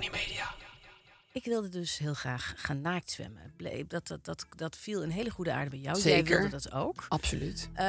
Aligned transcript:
duoflex. 0.00 0.48
Ik 1.32 1.44
wilde 1.44 1.68
dus 1.68 1.98
heel 1.98 2.14
graag 2.14 2.54
gaan 2.56 2.80
naakt 2.80 3.10
zwemmen. 3.10 3.52
Dat, 3.88 4.06
dat, 4.06 4.24
dat, 4.24 4.46
dat 4.56 4.76
viel 4.76 5.02
een 5.02 5.10
hele 5.10 5.30
goede 5.30 5.52
aarde 5.52 5.70
bij 5.70 5.78
jou. 5.78 6.00
Jij 6.00 6.12
Zeker. 6.16 6.40
wilde 6.40 6.50
dat 6.62 6.72
ook. 6.72 7.04
Absoluut. 7.08 7.68
Eh, 7.74 7.84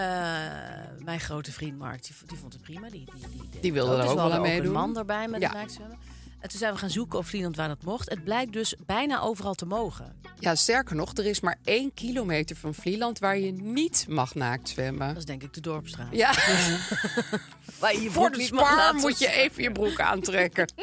mijn 0.97 1.19
grote 1.19 1.51
vriend 1.51 1.77
Mark, 1.77 2.03
die, 2.03 2.15
die 2.25 2.37
vond 2.37 2.53
het 2.53 2.61
prima. 2.61 2.89
Die, 2.89 3.05
die, 3.15 3.27
die, 3.49 3.59
Die 3.61 3.73
wilde 3.73 3.91
er 3.91 3.97
Dus 4.01 4.05
ook 4.09 4.15
we 4.15 4.21
wel 4.21 4.33
aan 4.33 4.41
meedoen. 4.41 4.65
een 4.65 4.71
man 4.71 4.97
erbij 4.97 5.27
met 5.27 5.41
Ja. 5.41 5.47
het 5.47 5.57
naaktzwemmen. 5.57 5.97
En 6.41 6.49
toen 6.49 6.59
zijn 6.59 6.73
we 6.73 6.79
gaan 6.79 6.89
zoeken 6.89 7.19
op 7.19 7.25
Vlieland 7.25 7.55
waar 7.55 7.67
dat 7.67 7.83
mocht. 7.83 8.09
Het 8.09 8.23
blijkt 8.23 8.53
dus 8.53 8.75
bijna 8.85 9.21
overal 9.21 9.53
te 9.53 9.65
mogen. 9.65 10.15
Ja, 10.39 10.55
sterker 10.55 10.95
nog, 10.95 11.13
er 11.17 11.25
is 11.25 11.39
maar 11.39 11.57
één 11.63 11.93
kilometer 11.93 12.55
van 12.55 12.73
Vlieland 12.73 13.19
waar 13.19 13.37
je 13.37 13.51
niet 13.51 14.05
mag 14.09 14.35
naakt 14.35 14.69
zwemmen. 14.69 15.07
Dat 15.07 15.17
is 15.17 15.25
denk 15.25 15.43
ik 15.43 15.53
de 15.53 15.61
Dorpstraat. 15.61 16.07
Ja, 16.11 16.31
Waar 17.79 17.93
je 17.93 18.01
je 18.01 18.11
voor 18.11 18.31
de 18.31 18.47
laten 18.51 18.99
moet 19.01 19.19
je 19.19 19.31
even 19.31 19.63
je 19.63 19.71
broek 19.71 19.99
aantrekken. 19.99 20.73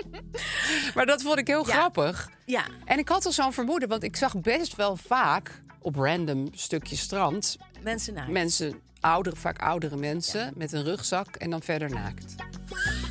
maar 0.94 1.06
dat 1.06 1.22
vond 1.22 1.38
ik 1.38 1.46
heel 1.46 1.66
Ja. 1.66 1.72
grappig. 1.72 2.30
Ja, 2.46 2.64
En 2.84 2.98
ik 2.98 3.08
had 3.08 3.26
al 3.26 3.32
zo'n 3.32 3.52
vermoeden, 3.52 3.88
want 3.88 4.02
ik 4.02 4.16
zag 4.16 4.40
best 4.40 4.76
wel 4.76 4.96
vaak 4.96 5.62
op 5.80 5.96
random 5.96 6.48
stukjes 6.52 7.00
strand 7.00 7.56
mensen 7.82 8.14
naakt. 8.14 8.30
mensen, 8.30 8.80
oudere, 9.00 9.36
vaak 9.36 9.58
oudere 9.62 9.96
mensen, 9.96 10.52
met 10.54 10.72
een 10.72 10.84
rugzak 10.84 11.36
en 11.36 11.50
dan 11.50 11.62
verder 11.62 11.90
naakt. 11.90 12.34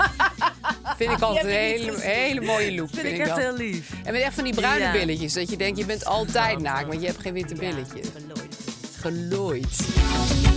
vind 0.97 1.11
ik 1.11 1.21
altijd 1.21 1.45
een 1.45 1.51
hele, 1.51 1.99
hele 1.99 2.41
mooie 2.41 2.75
look. 2.75 2.89
vind 2.89 3.01
Vind, 3.01 3.19
ik 3.19 3.25
echt 3.25 3.37
heel 3.37 3.55
lief. 3.57 3.91
En 4.03 4.13
met 4.13 4.21
echt 4.21 4.33
van 4.35 4.43
die 4.43 4.53
bruine 4.53 4.85
Ja. 4.85 4.91
billetjes. 4.91 5.33
Dat 5.33 5.49
je 5.49 5.57
denkt, 5.57 5.77
je 5.77 5.85
bent 5.85 6.05
altijd 6.05 6.59
naakt, 6.59 6.87
want 6.87 7.01
je 7.01 7.07
hebt 7.07 7.21
geen 7.21 7.33
witte 7.33 7.55
billetjes. 7.55 8.07
Gelooid. 8.13 8.55
Gelooid. 8.99 10.56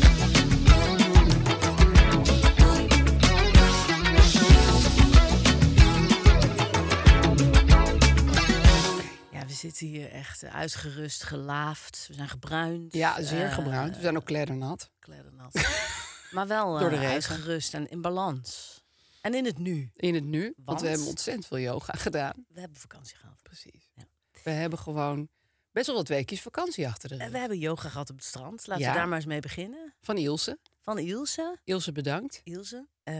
Zitten 9.61 9.87
hier 9.87 10.11
echt 10.11 10.43
eh, 10.43 10.55
uitgerust, 10.55 11.23
gelaafd. 11.23 12.05
We 12.09 12.15
zijn 12.15 12.29
gebruind. 12.29 12.93
Ja, 12.93 13.23
zeer 13.23 13.45
Eh, 13.47 13.55
gebruind. 13.55 13.95
We 13.97 14.01
zijn 14.03 14.17
ook 14.17 14.25
kleddernat. 14.25 14.91
kleddernat. 14.99 15.53
maar 16.31 16.47
wel 16.47 16.75
eh, 16.75 16.81
Door 16.81 16.91
de 16.91 16.97
regen. 16.97 17.13
uitgerust 17.13 17.75
en 17.75 17.89
in 17.89 18.01
balans. 18.01 18.79
En 19.21 19.35
in 19.35 19.45
het 19.45 19.59
nu. 19.59 19.91
In 19.97 20.15
het 20.15 20.25
nu. 20.25 20.43
Want, 20.43 20.55
Want? 20.65 20.81
we 20.81 20.89
hebben 20.89 21.07
ontzettend 21.07 21.47
veel 21.47 21.59
yoga 21.59 21.93
gedaan. 21.97 22.45
We 22.49 22.61
hebben 22.61 22.79
vakantie 22.79 23.17
gehad. 23.17 23.43
Precies. 23.43 23.91
Ja. 23.95 24.03
We 24.45 24.51
hebben 24.51 24.79
gewoon 24.79 25.29
best 25.73 25.87
wel 25.87 25.97
wat 25.97 26.09
weekjes 26.09 26.41
vakantie 26.43 26.87
achter 26.89 27.09
de 27.09 27.15
En 27.15 27.21
rug. 27.21 27.31
we 27.31 27.39
hebben 27.39 27.59
yoga 27.59 27.89
gehad 27.89 28.11
op 28.11 28.17
het 28.17 28.25
strand. 28.25 28.67
Laten 28.67 28.85
Ja. 28.85 28.91
we 28.93 28.97
daar 28.99 29.09
maar 29.09 29.17
eens 29.17 29.27
mee 29.27 29.41
beginnen. 29.41 29.95
Van 30.01 30.17
Ilse. 30.19 30.59
Van 30.81 30.99
Ilse. 30.99 31.59
Ilse 31.65 31.93
bedankt. 31.93 32.41
Ilse. 32.45 32.87
eh, 33.03 33.15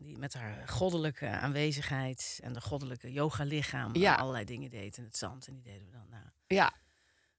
die 0.00 0.18
met 0.18 0.34
haar 0.34 0.68
goddelijke 0.68 1.26
aanwezigheid 1.28 2.38
en 2.42 2.52
de 2.52 2.60
goddelijke 2.60 3.12
yoga-lichaam 3.12 3.96
Ja. 3.96 4.14
allerlei 4.14 4.44
dingen 4.44 4.70
deed 4.70 4.96
in 4.96 5.04
het 5.04 5.16
zand. 5.16 5.46
En 5.46 5.52
die 5.54 5.62
deden 5.62 5.86
we 5.86 5.92
dan 5.92 6.06
na. 6.10 6.22
Dat 6.22 6.32
Ja, 6.46 6.72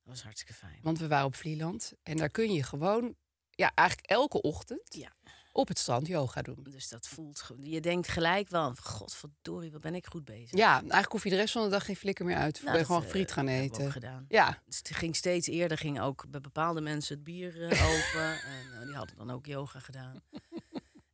was 0.04 0.24
hartstikke 0.24 0.54
fijn. 0.54 0.80
want 0.82 1.00
we 1.00 1.08
waren 1.08 1.26
op 1.26 1.36
Vlieland. 1.36 1.94
En 2.04 2.18
daar 2.18 2.30
kun 2.30 2.52
je 2.54 2.64
gewoon, 2.64 3.16
ja, 3.50 3.72
eigenlijk 3.76 4.10
elke 4.10 4.42
ochtend 4.42 4.96
Ja. 4.96 5.12
Op 5.52 5.68
het 5.68 5.80
strand 5.80 6.08
yoga 6.08 6.42
doen. 6.42 6.66
Dus 6.70 6.90
dat 6.90 7.08
voelt... 7.08 7.42
ge- 7.42 7.56
Je 7.60 7.82
denkt 7.82 8.08
gelijk 8.08 8.50
wel, 8.50 8.74
godverdorie, 8.84 9.72
wat 9.72 9.82
ben 9.82 9.96
ik 9.96 10.06
goed 10.06 10.26
bezig. 10.26 10.58
Ja, 10.58 10.74
eigenlijk 10.80 11.12
hoef 11.12 11.24
je 11.24 11.30
de 11.30 11.36
rest 11.36 11.54
van 11.54 11.64
de 11.64 11.70
dag 11.70 11.86
geen 11.86 11.96
flikker 11.96 12.26
meer 12.26 12.36
uit. 12.38 12.60
Nou, 12.62 12.72
je 12.72 12.78
dat, 12.78 12.86
gewoon 12.86 13.04
eh, 13.04 13.10
friet 13.10 13.32
gaan 13.32 13.46
ook 13.48 13.54
eten. 13.54 13.92
gedaan. 13.92 14.26
Ja, 14.30 14.62
Dus 14.66 14.78
het 14.78 14.90
ging 14.96 15.16
steeds 15.16 15.48
eerder, 15.48 15.78
ging 15.78 16.02
ook 16.02 16.26
bij 16.30 16.42
bepaalde 16.42 16.82
mensen 16.82 17.16
het 17.16 17.24
bier 17.24 17.62
eh, 17.62 17.86
open. 17.92 18.32
en 18.32 18.80
eh, 18.80 18.86
die 18.86 18.96
hadden 18.96 19.16
dan 19.18 19.32
ook 19.32 19.46
yoga 19.46 19.80
gedaan. 19.80 20.22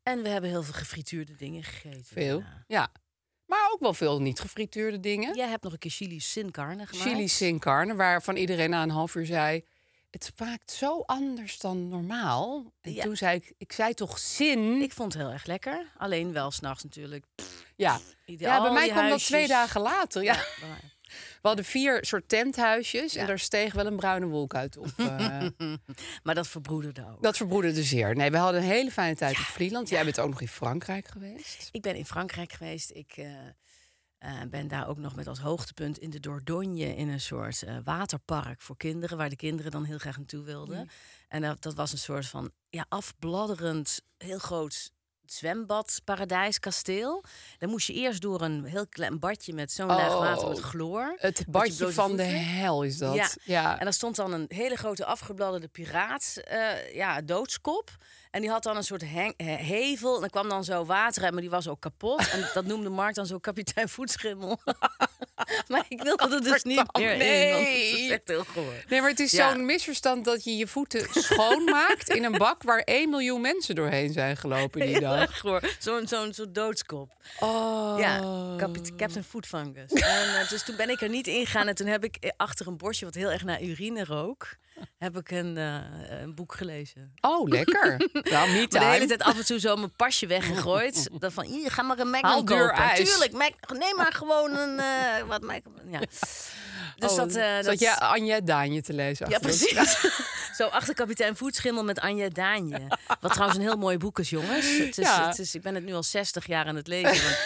en 0.04 0.22
we 0.24 0.30
hebben 0.30 0.50
heel 0.50 0.64
veel 0.64 0.74
gefrituurde 0.74 1.36
dingen 1.36 1.64
gegeten. 1.64 2.06
veel. 2.06 2.40
daarna. 2.40 2.64
Ja. 2.68 2.88
Maar 3.46 3.70
ook 3.74 3.80
wel 3.80 3.94
veel 3.94 4.22
niet 4.22 4.40
gefrituurde 4.40 5.00
dingen. 5.00 5.36
Jij 5.36 5.48
hebt 5.50 5.64
nog 5.64 5.74
een 5.74 5.80
keer 5.80 5.92
chili 5.92 6.20
sin 6.20 6.52
carne 6.52 6.86
gemaakt. 6.86 7.10
Chili 7.10 7.28
sin 7.28 7.60
carne, 7.60 7.96
waarvan 7.96 8.36
iedereen 8.36 8.70
na 8.70 8.84
een 8.84 8.90
half 8.90 9.16
uur 9.16 9.26
zei... 9.26 9.64
het 10.18 10.34
smaakt 10.38 10.72
zo 10.72 11.04
anders 11.06 11.60
dan 11.60 11.88
normaal. 11.88 12.74
En 12.82 12.94
Ja. 12.94 13.04
toen 13.04 13.18
zei 13.18 13.36
ik, 13.36 13.54
ik 13.58 13.72
zei 13.74 13.94
toch 13.94 14.20
zin? 14.20 14.82
Ik 14.82 14.92
vond 14.94 15.14
het 15.14 15.22
heel 15.22 15.32
erg 15.32 15.46
lekker. 15.46 15.92
Alleen 15.98 16.34
wel 16.34 16.52
s'nachts 16.52 16.84
natuurlijk. 16.84 17.26
ja. 17.76 18.00
Ja, 18.26 18.62
bij 18.62 18.72
mij 18.72 18.90
kwam 18.90 19.10
dat 19.10 19.24
twee 19.26 19.48
dagen 19.48 19.82
later. 19.82 20.24
Ja. 20.24 20.36
We 21.42 21.48
hadden 21.48 21.66
vier 21.66 22.06
soort 22.06 22.30
tenthuisjes 22.30 23.16
en 23.16 23.28
daar 23.28 23.40
steeg 23.40 23.74
wel 23.74 23.86
een 23.86 23.96
bruine 23.96 24.26
wolk 24.26 24.56
uit 24.56 24.78
op. 24.78 24.88
eh. 24.98 25.48
Maar 26.24 26.36
dat 26.36 26.48
verbroederde 26.48 27.06
ook. 27.12 27.24
dat 27.24 27.38
verbroederde 27.38 27.84
zeer. 27.84 28.16
Nee, 28.16 28.32
we 28.32 28.38
hadden 28.38 28.62
een 28.62 28.68
hele 28.68 28.92
fijne 28.92 29.16
tijd 29.16 29.38
op 29.38 29.44
Vlieland. 29.46 29.90
Jij 29.90 30.04
bent 30.04 30.20
ook 30.20 30.30
nog 30.30 30.42
in 30.42 30.48
Frankrijk 30.48 31.08
geweest. 31.08 31.70
Ik 31.72 31.82
ben 31.82 31.96
in 31.96 32.06
Frankrijk 32.06 32.52
geweest. 32.52 32.92
Ik 32.92 33.14
eh, 33.16 33.30
eh, 34.18 34.32
ben 34.50 34.68
daar 34.68 34.88
ook 34.88 34.98
nog 34.98 35.16
met 35.16 35.28
als 35.28 35.40
hoogtepunt 35.40 35.98
in 35.98 36.10
de 36.10 36.20
Dordogne 36.20 36.96
in 36.96 37.10
een 37.10 37.22
soort 37.22 37.64
eh, 37.64 37.78
waterpark 37.84 38.62
voor 38.62 38.78
kinderen, 38.78 39.18
waar 39.18 39.30
de 39.30 39.36
kinderen 39.36 39.72
dan 39.72 39.84
heel 39.84 39.98
graag 39.98 40.18
naartoe 40.18 40.44
wilden. 40.44 40.90
En 41.28 41.42
dat, 41.42 41.62
dat 41.62 41.74
was 41.74 41.92
een 41.92 41.98
soort 41.98 42.28
van 42.28 42.52
ja, 42.70 42.86
afbladderend, 42.90 44.02
heel 44.18 44.40
groot 44.40 44.92
zwembad, 45.26 46.02
paradijskasteel. 46.04 47.24
Dan 47.58 47.70
moest 47.70 47.88
je 47.88 47.94
eerst 47.94 48.22
door 48.22 48.42
een 48.42 48.66
heel 48.66 48.88
klein 48.88 49.20
badje 49.20 49.54
met 49.54 49.72
zo'n 49.72 49.88
laag 49.88 50.12
Oh. 50.12 50.20
water 50.20 50.48
met 50.48 50.60
chloor. 50.60 51.16
Het 51.18 51.38
je 51.38 51.46
badje 51.50 51.92
van 51.92 52.16
de 52.16 52.24
hel 52.24 52.84
is 52.84 52.98
dat. 52.98 53.16
Ja. 53.16 53.30
ja. 53.44 53.78
En 53.80 53.84
daar 53.84 53.94
stond 53.94 54.16
dan 54.16 54.34
een 54.34 54.46
hele 54.48 54.76
grote 54.76 55.06
afgebladderde 55.06 55.68
piraat, 55.68 56.42
eh, 56.44 56.96
ja, 56.96 57.22
doodskop. 57.22 57.96
En 58.38 58.44
die 58.44 58.52
had 58.52 58.64
dan 58.64 58.76
een 58.78 58.84
soort 58.84 59.02
heng- 59.02 59.34
hevel. 59.66 60.18
En 60.18 60.24
er 60.24 60.30
kwam 60.30 60.50
dan 60.50 60.64
zo 60.64 60.86
water 60.86 61.24
uit, 61.24 61.32
maar 61.32 61.42
die 61.42 61.50
was 61.50 61.68
ook 61.68 61.80
kapot. 61.82 62.30
En 62.30 62.50
dat 62.54 62.66
noemde 62.66 62.90
Mark 62.90 63.16
dan 63.16 63.26
zo 63.26 63.38
kapitein 63.40 63.90
Voetschimmel. 63.90 64.60
maar 65.68 65.86
ik 65.90 66.02
wilde 66.04 66.36
er 66.36 66.42
dus 66.44 66.64
niet 66.64 66.98
meer 66.98 67.12
in, 67.14 67.52
want 67.54 67.68
het 67.68 67.78
is 67.78 67.92
Nee. 68.00 68.12
echt 68.12 68.22
heel 68.28 68.44
goor. 68.44 68.74
Nee, 68.90 69.02
maar 69.02 69.10
het 69.10 69.20
is 69.20 69.32
Ja. 69.32 69.52
zo'n 69.52 69.66
misverstand 69.66 70.26
dat 70.26 70.44
je 70.44 70.58
je 70.58 70.68
voeten 70.68 71.08
schoonmaakt 71.24 72.10
in 72.10 72.24
een 72.24 72.38
bak 72.38 72.64
waar 72.64 72.80
1 72.80 73.10
miljoen 73.10 73.42
mensen 73.42 73.76
doorheen 73.76 74.14
zijn 74.14 74.38
gelopen 74.38 74.82
die 74.86 75.00
dag. 75.00 75.38
Zo'n 75.80 76.08
zo'n 76.08 76.34
zo'n 76.34 76.50
doodskop. 76.54 77.10
Oh. 77.40 77.96
Ja, 78.00 78.18
kapit- 78.58 78.96
Captain 78.96 79.24
Food 79.24 79.46
Fungus. 79.46 79.92
En 79.92 80.40
eh, 80.40 80.50
dus 80.50 80.64
toen 80.64 80.76
ben 80.76 80.90
ik 80.90 81.02
er 81.02 81.10
niet 81.10 81.28
ingegaan. 81.28 81.68
En 81.68 81.76
toen 81.76 81.88
heb 81.88 82.04
ik 82.04 82.16
eh, 82.20 82.30
achter 82.38 82.68
een 82.68 82.78
bosje 82.78 83.06
wat 83.06 83.14
heel 83.16 83.32
erg 83.32 83.44
naar 83.44 83.62
urine 83.62 84.04
rook... 84.06 84.48
heb 84.98 85.18
ik 85.18 85.32
een, 85.32 85.58
eh, 85.58 85.76
een 86.22 86.36
boek 86.36 86.54
gelezen. 86.54 87.14
Oh, 87.22 87.48
lekker. 87.50 87.98
Nou, 88.32 88.50
me 88.50 88.58
Maar 88.60 88.68
de 88.82 88.86
hele 88.86 89.06
tijd 89.06 89.22
af 89.24 89.38
en 89.38 89.46
toe 89.46 89.60
zo 89.60 89.76
mijn 89.76 89.96
pasje 89.96 90.28
weggegooid. 90.28 91.10
Dat 91.20 91.34
van, 91.34 91.46
hier, 91.46 91.72
ga 91.72 91.82
maar 91.82 92.00
een 92.00 92.18
Haal 92.22 92.46
duur 92.46 92.58
kopen. 92.68 92.84
ijs. 92.84 93.10
Tuurlijk, 93.10 93.32
Mac, 93.32 93.54
neem 93.80 93.96
maar 93.96 94.14
gewoon 94.14 94.56
een... 94.58 94.80
eh, 94.80 95.24
wat 95.28 95.42
Magnum, 95.42 95.74
ja. 95.92 96.00
Dus 96.96 97.12
Oh, 97.12 97.18
dat... 97.18 97.36
eh, 97.36 97.56
zat 97.56 97.64
dat 97.64 97.80
je 97.80 98.00
Anja 98.00 98.40
Daanje 98.42 98.82
te 98.82 98.94
lezen? 98.94 99.30
ja, 99.30 99.40
precies. 99.40 99.98
zo 100.58 100.68
achter 100.68 100.94
kapitein 100.94 101.36
Voetschimmel 101.36 101.84
met 101.84 102.00
Anja 102.00 102.30
Daanje. 102.30 102.88
Wat 103.22 103.32
trouwens 103.32 103.60
een 103.60 103.66
heel 103.66 103.78
mooi 103.78 103.98
boek 103.98 104.20
is, 104.20 104.30
jongens. 104.30 104.78
Het 104.78 104.98
is, 104.98 105.06
Ja. 105.06 105.28
het 105.28 105.40
is, 105.40 105.56
ik 105.56 105.62
ben 105.62 105.76
het 105.76 105.84
nu 105.84 105.94
al 105.94 106.04
60 106.04 106.48
jaar 106.48 106.66
aan 106.66 106.76
het 106.76 106.88
lezen. 106.88 107.24
want 107.24 107.38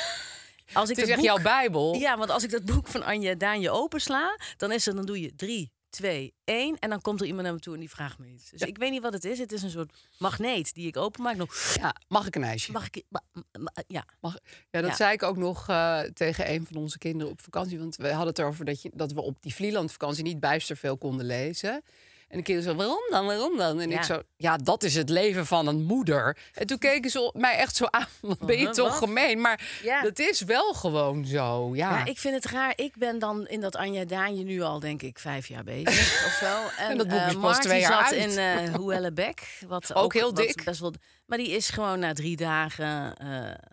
Als 0.74 0.90
ik 0.90 0.96
Het 0.96 0.98
is 0.98 0.98
dat 0.98 1.08
echt 1.08 1.16
boek- 1.16 1.26
jouw 1.26 1.38
bijbel. 1.42 1.96
Ja, 1.96 2.18
want 2.18 2.30
als 2.30 2.44
ik 2.44 2.52
dat 2.52 2.66
boek 2.66 2.88
van 2.88 3.04
Anja 3.04 3.34
Daanje 3.36 3.70
opensla... 3.72 4.38
dan 4.58 4.72
is 4.72 4.88
er, 4.88 4.96
dan 4.96 5.06
doe 5.06 5.22
je 5.22 5.36
drie, 5.36 5.72
twee, 5.92 6.34
één. 6.44 6.80
En 6.80 6.90
dan 6.90 7.02
komt 7.02 7.20
er 7.22 7.26
iemand 7.28 7.44
naar 7.44 7.54
me 7.54 7.60
toe 7.60 7.74
en 7.74 7.80
die 7.80 7.90
vraagt 7.90 8.18
me 8.20 8.28
iets. 8.28 8.50
Dus 8.50 8.62
ik 8.62 8.78
weet 8.78 8.92
niet 8.92 9.02
wat 9.02 9.14
het 9.14 9.26
is. 9.26 9.40
Het 9.40 9.52
is 9.52 9.62
een 9.64 9.70
soort 9.70 9.94
magneet 10.18 10.74
die 10.74 10.88
ik 10.88 10.98
openmaak. 10.98 11.36
Nog, 11.36 11.74
Ja, 11.80 11.96
mag 12.08 12.28
ik 12.28 12.36
een 12.36 12.44
ijsje? 12.44 12.72
mag 12.72 12.86
ik... 12.92 13.04
ma- 13.10 13.24
ma- 13.60 13.74
Ja. 13.88 14.06
Mag, 14.20 14.38
ja, 14.70 14.82
dat 14.82 14.90
Ja. 14.90 14.96
zei 14.96 15.14
ik 15.14 15.24
ook 15.24 15.38
nog 15.38 15.70
eh, 15.70 16.00
tegen 16.00 16.52
een 16.52 16.66
van 16.66 16.76
onze 16.76 16.98
kinderen 16.98 17.32
op 17.32 17.42
vakantie. 17.42 17.80
Want 17.80 17.96
we 17.96 18.08
hadden 18.10 18.28
het 18.28 18.40
erover 18.40 18.66
dat, 18.66 18.82
je, 18.82 18.92
dat 18.94 19.12
we 19.12 19.22
op 19.22 19.38
die 19.42 19.54
Vlieland-vakantie 19.56 20.24
niet 20.24 20.40
bijster 20.40 20.78
veel 20.78 20.98
konden 20.98 21.26
lezen. 21.26 21.84
En 22.32 22.38
de 22.38 22.44
kinderen 22.44 22.72
zo, 22.72 22.78
waarom 22.78 23.02
dan, 23.10 23.26
waarom 23.26 23.58
dan? 23.58 23.80
En 23.80 23.90
Ja. 23.90 23.98
ik 23.98 24.04
zo, 24.04 24.22
ja, 24.38 24.58
dat 24.58 24.84
is 24.84 24.96
het 24.96 25.10
leven 25.10 25.46
van 25.46 25.68
een 25.68 25.84
moeder. 25.84 26.38
En 26.54 26.68
toen 26.68 26.78
keken 26.78 27.12
ze 27.12 27.22
op 27.22 27.36
mij 27.36 27.56
echt 27.58 27.76
zo 27.76 27.86
aan, 27.90 28.08
wat 28.22 28.40
ben 28.40 28.58
je 28.60 28.70
toch 28.70 28.90
wat? 28.90 28.98
gemeen? 28.98 29.42
Maar 29.42 29.80
Ja. 29.84 30.02
dat 30.02 30.20
is 30.20 30.42
wel 30.42 30.74
gewoon 30.74 31.26
zo, 31.26 31.76
ja. 31.76 31.90
Ja, 31.98 32.06
ik 32.06 32.18
vind 32.20 32.36
het 32.36 32.46
raar. 32.46 32.74
Ik 32.76 32.96
ben 32.96 33.20
dan 33.20 33.48
in 33.48 33.62
dat 33.62 33.76
Anja 33.76 34.06
Daanje 34.06 34.44
nu 34.44 34.62
al, 34.62 34.80
denk 34.80 35.02
ik, 35.02 35.20
vijf 35.20 35.48
jaar 35.48 35.64
bezig 35.64 36.26
of 36.28 36.32
zo. 36.40 36.84
En, 36.84 36.98
dat 36.98 37.08
boek 37.08 37.20
is 37.28 37.34
eh, 37.34 37.42
pas 37.42 37.60
twee 37.60 37.80
jaar 37.80 38.08
zat 38.10 38.20
uit. 38.20 38.36
in 38.38 38.74
Hoellebeck. 38.82 39.58
Wat 39.68 39.94
Ook 39.94 40.14
heel 40.14 40.34
wat 40.34 40.36
dik. 40.36 40.64
Best 40.64 40.80
wel, 40.80 40.94
maar 41.26 41.38
die 41.38 41.50
is 41.50 41.70
gewoon 41.70 42.00
na 42.00 42.14
drie 42.14 42.36
dagen... 42.38 43.16
eh, 43.18 43.28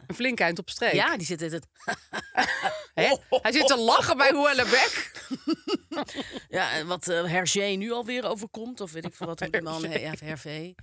Een 0.06 0.14
flink 0.14 0.40
eind 0.40 0.58
op 0.58 0.70
streek. 0.70 0.92
ja, 0.92 1.16
die 1.16 1.26
zit 1.26 1.42
in 1.42 1.52
het... 1.52 1.66
Hij 2.94 3.52
zit 3.52 3.66
te 3.66 3.76
lachen 3.78 4.16
bij 4.16 4.30
Hoellebeck. 4.32 5.10
Ja, 6.48 6.84
wat 6.84 7.08
eh 7.08 7.24
Hergé 7.24 7.64
nu 7.64 7.92
alweer 7.92 8.24
overkomt, 8.24 8.80
of 8.80 8.92
weet 8.92 9.04
ik 9.04 9.14
veel 9.14 9.26
wat 9.26 9.38
die 9.38 9.62
man 9.62 9.82
ja, 9.82 10.12
Hervé. 10.24 10.74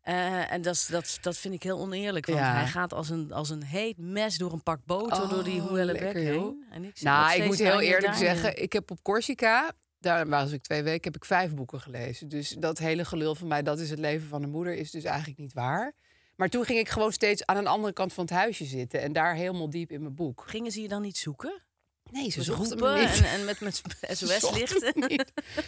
Eh, 0.00 0.52
en 0.52 0.62
dat, 0.62 0.86
dat, 0.90 1.18
dat 1.20 1.36
vind 1.36 1.54
ik 1.54 1.62
heel 1.62 1.78
oneerlijk. 1.78 2.26
Want 2.26 2.38
Ja. 2.38 2.54
hij 2.54 2.66
gaat 2.66 2.92
als 2.92 3.10
een, 3.10 3.32
als 3.32 3.50
een 3.50 3.62
heet 3.62 3.98
mes 3.98 4.36
door 4.38 4.52
een 4.52 4.62
pak 4.62 4.80
boter 4.84 5.28
door 5.28 5.44
die 5.44 5.62
Oh, 5.62 5.70
joh. 5.70 6.14
heen. 6.14 6.64
En 6.70 6.84
ik 6.84 7.00
Nou, 7.00 7.32
ik 7.40 7.46
moet 7.46 7.58
heel 7.58 7.80
eerlijk 7.80 8.14
zeggen, 8.14 8.62
ik 8.62 8.72
heb 8.72 8.90
op 8.90 9.02
Corsica, 9.02 9.72
daar 9.98 10.28
was 10.28 10.52
ik 10.52 10.62
twee 10.62 10.82
weken, 10.82 11.04
heb 11.12 11.16
ik 11.16 11.24
vijf 11.24 11.54
boeken 11.54 11.80
gelezen. 11.80 12.28
Dus 12.28 12.48
dat 12.58 12.78
hele 12.78 13.04
gelul 13.04 13.34
van 13.34 13.48
mij, 13.48 13.62
dat 13.62 13.78
is 13.78 13.90
het 13.90 13.98
leven 13.98 14.28
van 14.28 14.42
een 14.42 14.50
moeder, 14.50 14.74
is 14.74 14.90
dus 14.90 15.04
eigenlijk 15.04 15.38
niet 15.38 15.52
waar. 15.52 15.92
Maar 16.36 16.48
toen 16.48 16.64
ging 16.64 16.78
ik 16.78 16.88
gewoon 16.88 17.12
steeds 17.12 17.46
aan 17.46 17.56
een 17.56 17.66
andere 17.66 17.92
kant 17.92 18.12
van 18.12 18.24
het 18.24 18.32
huisje 18.32 18.64
zitten 18.64 19.00
en 19.00 19.12
daar 19.12 19.34
helemaal 19.34 19.70
diep 19.70 19.90
in 19.90 20.02
mijn 20.02 20.14
boek. 20.14 20.44
Gingen 20.46 20.72
ze 20.72 20.80
je 20.80 20.88
dan 20.88 21.02
niet 21.02 21.16
zoeken? 21.16 21.62
Nee, 22.10 22.30
ze 22.30 22.38
me 22.38 22.54
roepen 22.56 22.96
en, 22.96 23.24
en 23.24 23.44
met, 23.44 23.60
met 23.60 23.76
Ze 24.16 24.26
SOS-lichten? 24.26 24.94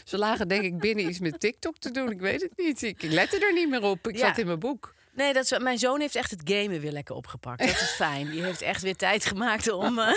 Ze 0.05 0.19
lagen 0.19 0.49
denk 0.49 0.63
ik 0.63 0.79
binnen 0.79 1.09
iets 1.09 1.19
met 1.19 1.41
TikTok 1.41 1.79
te 1.79 1.91
doen. 1.91 2.11
Ik 2.11 2.21
weet 2.21 2.43
het 2.43 2.53
niet. 2.57 2.83
Ik 2.83 3.03
lette 3.03 3.39
er 3.47 3.53
niet 3.53 3.69
meer 3.69 3.83
op. 3.83 4.09
Ik 4.09 4.17
Ja. 4.17 4.27
zat 4.27 4.39
in 4.39 4.47
mijn 4.47 4.59
boek. 4.59 4.95
Nee, 5.15 5.33
dat 5.33 5.45
is, 5.51 5.59
mijn 5.59 5.79
zoon 5.79 6.01
heeft 6.01 6.15
echt 6.15 6.31
het 6.31 6.41
gamen 6.45 6.81
weer 6.81 6.93
lekker 6.93 7.15
opgepakt. 7.15 7.59
Dat 7.59 7.69
is 7.69 7.91
fijn. 7.91 8.31
Die 8.31 8.43
heeft 8.45 8.63
echt 8.63 8.83
weer 8.83 8.97
tijd 8.97 9.25
gemaakt 9.25 9.71
om, 9.71 9.99
eh 9.99 10.13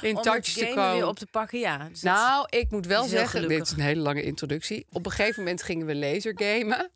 In 0.00 0.16
om 0.16 0.22
touch 0.22 0.34
het 0.46 0.54
te 0.54 0.60
gamen 0.60 0.74
komen. 0.74 0.92
weer 0.94 1.06
op 1.06 1.18
te 1.18 1.26
pakken. 1.26 1.58
Ja, 1.58 1.88
dus 1.88 2.02
Nou, 2.02 2.46
ik 2.50 2.70
moet 2.70 2.86
wel 2.86 3.04
zeggen, 3.04 3.48
dit 3.48 3.62
is 3.62 3.70
een 3.70 3.80
hele 3.80 4.00
lange 4.00 4.22
introductie. 4.22 4.86
Op 4.92 5.06
een 5.06 5.12
gegeven 5.12 5.42
moment 5.42 5.62
gingen 5.62 5.86
we 5.86 5.94
lasergamen. 5.94 6.90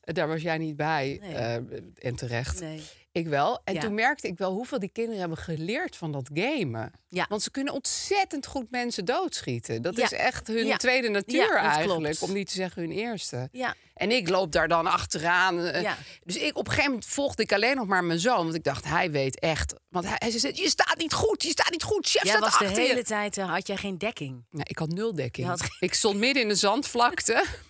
Eh, 0.00 0.14
Daar 0.14 0.28
was 0.28 0.42
jij 0.42 0.58
niet 0.58 0.76
bij. 0.76 1.18
Nee. 1.22 1.34
eh, 1.34 1.54
en 1.98 2.14
terecht. 2.16 2.60
nee. 2.60 2.82
Ik 3.12 3.26
wel. 3.26 3.60
En 3.64 3.74
Ja. 3.74 3.80
toen 3.80 3.94
merkte 3.94 4.26
ik 4.26 4.38
wel 4.38 4.52
hoeveel 4.52 4.78
die 4.78 4.90
kinderen 4.92 5.18
hebben 5.20 5.38
geleerd 5.38 5.96
van 5.96 6.12
dat 6.12 6.30
gamen. 6.34 6.92
Ja. 7.08 7.26
Want 7.28 7.42
ze 7.42 7.50
kunnen 7.50 7.72
ontzettend 7.72 8.46
goed 8.46 8.70
mensen 8.70 9.04
doodschieten. 9.04 9.82
Dat 9.82 9.96
Ja. 9.96 10.04
is 10.04 10.12
echt 10.12 10.46
hun 10.46 10.66
Ja. 10.66 10.76
tweede 10.76 11.08
natuur 11.08 11.54
Ja, 11.54 11.56
eigenlijk. 11.70 12.00
klopt. 12.16 12.22
Om 12.22 12.32
niet 12.32 12.48
te 12.48 12.54
zeggen 12.54 12.82
hun 12.82 12.90
eerste. 12.92 13.48
Ja. 13.52 13.74
En 13.94 14.10
ik 14.10 14.28
loop 14.28 14.52
daar 14.52 14.68
dan 14.68 14.86
achteraan. 14.86 15.60
eh, 15.60 15.82
Ja. 15.82 15.96
Dus 16.24 16.36
ik, 16.36 16.56
op 16.56 16.64
een 16.64 16.70
gegeven 16.72 16.90
moment 16.90 17.08
volgde 17.10 17.42
ik 17.42 17.52
alleen 17.52 17.76
nog 17.76 17.86
maar 17.86 18.04
mijn 18.04 18.18
zoon. 18.18 18.42
Want 18.42 18.54
ik 18.54 18.64
dacht, 18.64 18.84
hij 18.84 19.10
weet 19.10 19.38
echt. 19.40 19.74
Want 19.88 20.04
hij, 20.06 20.16
hij 20.18 20.30
zei, 20.38 20.52
je 20.56 20.68
staat 20.68 20.96
niet 20.98 21.12
goed, 21.12 21.42
je 21.42 21.48
staat 21.50 21.70
niet 21.70 21.82
goed. 21.82 22.06
Chef 22.08 22.22
Jij 22.22 22.30
staat 22.30 22.40
was 22.44 22.58
de 22.58 22.64
achter 22.64 22.82
je. 22.82 22.88
hele 22.88 23.04
tijd, 23.04 23.36
eh, 23.36 23.50
had 23.52 23.66
jij 23.66 23.76
geen 23.76 23.98
dekking. 23.98 24.44
Nee, 24.50 24.64
ik 24.68 24.78
had 24.78 24.88
nul 24.88 25.14
dekking. 25.14 25.46
Had 25.46 25.62
Ik 25.80 25.94
stond 25.94 26.18
midden 26.18 26.42
in 26.42 26.48
de 26.48 26.54
zandvlakte. 26.54 27.44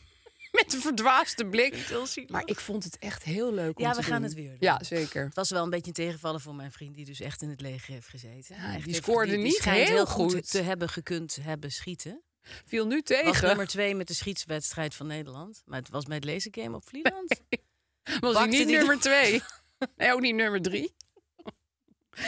Met 0.64 0.74
een 0.74 0.80
verdwaasde 0.80 1.46
blik. 1.48 1.90
Maar 2.28 2.42
ik 2.44 2.60
vond 2.60 2.84
het 2.84 2.98
echt 2.98 3.22
heel 3.22 3.52
leuk 3.52 3.78
om 3.78 3.84
Ja, 3.84 3.90
te 3.92 3.96
we 3.98 4.02
gaan 4.02 4.14
doen. 4.20 4.22
het 4.22 4.34
weer 4.34 4.48
doen. 4.48 4.56
Ja, 4.60 4.82
zeker. 4.84 5.24
Het 5.24 5.34
was 5.34 5.50
wel 5.50 5.64
een 5.64 5.70
beetje 5.70 5.86
een 5.86 5.92
tegenvallen 5.92 6.40
voor 6.40 6.54
mijn 6.54 6.72
vriend... 6.72 6.94
die 6.94 7.04
dus 7.04 7.20
echt 7.20 7.42
in 7.42 7.50
het 7.50 7.60
leger 7.60 7.92
heeft 7.94 8.08
gezeten. 8.08 8.56
Ja, 8.56 8.74
Echt 8.74 8.84
die 8.84 8.92
heeft- 8.92 9.04
scoorde 9.04 9.36
niet 9.36 9.54
schijnt 9.54 9.88
heel 9.88 10.06
goed 10.06 10.32
goed. 10.32 10.50
te 10.50 10.60
hebben 10.62 10.88
gekund 10.88 11.38
hebben 11.40 11.72
schieten. 11.72 12.22
Viel 12.64 12.86
nu 12.86 12.94
Was 12.94 13.04
tegen. 13.04 13.46
nummer 13.46 13.66
twee 13.66 13.94
met 13.94 14.06
de 14.08 14.14
schietswedstrijd 14.14 14.94
van 14.94 15.06
Nederland. 15.06 15.62
Maar 15.64 15.78
het 15.78 15.88
was 15.88 16.04
bij 16.04 16.16
het 16.16 16.24
lasergame 16.24 16.76
op 16.76 16.88
Vlieland. 16.88 17.40
Was 18.20 18.34
hij 18.36 18.46
niet 18.46 18.66
nummer 18.68 18.98
twee? 19.00 19.42
Nee, 19.96 20.12
ook 20.12 20.20
niet 20.20 20.34
nummer 20.34 20.62
drie. 20.62 20.94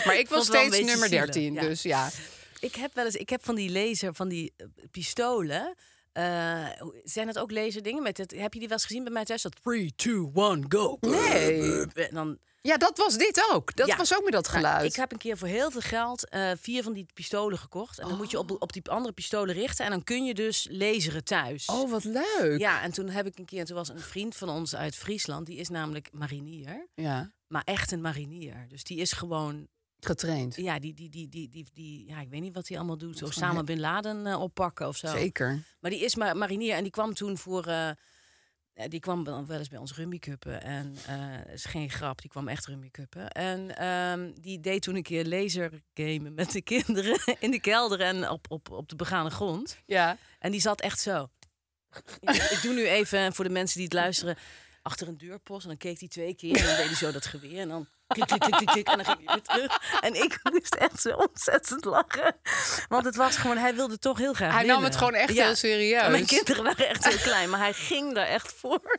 Maar 0.05 0.19
ik 0.19 0.29
was 0.29 0.47
steeds 0.47 0.81
nummer 0.81 1.09
13, 1.11 1.53
ja. 1.53 1.61
dus 1.61 1.83
ja. 1.83 2.11
Ik 2.61 2.75
heb 2.75 2.94
wel 2.94 3.05
eens, 3.05 3.15
ik 3.15 3.29
heb 3.29 3.44
van 3.44 3.55
die 3.55 3.71
laser, 3.71 4.15
van 4.15 4.29
die 4.29 4.53
eh, 4.56 4.67
pistolen. 4.91 5.75
Eh, 6.12 6.67
zijn 7.05 7.27
dat 7.27 7.39
ook 7.39 7.51
laserdingen? 7.51 8.03
Met 8.03 8.17
het, 8.19 8.31
heb 8.31 8.53
je 8.53 8.59
die 8.59 8.69
wel 8.69 8.77
eens 8.77 8.87
gezien 8.87 9.05
bij 9.05 9.12
mij 9.12 9.25
thuis? 9.25 9.43
Dat 9.43 9.57
3, 9.62 9.93
2, 9.97 10.15
1, 10.35 10.65
go. 10.69 10.97
Nee. 11.01 11.87
Dan, 12.11 12.39
Ja, 12.62 12.77
dat 12.77 12.99
was 12.99 13.17
dit 13.19 13.49
ook. 13.53 13.77
Dat 13.77 13.87
Ja. 13.87 13.97
was 13.97 14.15
ook 14.17 14.23
met 14.25 14.33
dat 14.33 14.45
Nou, 14.47 14.57
geluid. 14.57 14.85
ik 14.85 14.97
heb 14.97 15.12
een 15.12 15.19
keer 15.19 15.39
voor 15.39 15.49
heel 15.49 15.71
veel 15.71 15.81
geld 15.81 16.29
eh, 16.29 16.51
vier 16.61 16.83
van 16.83 16.93
die 16.93 17.07
pistolen 17.15 17.59
gekocht. 17.59 17.99
En 17.99 18.09
dan 18.09 18.17
moet 18.17 18.31
je 18.31 18.39
op, 18.39 18.57
op 18.62 18.73
die 18.73 18.89
andere 18.91 19.15
pistolen 19.15 19.55
richten. 19.55 19.85
En 19.85 19.91
dan 19.91 20.05
kun 20.05 20.25
je 20.25 20.35
dus 20.35 20.69
laseren 20.71 21.25
thuis. 21.25 21.67
Oh, 21.67 21.91
wat 21.91 22.05
leuk. 22.05 22.59
Ja, 22.59 22.83
en 22.83 22.93
toen 22.93 23.09
heb 23.09 23.27
ik 23.27 23.39
een 23.39 23.45
keer, 23.45 23.65
toen 23.65 23.77
was 23.77 23.89
een 23.89 24.01
vriend 24.01 24.37
van 24.37 24.49
ons 24.49 24.75
uit 24.77 24.95
Friesland, 24.97 25.47
die 25.47 25.57
is 25.59 25.69
namelijk 25.69 26.09
marinier, 26.12 26.89
Ja, 26.95 27.33
maar 27.47 27.62
echt 27.65 27.93
een 27.93 28.01
marinier. 28.01 28.67
Dus 28.69 28.85
die 28.85 28.99
is 28.99 29.12
gewoon, 29.12 29.69
getraind. 30.06 30.56
ja, 30.56 30.79
die, 30.79 30.94
die, 30.94 31.08
die, 31.08 31.29
die, 31.29 31.49
die, 31.49 31.67
die 31.73 32.06
ja, 32.06 32.20
ik 32.20 32.29
weet 32.29 32.41
niet 32.41 32.55
wat 32.55 32.69
hij 32.69 32.76
allemaal 32.76 32.99
doet, 32.99 33.19
zo 33.19 33.31
samen 33.31 33.64
Bin 33.64 33.81
Laden 33.81 34.26
eh, 34.26 34.41
oppakken 34.41 34.88
of 34.88 34.97
zo. 34.97 35.08
Zeker. 35.08 35.62
Maar 35.81 35.91
die 35.91 36.05
is 36.05 36.14
maar 36.14 36.37
marinier 36.37 36.75
en 36.75 36.82
die 36.82 36.93
kwam 36.93 37.14
toen 37.14 37.38
voor, 37.38 37.67
eh, 37.67 37.91
die 38.88 39.00
kwam 39.00 39.25
dan 39.25 39.47
wel 39.47 39.58
eens 39.58 39.69
bij 39.69 39.79
ons 39.79 39.94
rummikuppen 39.94 40.62
en 40.62 40.97
eh 41.06 41.52
is 41.52 41.64
geen 41.64 41.91
grap, 41.91 42.20
die 42.20 42.31
kwam 42.31 42.49
echt 42.49 42.67
rummikuppen. 42.67 43.31
En 43.31 43.76
ehm, 43.76 44.32
die 44.41 44.61
deed 44.61 44.82
toen 44.82 44.97
een 44.97 45.02
keer 45.02 45.26
lasergamen 45.26 46.35
met 46.35 46.52
de 46.52 46.62
kinderen 46.62 47.20
in 47.41 47.50
de 47.50 47.61
kelder 47.61 48.00
en 48.00 48.29
op, 48.29 48.47
op, 48.49 48.70
op 48.70 48.88
de 48.88 48.97
begane 48.97 49.31
grond. 49.31 49.79
Ja. 49.87 50.17
En 50.38 50.50
die 50.50 50.61
zat 50.61 50.81
echt 50.81 51.00
zo. 51.00 51.29
ik 52.55 52.58
doe 52.62 52.75
nu 52.75 52.87
even 52.87 53.35
voor 53.35 53.44
de 53.44 53.50
mensen 53.50 53.76
die 53.76 53.85
het 53.85 53.94
luisteren. 53.94 54.37
Achter 54.82 55.09
een 55.09 55.19
deurpost. 55.19 55.62
En 55.62 55.69
dan 55.69 55.77
keek 55.79 55.99
hij 56.00 56.09
twee 56.09 56.35
keer. 56.35 56.56
En 56.56 56.67
dan 56.67 56.77
deed 56.77 56.87
hij 56.87 56.94
zo 56.94 57.12
dat 57.12 57.27
geweer. 57.27 57.59
En 57.61 57.69
dan 57.69 57.87
klik, 58.06 58.27
klik, 58.27 58.41
klik, 58.41 58.55
klik, 58.56 58.69
klik. 58.69 58.87
En 58.88 58.97
dan 58.97 59.05
ging 59.06 59.19
hij 59.25 59.35
weer 59.35 59.43
terug. 59.43 59.99
En 60.00 60.15
ik 60.15 60.38
moest 60.53 60.75
echt 60.75 61.00
zo 61.00 61.11
ontzettend 61.11 61.85
lachen. 61.85 62.37
Want 62.88 63.05
het 63.05 63.17
was 63.17 63.37
gewoon, 63.37 63.56
hij 63.56 63.75
wilde 63.75 63.99
toch 63.99 64.19
heel 64.19 64.32
graag 64.32 64.53
Hij 64.55 64.65
nam 64.65 64.85
het 64.85 64.97
gewoon 64.97 65.15
echt 65.15 65.32
Ja. 65.35 65.44
heel 65.44 65.55
serieus. 65.55 66.03
En 66.03 66.11
mijn 66.11 66.27
kinderen 66.27 66.65
waren 66.65 66.88
echt 66.88 67.05
heel 67.09 67.19
klein. 67.19 67.50
Maar 67.50 67.61
hij 67.61 67.73
ging 67.73 68.15
daar 68.15 68.27
echt 68.27 68.53
voor. 68.53 68.99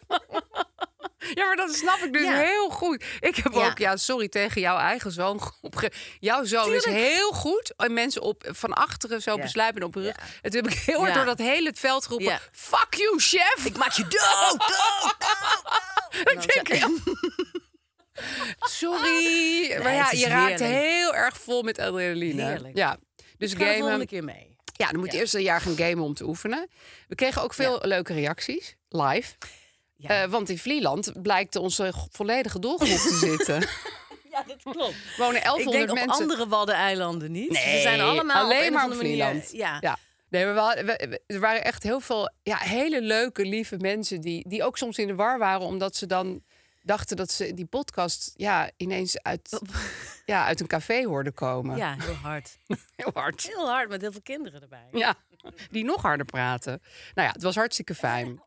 Ja, 1.34 1.46
maar 1.46 1.56
dat 1.56 1.76
snap 1.76 1.98
ik 2.00 2.14
dus 2.14 2.22
Ja. 2.24 2.36
heel 2.36 2.70
goed. 2.70 3.04
Ik 3.20 3.36
heb 3.36 3.54
Ja. 3.54 3.66
ook, 3.70 3.78
ja, 3.78 3.98
sorry 3.98 4.28
tegen 4.30 4.62
jouw 4.62 4.78
eigen 4.78 5.12
zoon. 5.12 5.42
opge- 5.62 5.92
Jouw 6.20 6.44
zoon 6.44 6.64
Tuurlijk. 6.64 6.86
is 6.86 6.94
heel 6.94 7.32
goed. 7.32 7.74
En 7.78 7.94
mensen 7.94 8.22
op, 8.22 8.44
van 8.52 8.74
achteren 8.74 9.22
zo 9.22 9.36
Ja. 9.36 9.42
besluipen 9.42 9.84
op 9.84 9.94
hun 9.94 10.04
rug. 10.04 10.16
En 10.42 10.52
toen 10.52 10.64
heb 10.64 10.72
ik 10.74 10.80
heel 10.80 11.00
hard 11.00 11.14
door 11.14 11.26
dat 11.26 11.38
hele 11.38 11.72
veld 11.76 12.06
geroepen. 12.06 12.40
Fuck 12.52 12.94
you, 12.94 13.20
chef! 13.20 13.66
Ik 13.66 13.78
maak 13.78 13.92
je 13.92 14.04
dood, 14.04 14.60
dood, 14.60 15.16
Ik 16.46 16.82
Sorry. 18.60 19.78
maar 19.84 19.92
het 19.98 20.12
ja, 20.12 20.18
je 20.20 20.28
raakt 20.28 20.60
heel 20.60 21.16
erg 21.16 21.38
vol 21.38 21.62
met 21.62 21.80
adrenaline. 21.80 22.46
Heerlijk. 22.46 22.78
Ja. 22.78 22.98
Dus 23.38 23.52
Ik 23.52 23.58
ga 23.58 23.66
de 23.66 23.78
gamen. 23.84 24.08
keer 24.08 24.24
mee. 24.24 24.56
Ja, 24.74 24.88
dan 24.92 25.00
moet 25.00 25.12
je 25.12 25.18
eerst 25.18 25.34
een 25.34 25.42
jaar 25.42 25.62
gaan 25.62 25.78
gamen 25.78 26.04
om 26.04 26.14
te 26.14 26.24
oefenen. 26.26 26.70
We 27.08 27.16
kregen 27.16 27.42
ook 27.42 27.54
veel 27.54 27.80
leuke 27.82 28.14
reacties. 28.14 28.76
Live. 28.90 29.34
Ja, 30.02 30.24
Eh, 30.24 30.30
want 30.30 30.50
in 30.50 30.58
Vlieland 30.58 31.12
blijkt 31.22 31.56
onze 31.56 31.94
volledige 32.12 32.60
doelgroep 32.60 32.98
te 32.98 33.16
zitten. 33.20 33.60
ja 34.32 34.44
dat 34.48 34.58
klopt. 34.64 34.96
Wonen 35.18 35.36
Ik 35.36 35.44
1100 35.44 35.72
denk 35.72 35.90
op 35.90 35.96
mensen. 35.96 36.22
andere 36.22 36.48
Waddeneilanden 36.48 37.32
niet. 37.32 37.50
Nee, 37.52 37.76
Ze 37.76 37.82
zijn 37.82 38.02
allemaal 38.02 38.44
alleen 38.44 38.74
maar 38.74 38.86
op 38.86 38.92
andere 38.92 39.10
manier- 39.10 39.26
Vlieland. 39.26 39.52
Ja. 39.82 39.98
Nee, 40.30 40.46
maar 40.46 40.54
we 40.54 40.60
hadden- 40.60 40.86
we- 40.86 41.08
we- 41.10 41.34
er 41.34 41.40
waren 41.40 41.64
echt 41.64 41.84
heel 41.84 42.00
veel 42.00 42.32
ja, 42.44 42.58
hele 42.58 43.02
leuke, 43.02 43.46
lieve 43.46 43.78
mensen... 43.78 44.22
Die, 44.22 44.50
die 44.50 44.64
ook 44.64 44.78
soms 44.78 44.98
in 44.98 45.08
de 45.08 45.16
war 45.16 45.38
waren... 45.40 45.62
omdat 45.68 45.96
ze 45.96 46.06
dan 46.06 46.42
dachten 46.84 47.18
dat 47.18 47.32
ze 47.32 47.54
die 47.54 47.66
podcast 47.66 48.32
ja, 48.36 48.70
ineens 48.78 49.22
uit, 49.22 49.60
ja, 50.26 50.46
uit 50.46 50.60
een 50.60 50.68
café 50.68 51.06
hoorden 51.06 51.34
komen. 51.34 51.78
ja, 51.78 51.96
heel 52.00 52.14
hard. 52.14 52.58
Heel 52.96 53.12
hard. 53.14 53.44
Heel 53.54 53.70
hard 53.70 53.90
met 53.90 54.02
heel 54.02 54.12
veel 54.12 54.22
kinderen 54.22 54.62
erbij. 54.62 54.88
Ja, 54.92 55.16
die 55.72 55.84
nog 55.84 56.02
harder 56.02 56.26
praten. 56.26 56.82
Nou 57.14 57.28
ja, 57.28 57.34
het 57.34 57.44
was 57.44 57.56
hartstikke 57.56 57.96
fijn. 57.96 58.42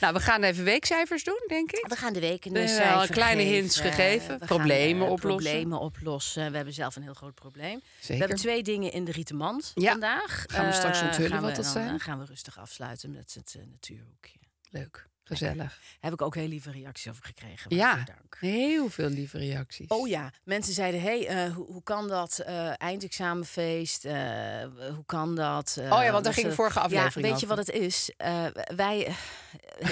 Nou, 0.00 0.14
we 0.14 0.20
gaan 0.20 0.42
even 0.42 0.64
weekcijfers 0.64 1.24
doen, 1.24 1.44
denk 1.46 1.72
ik. 1.72 1.86
We 1.88 1.96
gaan 1.96 2.12
de 2.12 2.20
weken 2.20 2.52
We 2.52 2.58
een 2.60 2.66
hebben 2.66 2.86
al 2.86 2.96
cijfer 2.96 3.14
kleine 3.14 3.42
geven. 3.42 3.54
hints 3.56 3.80
gegeven. 3.80 4.38
We 4.38 4.46
Problemen 4.46 4.96
gaan, 4.98 5.06
eh, 5.06 5.12
oplossen. 5.12 5.50
Problemen 5.50 5.78
oplossen. 5.80 6.50
We 6.50 6.56
hebben 6.56 6.74
zelf 6.74 6.96
een 6.96 7.02
heel 7.02 7.14
groot 7.14 7.34
probleem. 7.34 7.80
We 8.06 8.14
hebben 8.16 8.36
twee 8.36 8.62
dingen 8.62 8.92
in 8.92 9.04
de 9.04 9.12
rietenmand 9.12 9.72
Ja. 9.74 9.90
vandaag. 9.90 10.44
Gaan 10.46 10.66
we 10.66 10.72
straks 10.72 11.00
Eh, 11.00 11.06
onthullen 11.06 11.30
gaan 11.30 11.40
wat 11.40 11.50
we 11.50 11.56
dat 11.56 11.64
dan, 11.64 11.72
zijn? 11.82 11.94
eh, 11.94 12.00
gaan 12.00 12.18
we 12.18 12.24
rustig 12.24 12.58
afsluiten 12.58 13.10
met 13.12 13.34
het 13.34 13.54
eh, 13.58 13.62
natuurhoekje. 13.70 14.38
Leuk. 14.70 15.06
Gezellig. 15.36 15.80
Heb 16.00 16.12
ik 16.12 16.22
ook 16.22 16.34
heel 16.34 16.48
lieve 16.48 16.70
reacties 16.70 17.10
over 17.10 17.24
gekregen. 17.24 17.76
Ja, 17.76 17.94
dank. 17.94 18.36
heel 18.40 18.88
veel 18.90 19.08
lieve 19.08 19.38
reacties. 19.38 19.88
Oh 19.88 20.08
ja, 20.08 20.30
mensen 20.44 20.74
zeiden: 20.74 21.00
hey, 21.00 21.26
eh, 21.26 21.54
hoe, 21.54 21.66
hoe 21.66 21.82
kan 21.82 22.08
dat? 22.08 22.38
eh, 22.38 22.70
eindexamenfeest, 22.76 24.04
eh, 24.04 24.14
hoe 24.94 25.04
kan 25.06 25.34
dat? 25.34 25.76
Oh 25.80 25.84
ja, 26.02 26.12
want 26.12 26.24
daar 26.24 26.34
ging 26.34 26.46
de 26.48 26.54
vorige 26.54 26.80
aflevering 26.80 27.26
Ja, 27.26 27.30
weet 27.32 27.40
je 27.40 27.46
wat 27.46 27.58
het 27.58 27.70
is? 27.70 28.10
Wij, 28.76 29.14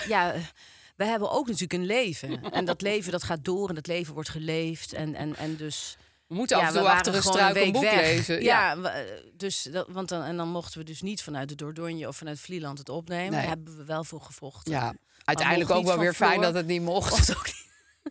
ja, 0.09 0.35
wij 0.97 1.07
hebben 1.07 1.31
ook 1.31 1.47
natuurlijk 1.47 1.73
een 1.73 1.87
leven. 1.87 2.51
En 2.53 2.65
dat 2.65 2.81
leven 2.83 3.13
dat 3.13 3.23
gaat 3.23 3.45
door 3.45 3.69
en 3.69 3.75
dat 3.75 3.87
leven 3.87 4.15
wordt 4.15 4.29
geleefd. 4.29 4.93
En, 4.93 5.15
en, 5.15 5.37
en 5.37 5.57
dus. 5.57 5.97
we 6.27 6.35
moeten 6.35 6.57
ja, 6.57 6.63
af 6.63 6.69
en 6.69 6.75
we 6.75 6.81
toe 6.81 6.89
achter 6.91 7.15
een 7.15 7.23
struik 7.23 7.57
een 7.57 7.73
boek 7.73 7.83
weg. 7.83 8.01
lezen. 8.01 8.43
Ja, 8.43 8.79
we- 8.81 9.31
dus 9.37 9.63
dat, 9.63 9.87
want 9.89 10.09
dan, 10.09 10.23
en 10.23 10.37
dan 10.37 10.49
mochten 10.49 10.79
we 10.79 10.85
dus 10.85 11.03
niet 11.03 11.23
vanuit 11.23 11.49
de 11.49 11.55
Dordogne 11.55 12.09
of 12.09 12.17
vanuit 12.17 12.41
Vlieland 12.41 12.79
het 12.79 12.89
opnemen. 12.89 13.31
Nee. 13.31 13.41
Daar 13.41 13.49
hebben 13.49 13.77
we 13.77 13.85
wel 13.85 14.05
voor 14.05 14.21
gevochten. 14.21 14.73
ja. 14.73 14.95
Uiteindelijk 15.27 15.71
ook 15.71 15.85
wel 15.85 15.99
weer 15.99 16.15
fijn 16.15 16.31
Floor. 16.31 16.45
dat 16.45 16.55
het 16.55 16.67
niet 16.67 16.83
mocht. 16.83 17.11
Mocht 17.11 17.37
ook 17.37 17.47
niet. 17.47 17.65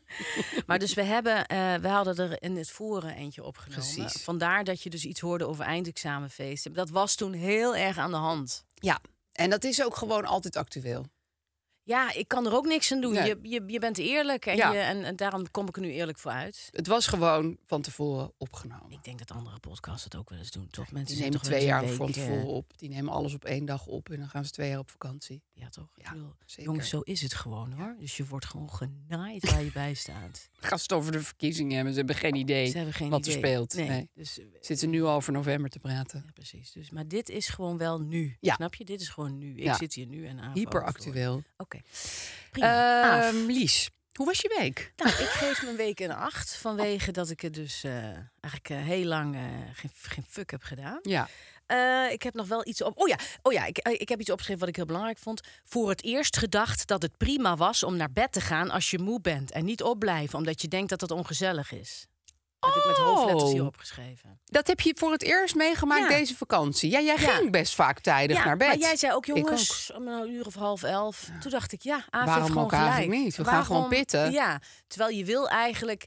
maar 0.68 0.80
dus 0.80 0.94
we 0.94 1.04
hebben, 1.04 1.46
eh, 1.46 1.76
we 1.76 1.88
hadden 1.88 2.18
er 2.18 2.42
in 2.42 2.58
het 2.58 2.72
voren 2.72 3.16
eentje 3.16 3.44
opgenomen. 3.44 3.94
Precies. 3.94 4.24
Vandaar 4.24 4.64
dat 4.64 4.82
je 4.82 4.90
dus 4.90 5.06
iets 5.06 5.20
hoorde 5.20 5.48
over 5.48 5.66
eindexamenfeesten. 5.66 6.74
Dat 6.74 6.90
was 6.90 7.16
toen 7.16 7.34
heel 7.34 7.76
erg 7.76 7.98
aan 7.98 8.12
de 8.12 8.18
hand. 8.18 8.66
Ja, 8.74 9.00
en 9.32 9.50
dat 9.50 9.64
is 9.64 9.84
ook 9.84 9.96
gewoon 9.96 10.26
altijd 10.26 10.56
actueel. 10.56 11.06
Ja, 11.86 12.14
ik 12.14 12.28
kan 12.28 12.46
er 12.46 12.54
ook 12.54 12.66
niks 12.66 12.92
aan 12.92 13.02
doen. 13.02 13.14
Nee. 13.14 13.28
Je, 13.28 13.38
je, 13.42 13.64
je 13.68 13.80
bent 13.80 13.98
eerlijk 13.98 14.46
en, 14.46 14.56
Ja. 14.56 14.72
je, 14.72 14.78
en, 14.80 15.04
en 15.04 15.16
daarom 15.16 15.52
kom 15.52 15.68
ik 15.68 15.76
er 15.76 15.82
nu 15.82 15.92
eerlijk 15.92 16.18
voor 16.20 16.32
uit. 16.32 16.70
Het 16.72 16.88
was 16.88 17.08
gewoon 17.08 17.58
van 17.66 17.82
tevoren 17.82 18.32
opgenomen. 18.38 18.92
Ik 18.92 19.04
denk 19.04 19.20
dat 19.20 19.32
andere 19.32 19.60
podcasts 19.60 20.04
het 20.04 20.16
ook 20.16 20.30
wel 20.30 20.40
eens 20.40 20.52
doen, 20.52 20.68
toch? 20.70 20.86
Die 20.86 20.94
Mensen 20.94 21.16
zijn 21.16 21.30
nemen 21.30 21.44
toch 21.44 21.52
twee 21.52 21.66
jaar 21.66 21.88
van 21.88 22.08
eh, 22.08 22.14
tevoren 22.14 22.46
op. 22.46 22.78
Die 22.78 22.90
nemen 22.90 23.14
alles 23.14 23.34
op 23.34 23.46
één 23.46 23.66
dag 23.66 23.86
op 23.86 24.10
en 24.10 24.20
dan 24.20 24.30
gaan 24.30 24.46
ze 24.46 24.52
twee 24.52 24.70
jaar 24.70 24.80
op 24.80 24.92
vakantie. 24.92 25.44
Ja, 25.54 25.70
toch? 25.70 25.90
Ja, 25.96 26.06
ik 26.06 26.12
bedoel, 26.12 26.34
zeker. 26.46 26.64
jongens, 26.64 26.90
zo 26.90 27.00
is 27.00 27.22
het 27.22 27.34
gewoon 27.34 27.72
hoor. 27.72 27.96
Dus 28.00 28.18
je 28.18 28.26
wordt 28.26 28.46
gewoon 28.46 28.70
genaaid 28.72 29.52
waar 29.52 29.64
je 29.64 29.72
bij 29.72 29.94
staat. 29.94 30.50
Gaan 30.60 30.78
ze 30.78 30.84
het 30.84 30.94
over 30.94 31.12
de 31.12 31.22
verkiezingen 31.22 31.76
hebben. 31.76 31.92
Ze 31.94 31.98
hebben 31.98 32.16
geen 32.16 32.36
idee 32.36 32.68
Ze 32.70 32.76
hebben 32.78 32.94
geen 32.94 33.10
wat 33.10 33.20
idee. 33.20 33.34
er 33.34 33.40
speelt. 33.40 33.74
Nee, 33.74 33.88
Nee. 33.88 34.10
Dus, 34.14 34.40
eh, 34.40 34.46
Zitten 34.62 34.90
nu 34.90 35.04
al 35.04 35.16
over 35.16 35.34
november 35.34 35.70
te 35.70 35.80
praten. 35.80 36.22
Ja, 36.26 36.32
precies. 36.32 36.72
Dus, 36.72 36.90
maar 36.90 37.08
dit 37.08 37.30
is 37.30 37.48
gewoon 37.48 37.78
wel 37.78 38.02
nu. 38.02 38.38
Snap 38.42 38.76
je? 38.76 38.86
Dit 38.86 39.02
is 39.02 39.10
gewoon 39.10 39.38
nu. 39.38 39.56
Ik 39.56 39.74
zit 39.74 39.94
hier 39.94 40.08
nu 40.08 40.26
en 40.28 40.40
aan. 40.40 40.54
Hyperactueel. 40.54 41.44
Oké. 41.58 41.75
Ehm 42.52 43.46
Lies, 43.46 43.90
hoe 44.16 44.26
was 44.26 44.42
je 44.42 44.56
week? 44.60 44.94
Nou, 44.96 45.10
ik 45.10 45.28
geef 45.28 45.64
mijn 45.64 45.76
week 45.76 46.00
een 46.00 46.12
acht. 46.12 46.56
Vanwege 46.56 47.12
dat 47.12 47.30
ik 47.30 47.42
het 47.42 47.54
dus 47.54 47.84
eh, 47.84 47.94
eigenlijk 48.40 48.70
eh, 48.70 48.78
heel 48.78 49.06
lang 49.06 49.36
eh, 49.36 49.42
geen, 49.74 49.92
geen 49.94 50.26
fuck 50.28 50.52
heb 50.52 50.64
gedaan. 50.64 51.00
Ja. 51.02 51.28
Ik 52.10 52.22
heb 52.22 52.34
nog 52.34 52.48
wel 52.48 52.68
iets 52.68 52.82
op. 52.82 53.00
Oh 53.02 53.08
ja, 53.08 53.18
oh 53.42 53.54
ja 53.54 53.66
ik, 53.66 53.78
ik 53.78 54.10
heb 54.10 54.20
iets 54.20 54.30
opgeschreven 54.30 54.60
wat 54.60 54.70
ik 54.70 54.76
heel 54.76 54.86
belangrijk 54.86 55.18
vond. 55.18 55.42
Voor 55.64 55.90
het 55.90 56.04
eerst 56.04 56.38
gedacht 56.38 56.88
dat 56.88 57.02
het 57.02 57.18
prima 57.18 57.56
was 57.56 57.84
om 57.84 57.96
naar 57.96 58.12
bed 58.12 58.32
te 58.32 58.42
gaan 58.42 58.70
als 58.70 58.92
je 58.92 59.00
moe 59.00 59.22
bent. 59.22 59.52
En 59.52 59.66
niet 59.66 59.84
opblijven 59.84 60.38
omdat 60.38 60.62
je 60.62 60.68
denkt 60.68 60.90
dat 60.90 61.02
het 61.02 61.12
ongezellig 61.12 61.72
is. 61.72 62.08
Heb 62.66 62.76
ik 62.76 62.86
met 62.88 62.98
hoofdletters 62.98 63.52
hier 63.52 63.62
Oh. 63.62 63.68
opgeschreven. 63.68 64.40
Dat 64.46 64.68
heb 64.68 64.80
je 64.80 64.94
voor 64.98 65.12
het 65.12 65.22
eerst 65.24 65.56
meegemaakt 65.56 66.02
Ja. 66.02 66.08
deze 66.18 66.36
vakantie. 66.36 66.90
Ja, 66.92 67.00
jij 67.02 67.16
Ja. 67.20 67.30
ging 67.32 67.52
best 67.52 67.76
vaak 67.76 68.00
tijdig 68.00 68.38
ja, 68.38 68.46
naar 68.46 68.58
bed. 68.58 68.68
maar 68.68 68.78
jij 68.78 68.96
zei 68.98 69.14
ook, 69.14 69.26
jongens, 69.26 69.92
om 69.96 70.08
een 70.08 70.32
uur 70.34 70.46
of 70.46 70.54
half 70.56 70.84
elf. 70.84 71.30
Toen 71.40 71.52
dacht 71.52 71.72
ik, 71.72 71.82
ja, 71.82 71.96
Aaf 71.96 72.06
Waarom 72.12 72.34
heeft 72.34 72.48
gewoon 72.48 72.64
ook 72.64 72.72
eigenlijk 72.72 73.04
gelijk. 73.04 73.24
niet? 73.24 73.36
We 73.38 73.46
gaan 73.46 73.66
gewoon 73.66 73.88
pitten. 73.88 74.32
Ja, 74.32 74.60
terwijl 74.88 75.16
je 75.18 75.26
wil 75.26 75.50
eigenlijk 75.50 76.06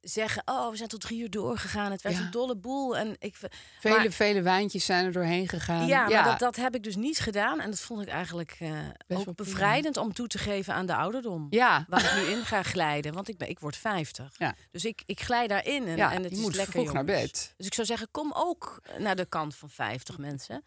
zeggen, 0.00 0.42
oh, 0.44 0.70
we 0.70 0.76
zijn 0.76 0.88
tot 0.88 1.00
drie 1.00 1.20
uur 1.20 1.30
doorgegaan. 1.30 1.90
Het 1.90 2.02
werd 2.02 2.16
Ja. 2.16 2.22
een 2.22 2.30
dolle 2.30 2.56
boel. 2.56 2.96
En 2.96 3.16
ik, 3.18 3.36
Vele, 3.80 3.96
maar- 3.96 4.10
vele 4.10 4.42
wijntjes 4.42 4.84
zijn 4.84 5.04
er 5.04 5.12
doorheen 5.12 5.48
gegaan. 5.48 5.86
ja, 5.86 6.08
maar 6.08 6.24
dat, 6.24 6.38
dat 6.38 6.56
heb 6.56 6.74
ik 6.74 6.82
dus 6.82 6.96
niet 6.96 7.18
gedaan. 7.18 7.60
En 7.60 7.70
dat 7.70 7.80
vond 7.80 8.02
ik 8.02 8.08
eigenlijk 8.08 8.56
eh, 8.60 8.70
ook 8.70 8.92
prima. 9.06 9.32
bevrijdend 9.36 9.96
om 9.96 10.12
toe 10.12 10.26
te 10.26 10.38
geven 10.38 10.74
aan 10.74 10.86
de 10.86 10.94
ouderdom. 10.94 11.46
Ja. 11.50 11.84
Waar 11.88 12.04
ik 12.04 12.22
nu 12.24 12.32
in 12.32 12.44
ga 12.44 12.62
glijden. 12.62 13.12
Want 13.14 13.28
ik, 13.28 13.36
ben, 13.38 13.48
ik 13.48 13.58
word 13.58 13.76
50. 13.76 14.34
Ja. 14.38 14.54
Dus 14.70 14.84
ik, 14.84 15.02
ik 15.06 15.20
glij 15.20 15.46
daarin. 15.46 15.86
En, 15.86 15.98
en 15.98 16.22
het 16.22 16.30
je 16.30 16.36
is 16.36 16.42
moet 16.42 16.54
lekker, 16.54 16.72
vroeg 16.72 16.92
naar 16.92 17.04
bed. 17.04 17.54
Dus 17.56 17.66
ik 17.66 17.74
zou 17.74 17.86
zeggen, 17.86 18.08
kom 18.10 18.32
ook 18.34 18.82
naar 18.98 19.16
de 19.16 19.24
kant 19.26 19.56
van 19.56 19.70
50 19.70 20.18
mensen. 20.18 20.62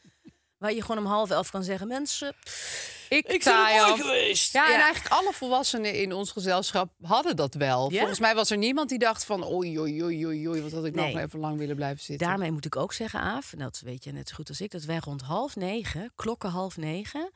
Waar 0.63 0.73
je 0.73 0.81
gewoon 0.81 0.97
om 0.97 1.05
half 1.05 1.29
elf 1.29 1.49
kan 1.51 1.63
zeggen, 1.63 1.87
mensen, 1.87 2.33
Ik, 3.09 3.27
ik 3.27 3.41
taai 3.41 3.77
mooi 3.79 3.91
af. 3.91 3.99
geweest. 3.99 4.53
Ja, 4.53 4.73
en 4.73 4.81
eigenlijk 4.81 5.13
alle 5.13 5.33
volwassenen 5.33 5.93
in 6.01 6.13
ons 6.13 6.31
gezelschap 6.31 6.91
hadden 7.01 7.35
dat 7.35 7.53
wel. 7.53 7.91
Ja? 7.91 7.97
Volgens 7.97 8.19
mij 8.19 8.35
was 8.35 8.49
er 8.51 8.57
niemand 8.57 8.89
die 8.89 8.97
dacht 8.99 9.25
van... 9.25 9.45
oei, 9.51 9.79
oei, 9.79 10.03
oei, 10.03 10.25
oei, 10.25 10.47
oei 10.49 10.61
wat 10.61 10.71
had 10.71 10.85
ik 10.85 10.95
Nee. 10.95 11.13
nog 11.13 11.23
even 11.23 11.39
lang 11.39 11.57
willen 11.57 11.75
blijven 11.75 12.03
zitten. 12.03 12.27
Daarmee 12.27 12.51
moet 12.51 12.65
ik 12.65 12.75
ook 12.75 12.93
zeggen, 12.93 13.19
Aaf, 13.19 13.53
en 13.53 13.59
dat 13.59 13.79
weet 13.83 14.03
je 14.03 14.11
net 14.11 14.29
zo 14.29 14.35
goed 14.35 14.49
als 14.49 14.61
ik, 14.61 14.71
dat 14.71 14.83
wij 14.83 14.97
rond 14.99 15.21
half 15.21 15.55
negen, 15.55 16.11
klokken 16.15 16.49
half 16.49 16.77
negen, 16.77 17.31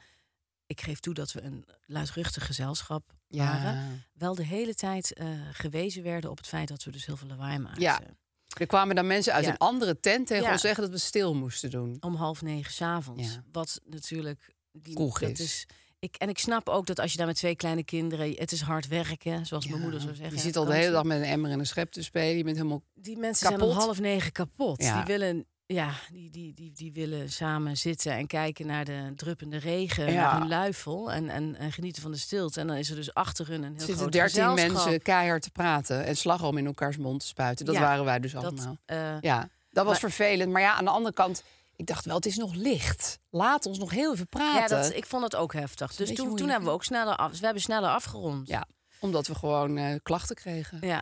ik 0.66 0.82
geef 0.82 1.00
toe 1.00 1.14
dat 1.14 1.32
we 1.32 1.42
een 1.42 1.66
luidruchtig 1.86 2.46
gezelschap 2.46 3.04
waren, 3.28 3.74
ja. 3.76 3.88
wel 4.14 4.36
de 4.36 4.46
hele 4.46 4.76
tijd 4.76 5.14
eh, 5.14 5.28
gewezen 5.52 6.04
werden 6.04 6.30
op 6.30 6.38
het 6.38 6.48
feit 6.48 6.68
dat 6.68 6.84
we 6.84 6.92
dus 6.92 7.06
heel 7.06 7.18
veel 7.18 7.28
lawaai 7.28 7.58
maakten. 7.60 8.18
Er 8.60 8.68
kwamen 8.68 8.96
dan 8.96 9.08
mensen 9.08 9.34
uit 9.34 9.46
Ja. 9.46 9.51
een 9.51 9.58
andere 9.58 10.00
tent 10.00 10.27
tegen 10.27 10.44
Ja. 10.44 10.51
ons 10.51 10.62
zeggen 10.62 10.84
dat 10.84 10.92
we 10.92 10.98
stil 10.98 11.36
moesten 11.36 11.70
doen. 11.70 11.98
Om 12.00 12.16
half 12.16 12.42
negen 12.42 12.72
s'avonds. 12.72 13.34
Ja. 13.34 13.44
Wat 13.51 13.80
natuurlijk... 13.86 14.56
Die, 14.72 14.96
dat 15.20 15.39
is. 15.39 15.66
ik, 16.00 16.16
en 16.16 16.30
ik 16.30 16.38
snap 16.39 16.70
ook 16.70 16.86
dat 16.86 17.00
als 17.00 17.12
je 17.12 17.18
daar 17.18 17.27
met 17.27 17.36
twee 17.36 17.56
kleine 17.56 17.84
kinderen... 17.84 18.34
Het 18.36 18.51
is 18.51 18.62
hard 18.62 18.88
werken, 18.88 19.46
zoals 19.46 19.68
mijn 19.68 19.82
moeder 19.82 20.01
zou 20.01 20.16
zeggen. 20.16 20.36
Je 20.36 20.42
zit 20.42 20.56
al 20.56 20.66
de 20.66 20.74
hele 20.74 20.92
dag 20.92 21.04
met 21.04 21.18
een 21.18 21.24
emmer 21.24 21.51
en 21.51 21.60
een 21.60 21.66
schep 21.66 21.92
te 21.92 22.04
spelen. 22.04 22.38
Je 22.38 22.44
bent 22.44 22.56
helemaal... 22.58 22.84
Die 22.94 23.18
mensen 23.18 23.48
zijn 23.48 23.62
om 23.62 23.70
half 23.72 24.00
negen 24.00 24.32
kapot. 24.32 24.84
Ja. 24.84 24.96
Die 24.96 25.06
willen... 25.06 25.46
Ja, 25.74 25.92
die, 26.12 26.30
die, 26.30 26.54
die, 26.54 26.72
die 26.72 26.92
willen 26.94 27.30
samen 27.32 27.78
zitten 27.78 28.12
en 28.12 28.28
kijken 28.28 28.66
naar 28.68 28.86
de 28.86 29.12
druppende 29.16 29.58
regen, 29.58 30.12
Ja. 30.12 30.22
naar 30.32 30.40
hun 30.40 30.48
luifel 30.48 31.12
en, 31.12 31.30
en, 31.30 31.56
en 31.56 31.72
genieten 31.72 32.02
van 32.02 32.12
de 32.12 32.18
stilte. 32.18 32.60
En 32.60 32.68
dan 32.68 32.76
is 32.76 32.90
er 32.90 32.96
dus 32.96 33.14
achter 33.14 33.48
hun 33.48 33.64
een 33.64 33.72
heel 33.72 33.80
Er 33.82 33.86
zitten 33.86 34.12
dertien 34.12 34.54
mensen 34.54 35.02
keihard 35.02 35.42
te 35.42 35.52
praten 35.52 36.06
en 36.06 36.18
slagroom 36.18 36.58
in 36.58 36.66
elkaars 36.66 36.98
mond 36.98 37.20
te 37.20 37.26
spuiten. 37.28 37.66
Dat 37.66 37.76
Ja, 37.76 37.82
waren 37.82 38.06
wij 38.06 38.20
dus 38.20 38.32
Dat, 38.32 38.44
allemaal. 38.44 38.78
eh, 38.86 39.22
Ja, 39.22 39.50
dat 39.70 39.86
was 39.86 40.02
maar- 40.02 40.12
vervelend. 40.12 40.52
Maar 40.52 40.62
ja, 40.62 40.74
aan 40.74 40.86
de 40.86 40.92
andere 40.92 41.14
kant, 41.14 41.44
ik 41.76 41.86
dacht 41.88 42.06
wel, 42.06 42.16
het 42.16 42.26
is 42.26 42.38
nog 42.38 42.54
licht. 42.54 43.20
Laat 43.30 43.66
ons 43.66 43.78
nog 43.80 43.92
heel 43.92 44.14
even 44.14 44.28
praten. 44.28 44.78
ja, 44.78 44.82
dat, 44.84 44.94
ik 44.94 45.06
vond 45.06 45.24
het 45.24 45.36
ook 45.36 45.54
heftig. 45.54 45.96
Dus 45.96 46.14
toen, 46.14 46.36
toen 46.36 46.50
hebben 46.50 46.68
we 46.68 46.74
ook 46.74 46.84
sneller 46.84 47.16
af. 47.16 47.32
We 47.40 47.46
hebben 47.46 47.64
sneller 47.64 47.90
afgerond. 47.90 48.48
Ja, 48.48 48.66
omdat 49.00 49.27
we 49.27 49.36
gewoon 49.36 49.77
eh, 49.77 49.96
klachten 50.04 50.36
kregen 50.36 50.77
ja. 50.88 51.01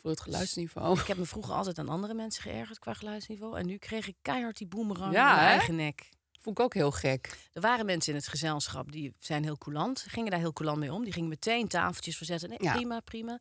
voor 0.00 0.10
het 0.10 0.20
geluidsniveau. 0.20 1.00
Ik 1.00 1.06
heb 1.06 1.16
me 1.16 1.24
vroeger 1.24 1.54
altijd 1.54 1.78
aan 1.78 1.88
andere 1.88 2.14
mensen 2.14 2.42
geërgerd 2.42 2.78
qua 2.78 2.94
geluidsniveau. 2.94 3.58
En 3.58 3.66
nu 3.66 3.76
kreeg 3.76 4.06
ik 4.08 4.16
keihard 4.22 4.56
die 4.56 4.66
boemerang 4.66 5.12
Ja, 5.12 5.28
in 5.28 5.34
mijn 5.34 5.46
hè? 5.46 5.52
eigen 5.56 5.76
nek. 5.76 6.08
Vond 6.40 6.58
ik 6.58 6.64
ook 6.64 6.74
heel 6.74 6.90
gek. 6.90 7.38
Er 7.52 7.60
waren 7.60 7.86
mensen 7.86 8.12
in 8.12 8.18
het 8.18 8.28
gezelschap 8.28 8.92
die 8.92 9.14
zijn 9.18 9.42
heel 9.44 9.58
coulant, 9.58 10.04
gingen 10.08 10.30
daar 10.30 10.40
heel 10.40 10.52
coulant 10.52 10.78
mee 10.78 10.92
om. 10.92 11.04
Die 11.04 11.12
gingen 11.12 11.28
meteen 11.28 11.68
tafeltjes 11.68 12.16
verzetten. 12.16 12.48
Nee, 12.48 12.58
Ja. 12.62 12.72
prima, 12.72 13.00
prima. 13.00 13.40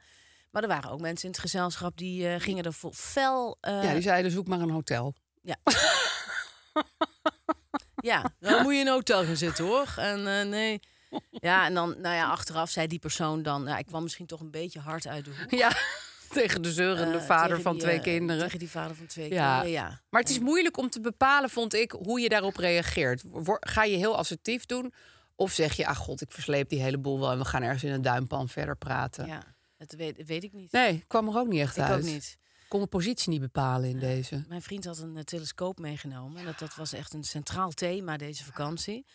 Maar 0.51 0.61
er 0.63 0.67
waren 0.69 0.89
ook 0.91 1.01
mensen 1.01 1.25
in 1.25 1.31
het 1.31 1.39
gezelschap 1.41 1.97
die 1.97 2.27
eh, 2.29 2.39
gingen 2.41 2.63
er 2.63 2.73
vol 2.73 2.91
fel. 2.93 3.57
eh, 3.61 3.83
ja, 3.83 3.93
die 3.93 4.01
zeiden 4.01 4.31
zoek 4.31 4.47
maar 4.47 4.59
een 4.59 4.69
hotel. 4.69 5.13
ja, 7.95 8.33
dan 8.39 8.61
moet 8.63 8.73
je 8.73 8.79
in 8.79 8.87
een 8.87 8.93
hotel 8.93 9.23
gaan 9.25 9.35
zitten 9.37 9.65
hoor. 9.65 9.93
En 9.97 10.49
nee. 10.49 10.79
Ja, 11.31 11.65
en 11.65 11.73
dan, 11.73 11.95
nou 12.01 12.15
ja, 12.15 12.29
achteraf 12.29 12.69
zei 12.69 12.87
die 12.87 12.99
persoon 12.99 13.43
dan, 13.43 13.63
ja, 13.65 13.77
ik 13.77 13.85
kwam 13.85 14.03
misschien 14.03 14.25
toch 14.25 14.39
een 14.39 14.51
beetje 14.51 14.79
hard 14.79 15.07
uit 15.07 15.25
de 15.25 15.31
hoek. 15.39 15.51
Ja, 15.51 15.71
tegen 16.29 16.61
de 16.61 16.71
zeurende 16.71 17.17
Eh, 17.17 17.23
vader 17.23 17.61
van 17.61 17.73
die, 17.73 17.81
twee 17.81 17.95
eh, 17.97 18.03
kinderen. 18.03 18.41
Tegen 18.43 18.59
die 18.59 18.69
vader 18.69 18.95
van 18.95 19.05
twee 19.05 19.29
Ja. 19.33 19.47
kinderen, 19.51 19.71
ja. 19.71 20.01
Maar 20.09 20.21
het 20.21 20.29
is 20.29 20.39
moeilijk 20.39 20.77
om 20.77 20.89
te 20.89 20.99
bepalen, 21.01 21.49
vond 21.49 21.73
ik, 21.73 21.91
hoe 21.91 22.19
je 22.19 22.29
daarop 22.29 22.55
reageert. 22.57 23.23
Ga 23.59 23.83
je 23.83 23.97
heel 23.97 24.17
assertief 24.17 24.65
doen? 24.65 24.93
Of 25.35 25.51
zeg 25.51 25.73
je, 25.73 25.87
ach 25.87 25.97
god, 25.97 26.21
ik 26.21 26.31
versleep 26.31 26.69
die 26.69 26.81
hele 26.81 26.97
boel 26.97 27.19
wel... 27.19 27.31
en 27.31 27.37
we 27.37 27.45
gaan 27.45 27.61
ergens 27.63 27.83
in 27.83 27.91
een 27.91 28.01
duimpan 28.01 28.49
verder 28.49 28.75
praten? 28.77 29.27
Ja, 29.27 29.41
dat 29.77 29.91
weet, 29.91 30.25
weet 30.25 30.43
ik 30.43 30.53
niet. 30.53 30.71
Nee, 30.71 31.03
kwam 31.07 31.27
er 31.27 31.37
ook 31.37 31.47
niet 31.47 31.59
echt 31.61 31.77
ik 31.77 31.83
uit. 31.83 31.93
ook 32.03 32.09
niet. 32.09 32.37
Kon 32.67 32.79
de 32.81 32.87
positie 32.87 33.29
niet 33.29 33.41
bepalen 33.41 33.89
in 33.89 33.99
deze. 33.99 34.43
Mijn 34.47 34.61
vriend 34.61 34.85
had 34.85 34.97
een 34.97 35.17
eh, 35.17 35.23
telescoop 35.23 35.79
meegenomen. 35.79 36.37
En 36.39 36.45
dat, 36.45 36.59
dat 36.59 36.75
was 36.75 36.93
echt 36.93 37.13
een 37.13 37.23
centraal 37.23 37.71
thema 37.71 38.17
deze 38.17 38.43
vakantie. 38.43 39.05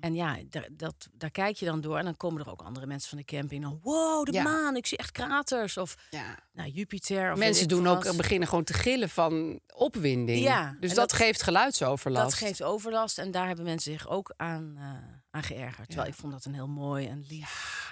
En 0.00 0.14
ja, 0.14 0.38
daar, 0.50 0.68
dat, 0.72 1.08
daar 1.12 1.30
kijk 1.30 1.56
je 1.56 1.64
dan 1.66 1.80
door. 1.80 1.98
En 1.98 2.04
dan 2.04 2.16
komen 2.16 2.40
er 2.44 2.50
ook 2.50 2.62
andere 2.62 2.86
mensen 2.86 3.08
van 3.08 3.18
de 3.18 3.24
camping. 3.24 3.62
Dan, 3.62 3.80
wow, 3.82 4.24
de 4.24 4.32
Ja. 4.32 4.42
maan, 4.42 4.76
ik 4.76 4.86
zie 4.86 4.98
echt 4.98 5.12
kraters. 5.12 5.76
Of 5.76 5.96
Ja. 6.10 6.38
nou, 6.52 6.70
Jupiter. 6.70 7.32
Of 7.32 7.38
Mensen 7.38 7.68
doen 7.68 7.86
ook, 7.86 8.16
beginnen 8.16 8.48
gewoon 8.48 8.64
te 8.64 8.72
gillen 8.72 9.08
van 9.08 9.60
opwinding. 9.74 10.40
Ja, 10.42 10.76
dus 10.80 10.94
dat, 10.94 11.08
dat- 11.08 11.12
geeft 11.12 11.42
geluidsoverlast. 11.42 12.24
Dat 12.30 12.48
geeft 12.48 12.62
overlast. 12.62 13.18
En 13.18 13.30
daar 13.30 13.46
hebben 13.46 13.64
mensen 13.64 13.92
zich 13.92 14.08
ook 14.08 14.32
aan, 14.36 14.72
eh, 14.76 14.82
aan 15.30 15.42
geërgerd. 15.42 15.86
Terwijl 15.88 16.08
ik 16.08 16.14
vond 16.14 16.32
dat 16.32 16.44
een 16.44 16.54
heel 16.54 16.68
mooi 16.68 17.06
en 17.06 17.24
lief 17.28 17.88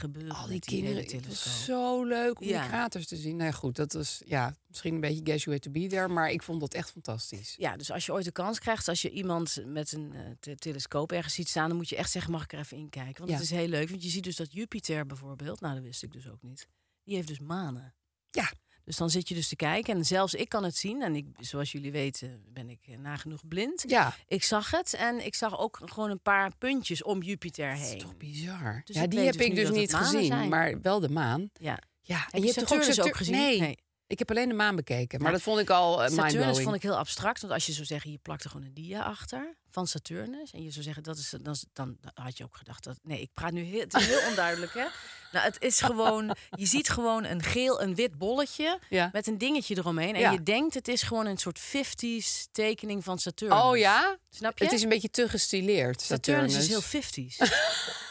gebeuren. 0.00 0.34
Al 0.34 0.42
die 0.44 0.52
met 0.54 0.64
kinderen, 0.64 1.02
het 1.04 1.26
was 1.26 1.64
zo 1.64 2.04
leuk 2.04 2.40
om 2.40 2.46
Ja. 2.46 2.60
die 2.60 2.68
kraters 2.68 3.06
te 3.06 3.16
zien. 3.16 3.36
Nou 3.36 3.50
ja, 3.50 3.56
goed, 3.56 3.76
dat 3.76 3.92
was 3.92 4.22
ja, 4.26 4.54
misschien 4.66 4.94
een 4.94 5.00
beetje 5.00 5.24
guess 5.24 5.44
you 5.44 5.56
way 5.56 5.58
to 5.58 5.70
be 5.70 5.86
there, 5.86 6.08
maar 6.08 6.30
ik 6.30 6.42
vond 6.42 6.60
dat 6.60 6.74
echt 6.74 6.90
fantastisch. 6.90 7.54
Ja, 7.58 7.76
dus 7.76 7.90
als 7.90 8.06
je 8.06 8.12
ooit 8.12 8.24
de 8.24 8.32
kans 8.32 8.58
krijgt, 8.58 8.88
als 8.88 9.02
je 9.02 9.10
iemand 9.10 9.62
met 9.66 9.92
een 9.92 10.12
eh, 10.14 10.20
te- 10.40 10.54
telescoop 10.54 11.12
ergens 11.12 11.34
ziet 11.34 11.48
staan, 11.48 11.68
dan 11.68 11.76
moet 11.76 11.88
je 11.88 11.96
echt 11.96 12.10
zeggen: 12.10 12.32
mag 12.32 12.42
ik 12.44 12.52
er 12.52 12.58
even 12.58 12.76
in 12.76 12.88
kijken? 12.88 13.18
Want 13.18 13.28
Ja. 13.30 13.34
het 13.36 13.44
is 13.44 13.50
heel 13.50 13.68
leuk. 13.68 13.88
Want 13.90 14.02
je 14.02 14.08
ziet 14.10 14.24
dus 14.24 14.36
dat 14.36 14.52
Jupiter 14.52 15.06
bijvoorbeeld, 15.06 15.60
nou 15.60 15.74
dat 15.74 15.82
wist 15.82 16.02
ik 16.02 16.12
dus 16.12 16.28
ook 16.28 16.42
niet, 16.42 16.66
die 17.04 17.14
heeft 17.14 17.28
dus 17.28 17.40
manen. 17.40 17.94
Ja. 18.30 18.50
Dus 18.84 18.96
dan 18.96 19.10
zit 19.10 19.28
je 19.28 19.34
dus 19.34 19.48
te 19.48 19.56
kijken. 19.56 19.96
En 19.96 20.04
zelfs 20.04 20.34
ik 20.34 20.48
kan 20.48 20.64
het 20.64 20.76
zien. 20.76 21.02
En 21.02 21.16
ik, 21.16 21.26
zoals 21.38 21.72
jullie 21.72 21.92
weten 21.92 22.44
ben 22.48 22.68
ik 22.70 22.80
eh, 22.86 22.96
nagenoeg 22.98 23.48
blind. 23.48 23.84
Ja. 23.86 24.14
Ik 24.26 24.42
zag 24.44 24.70
het. 24.70 24.94
En 24.94 25.24
ik 25.24 25.34
zag 25.34 25.58
ook 25.58 25.80
gewoon 25.84 26.10
een 26.10 26.20
paar 26.22 26.56
puntjes 26.58 27.02
om 27.02 27.22
Jupiter 27.22 27.70
Dat 27.70 27.78
is 27.80 27.88
heen. 27.88 27.98
toch 27.98 28.16
bizar. 28.16 28.80
Dus 28.84 28.96
ja, 28.96 29.06
die 29.06 29.18
heb 29.20 29.32
dus 29.36 29.46
ik 29.46 29.54
dus 29.54 29.70
niet 29.70 29.94
gezien, 29.94 30.24
zijn. 30.24 30.48
maar 30.48 30.80
wel 30.80 31.00
de 31.00 31.08
maan. 31.08 31.50
Ja. 31.52 31.78
Ja, 32.02 32.26
Heb 32.30 32.42
je 32.42 32.52
Saturnus 32.52 32.88
ook 32.88 32.94
Satur- 32.94 33.14
gezien? 33.16 33.34
Nee, 33.34 33.60
Nee. 33.60 33.76
ik 34.06 34.18
heb 34.18 34.30
alleen 34.30 34.48
de 34.48 34.54
maan 34.54 34.76
bekeken. 34.76 35.18
Maar 35.18 35.28
Ja. 35.30 35.34
dat 35.34 35.42
vond 35.44 35.60
ik 35.60 35.70
al 35.70 36.02
uh, 36.04 36.08
Saturnus 36.16 36.60
vond 36.60 36.74
ik 36.74 36.82
heel 36.82 36.96
abstract. 36.96 37.40
Want 37.40 37.52
als 37.52 37.66
je 37.66 37.72
zou 37.72 37.86
zeggen, 37.86 38.10
je 38.10 38.18
plakt 38.18 38.44
er 38.44 38.50
gewoon 38.50 38.66
een 38.66 38.74
dia 38.74 39.02
achter 39.02 39.56
van 39.70 39.86
Saturnus. 39.86 40.50
En 40.52 40.62
je 40.62 40.70
zou 40.70 40.84
zeggen, 40.84 41.02
dat 41.02 41.16
is, 41.18 41.34
dan, 41.42 41.56
dan 41.72 41.98
had 42.14 42.36
je 42.38 42.44
ook 42.44 42.56
gedacht 42.56 42.84
dat. 42.84 42.98
Nee, 43.02 43.20
ik 43.20 43.30
praat 43.34 43.52
nu 43.52 43.62
heel, 43.62 43.80
het 43.80 43.94
is 43.94 44.06
heel 44.06 44.28
onduidelijk, 44.30 44.74
hè? 44.74 44.86
Nou, 45.32 45.44
het 45.44 45.56
is 45.62 45.80
gewoon, 45.80 46.36
je 46.50 46.66
ziet 46.66 46.88
gewoon 46.88 47.24
een 47.24 47.42
geel, 47.42 47.82
een 47.82 47.94
wit 47.94 48.18
bolletje 48.18 48.78
Ja. 48.88 49.08
met 49.12 49.26
een 49.26 49.38
dingetje 49.38 49.76
eromheen. 49.76 50.14
En 50.14 50.20
Ja. 50.20 50.30
je 50.30 50.42
denkt, 50.42 50.74
het 50.74 50.88
is 50.88 51.02
gewoon 51.02 51.26
een 51.26 51.38
soort 51.38 51.58
50s 51.60 52.48
tekening 52.52 53.04
van 53.04 53.18
Saturnus. 53.18 53.62
Oh 53.62 53.76
ja? 53.76 54.16
Snap 54.30 54.58
je? 54.58 54.64
Het 54.64 54.72
is 54.72 54.82
een 54.82 54.88
beetje 54.88 55.10
te 55.10 55.28
gestileerd, 55.28 56.00
Saturnus, 56.02 56.52
Saturnus. 56.52 56.56
is 56.56 56.68
heel 56.68 57.36
50s. 57.36 57.36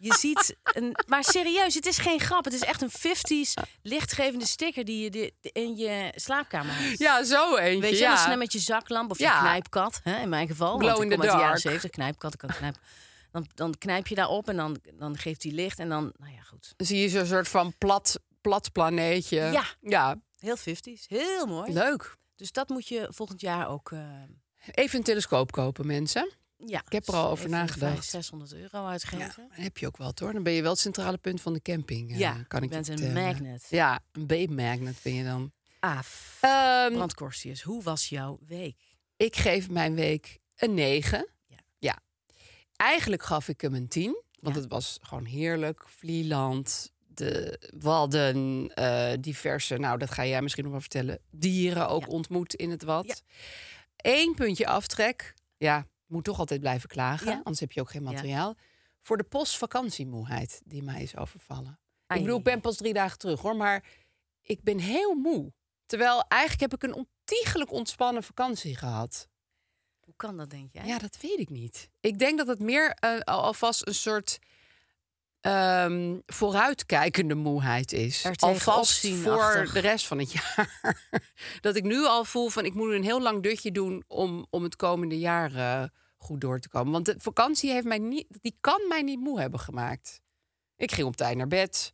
Je 0.00 0.14
ziet, 0.18 0.56
een, 0.62 0.96
maar 1.06 1.24
serieus, 1.24 1.74
het 1.74 1.86
is 1.86 1.98
geen 1.98 2.20
grap. 2.20 2.44
Het 2.44 2.54
is 2.54 2.60
echt 2.64 2.82
een 2.82 2.90
50s 2.90 3.52
lichtgevende 3.82 4.46
sticker 4.46 4.84
die 4.84 5.12
je 5.12 5.32
in 5.52 5.76
je 5.76 6.12
slaapkamer 6.14 6.74
hebt. 6.76 6.98
Ja, 6.98 7.24
zo 7.24 7.56
eentje, 7.56 7.80
Weet 7.80 7.90
je, 7.90 8.04
ja. 8.04 8.14
dan 8.14 8.24
snel 8.24 8.36
met 8.36 8.52
je 8.52 8.58
zaklamp 8.58 9.10
of 9.10 9.18
Ja. 9.18 9.32
je 9.34 9.38
knijpkat. 9.40 10.00
Hè, 10.02 10.20
in 10.20 10.28
mijn 10.28 10.46
geval. 10.48 10.78
Glow 10.78 10.90
want 10.90 11.02
in 11.02 11.10
ik 11.10 11.16
the 11.16 11.22
uit 11.22 11.30
de 11.30 11.36
jaren 11.36 11.48
dark. 11.48 11.60
70, 11.60 11.90
knijpkat, 11.90 12.32
ik 12.32 12.38
kan 12.38 12.50
knijp. 12.50 12.76
Dan, 13.42 13.46
dan 13.54 13.78
knijp 13.78 14.06
je 14.06 14.14
daarop 14.14 14.48
en 14.48 14.56
dan, 14.56 14.76
dan 14.94 15.16
geeft 15.16 15.42
hij 15.42 15.52
licht. 15.52 15.78
En 15.78 15.88
dan, 15.88 16.12
nou 16.16 16.32
ja, 16.32 16.40
goed. 16.42 16.72
Dan 16.76 16.86
zie 16.86 16.98
je 16.98 17.08
zo'n 17.08 17.26
soort 17.26 17.48
van 17.48 17.74
plat, 17.78 18.20
plat 18.40 18.72
planeetje. 18.72 19.36
Ja. 19.40 19.64
ja, 19.80 20.20
Heel 20.38 20.56
50s. 20.58 21.06
Heel 21.06 21.46
mooi. 21.46 21.72
leuk. 21.72 22.16
Dus 22.36 22.52
dat 22.52 22.68
moet 22.68 22.88
je 22.88 23.06
volgend 23.10 23.40
jaar 23.40 23.68
ook... 23.68 23.92
eh, 23.92 24.00
Even 24.72 24.98
een 24.98 25.04
telescoop 25.04 25.52
kopen, 25.52 25.86
mensen. 25.86 26.32
ja, 26.56 26.82
Ik 26.86 26.92
heb 26.92 27.08
er 27.08 27.14
al 27.14 27.30
over 27.30 27.48
nagedacht. 27.48 27.92
vijf, 27.92 28.04
600 28.04 28.54
euro 28.54 28.86
uitgeven. 28.86 29.48
Ja, 29.56 29.62
heb 29.62 29.78
je 29.78 29.86
ook 29.86 29.96
wel, 29.96 30.12
hoor. 30.14 30.32
Dan 30.32 30.42
ben 30.42 30.52
je 30.52 30.62
wel 30.62 30.70
het 30.70 30.80
centrale 30.80 31.18
punt 31.18 31.40
van 31.40 31.52
de 31.52 31.62
camping. 31.62 32.10
eh, 32.10 32.18
Ja, 32.18 32.32
kan 32.48 32.62
ik 32.62 32.68
je 32.68 32.74
bent 32.74 32.88
een 32.88 32.98
vertellen. 32.98 33.22
magnet. 33.24 33.66
Ja, 33.70 34.00
een 34.12 34.26
B-magnet 34.26 34.96
ben 35.02 35.14
je 35.14 35.24
dan. 35.24 35.52
Ah, 35.80 35.98
Ehm, 36.40 36.92
Brandkorstius, 36.92 37.62
hoe 37.62 37.82
was 37.82 38.08
jouw 38.08 38.38
week? 38.46 38.76
ik 39.16 39.36
geef 39.36 39.70
mijn 39.70 39.94
week 39.94 40.38
een 40.56 40.74
9. 40.74 41.28
Eigenlijk 42.78 43.22
gaf 43.22 43.48
ik 43.48 43.60
hem 43.60 43.74
een 43.74 43.88
10. 43.88 44.22
Want 44.40 44.54
Ja. 44.54 44.60
het 44.60 44.70
was 44.70 44.98
gewoon 45.02 45.24
heerlijk. 45.24 45.88
Vlieland, 45.88 46.92
de 47.06 47.60
Wadden, 47.78 48.70
eh, 48.74 49.12
diverse, 49.20 49.76
nou 49.76 49.98
dat 49.98 50.10
ga 50.10 50.26
jij 50.26 50.42
misschien 50.42 50.62
nog 50.62 50.72
wel 50.72 50.80
vertellen, 50.80 51.18
dieren 51.30 51.88
ook 51.88 52.00
Ja. 52.04 52.06
ontmoet 52.08 52.54
in 52.54 52.70
het 52.70 52.82
Wad. 52.82 53.06
Ja. 53.06 53.14
Eén 53.96 54.34
puntje 54.34 54.66
aftrek. 54.66 55.34
Ja, 55.56 55.86
moet 56.06 56.24
toch 56.24 56.38
altijd 56.38 56.60
blijven 56.60 56.88
klagen, 56.88 57.36
anders 57.36 57.60
heb 57.60 57.72
je 57.72 57.80
ook 57.80 57.90
geen 57.90 58.02
materiaal. 58.02 58.56
Voor 59.00 59.16
de 59.16 59.24
postvakantiemoeheid 59.24 60.60
die 60.64 60.82
mij 60.82 61.02
is 61.02 61.16
overvallen. 61.16 61.78
Ai. 62.06 62.18
Ik 62.18 62.24
bedoel, 62.24 62.38
ik 62.38 62.44
ben 62.44 62.60
pas 62.60 62.76
drie 62.76 62.92
dagen 62.92 63.18
terug 63.18 63.40
hoor, 63.40 63.56
maar 63.56 63.84
ik 64.42 64.62
ben 64.62 64.78
heel 64.78 65.14
moe. 65.14 65.52
Terwijl 65.86 66.24
eigenlijk 66.28 66.72
heb 66.72 66.82
ik 66.82 66.90
een 66.90 67.06
ontiegelijk 67.06 67.72
ontspannen 67.72 68.22
vakantie 68.22 68.76
gehad. 68.76 69.28
Hoe 70.08 70.16
kan 70.16 70.36
dat, 70.36 70.50
denk 70.50 70.72
jij? 70.72 70.86
Ja, 70.86 70.98
dat 70.98 71.18
weet 71.20 71.38
ik 71.38 71.48
niet. 71.50 71.90
Ik 72.00 72.18
denk 72.18 72.38
dat 72.38 72.46
het 72.46 72.58
meer 72.58 72.90
eh, 72.90 73.18
al- 73.20 73.42
alvast 73.42 73.86
een 73.86 73.94
soort 73.94 74.38
ehm, 75.40 76.16
vooruitkijkende 76.26 77.34
moeheid 77.34 77.92
is. 77.92 78.24
Alvast 78.36 79.06
voor 79.08 79.40
achtig. 79.40 79.72
de 79.72 79.78
rest 79.80 80.06
van 80.06 80.18
het 80.18 80.32
jaar. 80.38 80.80
dat 81.60 81.76
ik 81.76 81.84
nu 81.84 82.04
al 82.06 82.24
voel 82.24 82.48
van 82.48 82.64
ik 82.64 82.74
moet 82.74 82.92
een 82.92 83.02
heel 83.04 83.20
lang 83.22 83.42
dutje 83.42 83.72
doen 83.72 84.04
om, 84.06 84.46
om 84.50 84.62
het 84.62 84.76
komende 84.76 85.18
jaar 85.18 85.54
eh, 85.54 85.84
goed 86.16 86.40
door 86.40 86.58
te 86.60 86.68
komen. 86.68 86.92
Want 86.92 87.04
de 87.06 87.14
vakantie 87.18 87.70
heeft 87.72 87.86
mij 87.86 87.98
niet, 87.98 88.26
die 88.40 88.56
kan 88.60 88.80
mij 88.88 89.02
niet 89.02 89.20
moe 89.20 89.40
hebben 89.40 89.60
gemaakt. 89.60 90.20
Ik 90.76 90.92
ging 90.92 91.06
op 91.06 91.16
tijd 91.16 91.36
naar 91.36 91.48
bed. 91.48 91.92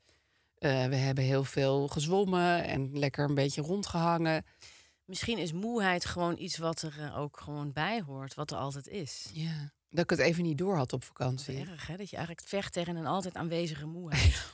Eh, 0.59 0.87
we 0.87 0.97
hebben 0.97 1.25
heel 1.25 1.44
veel 1.44 1.88
gezwommen 1.88 2.64
en 2.64 2.99
lekker 2.99 3.25
een 3.28 3.35
beetje 3.35 3.62
rondgehangen. 3.62 4.44
Misschien 5.04 5.38
is 5.38 5.52
moeheid 5.52 6.04
gewoon 6.04 6.38
iets 6.38 6.56
wat 6.58 6.82
er 6.82 6.94
eh, 6.99 7.18
ook 7.18 7.40
gewoon 7.40 7.73
bij 7.73 8.00
hoort, 8.06 8.34
wat 8.34 8.50
er 8.50 8.56
altijd 8.56 8.88
is. 8.88 9.26
Ja. 9.32 9.73
Dat 9.90 10.04
ik 10.04 10.11
het 10.11 10.18
even 10.18 10.42
niet 10.42 10.58
door 10.58 10.76
had 10.76 10.92
op 10.92 11.00
Dat 11.00 11.08
vakantie. 11.08 11.54
is 11.54 11.68
erg, 11.68 11.87
hè? 11.87 11.96
Dat 11.96 12.11
je 12.11 12.16
eigenlijk 12.16 12.46
vecht 12.49 12.73
tegen 12.73 12.96
een 12.96 13.06
altijd 13.06 13.34
aanwezige 13.34 13.87
moeheid. 13.87 14.42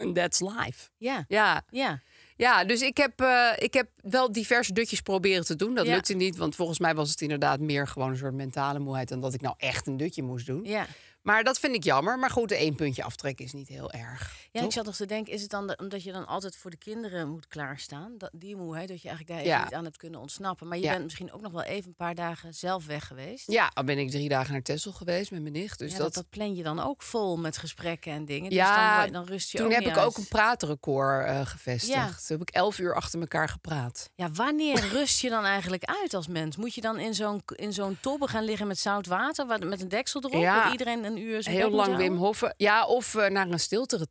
And 0.00 0.14
that's 0.14 0.40
life. 0.40 0.88
ja, 0.96 1.24
Ja, 1.28 1.62
ja. 1.70 2.00
ja 2.36 2.64
dus 2.64 2.80
ik 2.82 2.96
heb, 2.96 3.20
eh, 3.20 3.50
ik 3.56 3.74
heb 3.74 3.88
wel 3.96 4.32
diverse 4.32 4.72
dutjes 4.72 5.00
proberen 5.00 5.44
te 5.44 5.56
doen. 5.56 5.74
Dat 5.74 5.86
Ja. 5.86 5.94
lukte 5.94 6.14
niet, 6.14 6.36
want 6.36 6.54
volgens 6.54 6.78
mij 6.78 6.94
was 6.94 7.10
het 7.10 7.20
inderdaad 7.20 7.60
meer 7.60 7.86
gewoon 7.88 8.10
een 8.10 8.16
soort 8.16 8.34
mentale 8.34 8.78
moeheid... 8.78 9.08
dan 9.08 9.20
dat 9.20 9.34
ik 9.34 9.40
nou 9.40 9.54
echt 9.58 9.86
een 9.86 9.96
dutje 9.96 10.22
moest 10.22 10.46
doen. 10.46 10.64
ja. 10.64 10.86
Maar 11.28 11.44
dat 11.44 11.58
vind 11.58 11.74
ik 11.74 11.84
jammer. 11.84 12.18
Maar 12.18 12.30
goed, 12.30 12.50
één 12.52 12.74
puntje 12.74 13.02
aftrekken 13.04 13.44
is 13.44 13.52
niet 13.52 13.68
heel 13.68 13.90
erg. 13.90 14.36
Ja, 14.50 14.62
ik 14.62 14.72
zat 14.72 14.84
nog 14.84 14.96
te 14.96 15.06
denken, 15.06 15.32
is 15.32 15.40
het 15.42 15.50
dan 15.50 15.66
de- 15.66 15.76
omdat 15.80 16.02
je 16.02 16.12
dan 16.12 16.26
altijd 16.26 16.56
voor 16.56 16.70
de 16.70 16.76
kinderen 16.76 17.28
moet 17.28 17.48
klaarstaan? 17.48 18.14
Dat, 18.18 18.30
die 18.32 18.56
moeheid, 18.56 18.88
dat 18.88 19.02
je 19.02 19.08
eigenlijk 19.08 19.38
daar 19.38 19.48
Ja. 19.48 19.64
niet 19.64 19.74
aan 19.74 19.84
hebt 19.84 19.96
kunnen 19.96 20.20
ontsnappen. 20.20 20.68
Maar 20.68 20.78
je 20.78 20.84
Ja. 20.84 20.90
bent 20.92 21.04
misschien 21.04 21.32
ook 21.32 21.40
nog 21.40 21.52
wel 21.52 21.62
even 21.62 21.88
een 21.88 21.94
paar 21.94 22.14
dagen 22.14 22.54
zelf 22.54 22.86
weg 22.86 23.06
geweest. 23.06 23.50
Ja, 23.52 23.70
al 23.74 23.84
ben 23.84 23.98
ik 23.98 24.10
drie 24.10 24.28
dagen 24.28 24.52
naar 24.52 24.62
Texel 24.62 24.92
geweest 24.92 25.30
met 25.30 25.40
mijn 25.40 25.52
nicht. 25.52 25.78
Dus 25.78 25.90
Ja, 25.92 25.96
dat, 25.96 26.06
dat, 26.06 26.14
dat 26.14 26.30
plan 26.30 26.54
je 26.54 26.62
dan 26.62 26.80
ook 26.80 27.02
vol 27.02 27.36
met 27.38 27.56
gesprekken 27.58 28.12
en 28.12 28.24
dingen. 28.24 28.50
Ja, 28.50 28.94
dus 29.02 29.04
dan, 29.04 29.12
dan 29.12 29.32
rust 29.32 29.50
je 29.50 29.58
toen 29.58 29.66
ook 29.66 29.72
heb 29.72 29.82
ik 29.82 29.96
uit. 29.96 30.06
ook 30.06 30.16
een 30.16 30.28
praatrecord 30.28 31.26
eh, 31.26 31.46
gevestigd. 31.46 32.26
Toen 32.26 32.38
heb 32.38 32.48
ik 32.48 32.54
elf 32.54 32.78
uur 32.78 32.94
achter 32.94 33.20
elkaar 33.20 33.48
gepraat. 33.48 34.10
Ja, 34.14 34.30
wanneer 34.30 34.88
rust 34.92 35.20
je 35.20 35.28
dan 35.28 35.44
eigenlijk 35.44 35.84
uit 35.84 36.14
als 36.14 36.26
mens? 36.26 36.56
Moet 36.56 36.74
je 36.74 36.80
dan 36.80 36.98
in 36.98 37.14
zo'n 37.14 37.42
in 37.54 37.72
zo'n 37.72 37.98
tobbe 38.00 38.28
gaan 38.28 38.44
liggen 38.44 38.66
met 38.66 38.78
zout 38.78 39.06
water, 39.06 39.46
met 39.66 39.80
een 39.80 39.88
deksel 39.88 40.20
erop? 40.24 40.40
Ja. 40.42 40.70
iedereen 40.72 41.04
een 41.04 41.17
uur 41.20 41.48
Heel 41.48 41.70
lang 41.70 41.96
Wim? 41.96 42.16
Hoffen. 42.16 42.54
Ja, 42.56 42.86
of 42.86 43.14
eh, 43.14 43.30
naar 43.30 43.48
een 43.48 43.60
stilte 43.60 44.06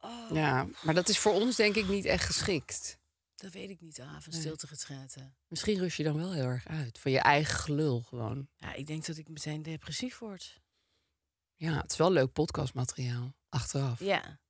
Oh, 0.00 0.30
Ja, 0.32 0.66
maar 0.82 0.94
dat 0.94 1.08
is 1.08 1.18
voor 1.18 1.32
ons 1.32 1.56
denk 1.56 1.74
ik 1.74 1.88
niet 1.88 2.04
echt 2.04 2.24
geschikt. 2.24 2.98
Dat 3.36 3.52
weet 3.52 3.70
ik 3.70 3.80
niet, 3.80 4.00
ah, 4.00 4.20
van 4.20 4.32
stilte 4.32 4.66
getreten. 4.66 5.36
Misschien 5.48 5.78
rust 5.78 5.96
je 5.96 6.02
dan 6.04 6.16
wel 6.16 6.32
heel 6.32 6.44
erg 6.44 6.68
uit. 6.68 6.98
Van 6.98 7.12
je 7.12 7.18
eigen 7.18 7.58
gelul 7.58 8.00
gewoon. 8.00 8.48
Ja, 8.56 8.74
ik 8.74 8.86
denk 8.86 9.06
dat 9.06 9.16
ik 9.16 9.28
meteen 9.28 9.62
depressief 9.62 10.18
word. 10.18 10.60
Ja, 11.54 11.80
het 11.80 11.90
is 11.90 11.96
wel 11.96 12.12
leuk 12.12 12.32
podcastmateriaal. 12.32 13.34
Achteraf. 13.48 14.00
Ja. 14.00 14.40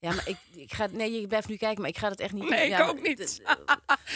Ja, 0.00 0.14
maar 0.14 0.28
ik, 0.28 0.36
ik 0.54 0.72
ga... 0.72 0.86
Nee, 0.86 1.20
je 1.20 1.26
blijft 1.26 1.48
nu 1.48 1.56
kijken, 1.56 1.80
maar 1.80 1.90
ik 1.90 1.98
ga 1.98 2.08
dat 2.08 2.20
echt 2.20 2.32
niet 2.32 2.48
Nee, 2.48 2.62
ik 2.64 2.68
ja, 2.68 2.86
ook 2.86 3.02
niet. 3.02 3.40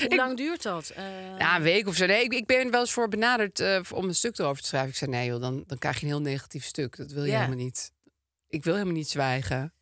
Hoe 0.09 0.17
lang 0.17 0.37
duurt 0.37 0.63
dat? 0.63 0.89
Eh, 0.91 1.39
Ja, 1.39 1.57
een 1.57 1.63
week 1.63 1.87
of 1.87 1.95
zo. 1.97 2.07
Nee, 2.07 2.25
ik, 2.25 2.33
ik 2.33 2.47
ben 2.47 2.71
wel 2.71 2.81
eens 2.81 2.93
voor 2.93 3.09
benaderd 3.09 3.61
eh, 3.61 3.81
om 3.93 4.05
een 4.09 4.15
stuk 4.15 4.39
erover 4.39 4.63
te 4.63 4.69
schrijven. 4.69 4.91
Ik 4.91 4.97
zei, 4.97 5.11
nee 5.11 5.27
joh, 5.27 5.41
dan, 5.41 5.65
dan 5.67 5.79
krijg 5.79 5.97
je 5.97 6.03
een 6.03 6.09
heel 6.13 6.21
negatief 6.21 6.65
stuk. 6.65 6.97
Dat 6.97 7.11
wil 7.13 7.25
je 7.25 7.31
Ja. 7.31 7.37
helemaal 7.41 7.65
niet. 7.65 7.93
Ik 8.49 8.65
wil 8.65 8.73
helemaal 8.75 8.95
niet 8.97 9.09
zwijgen. 9.09 9.75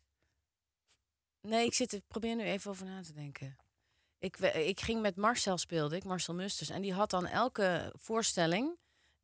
Nee, 1.47 1.65
ik 1.65 1.73
zit 1.73 1.91
er, 1.93 2.01
probeer 2.07 2.35
nu 2.35 2.43
even 2.43 2.71
over 2.71 2.85
na 2.85 3.01
te 3.01 3.13
denken. 3.13 3.55
Ik, 4.19 4.37
ik 4.39 4.79
ging 4.79 5.01
met 5.01 5.15
Marcel 5.15 5.57
speelde 5.57 5.95
ik, 5.95 6.03
Marcel 6.03 6.33
Musters. 6.33 6.69
En 6.69 6.81
die 6.81 6.93
had 6.93 7.09
dan 7.09 7.27
elke 7.27 7.93
voorstelling, 7.97 8.77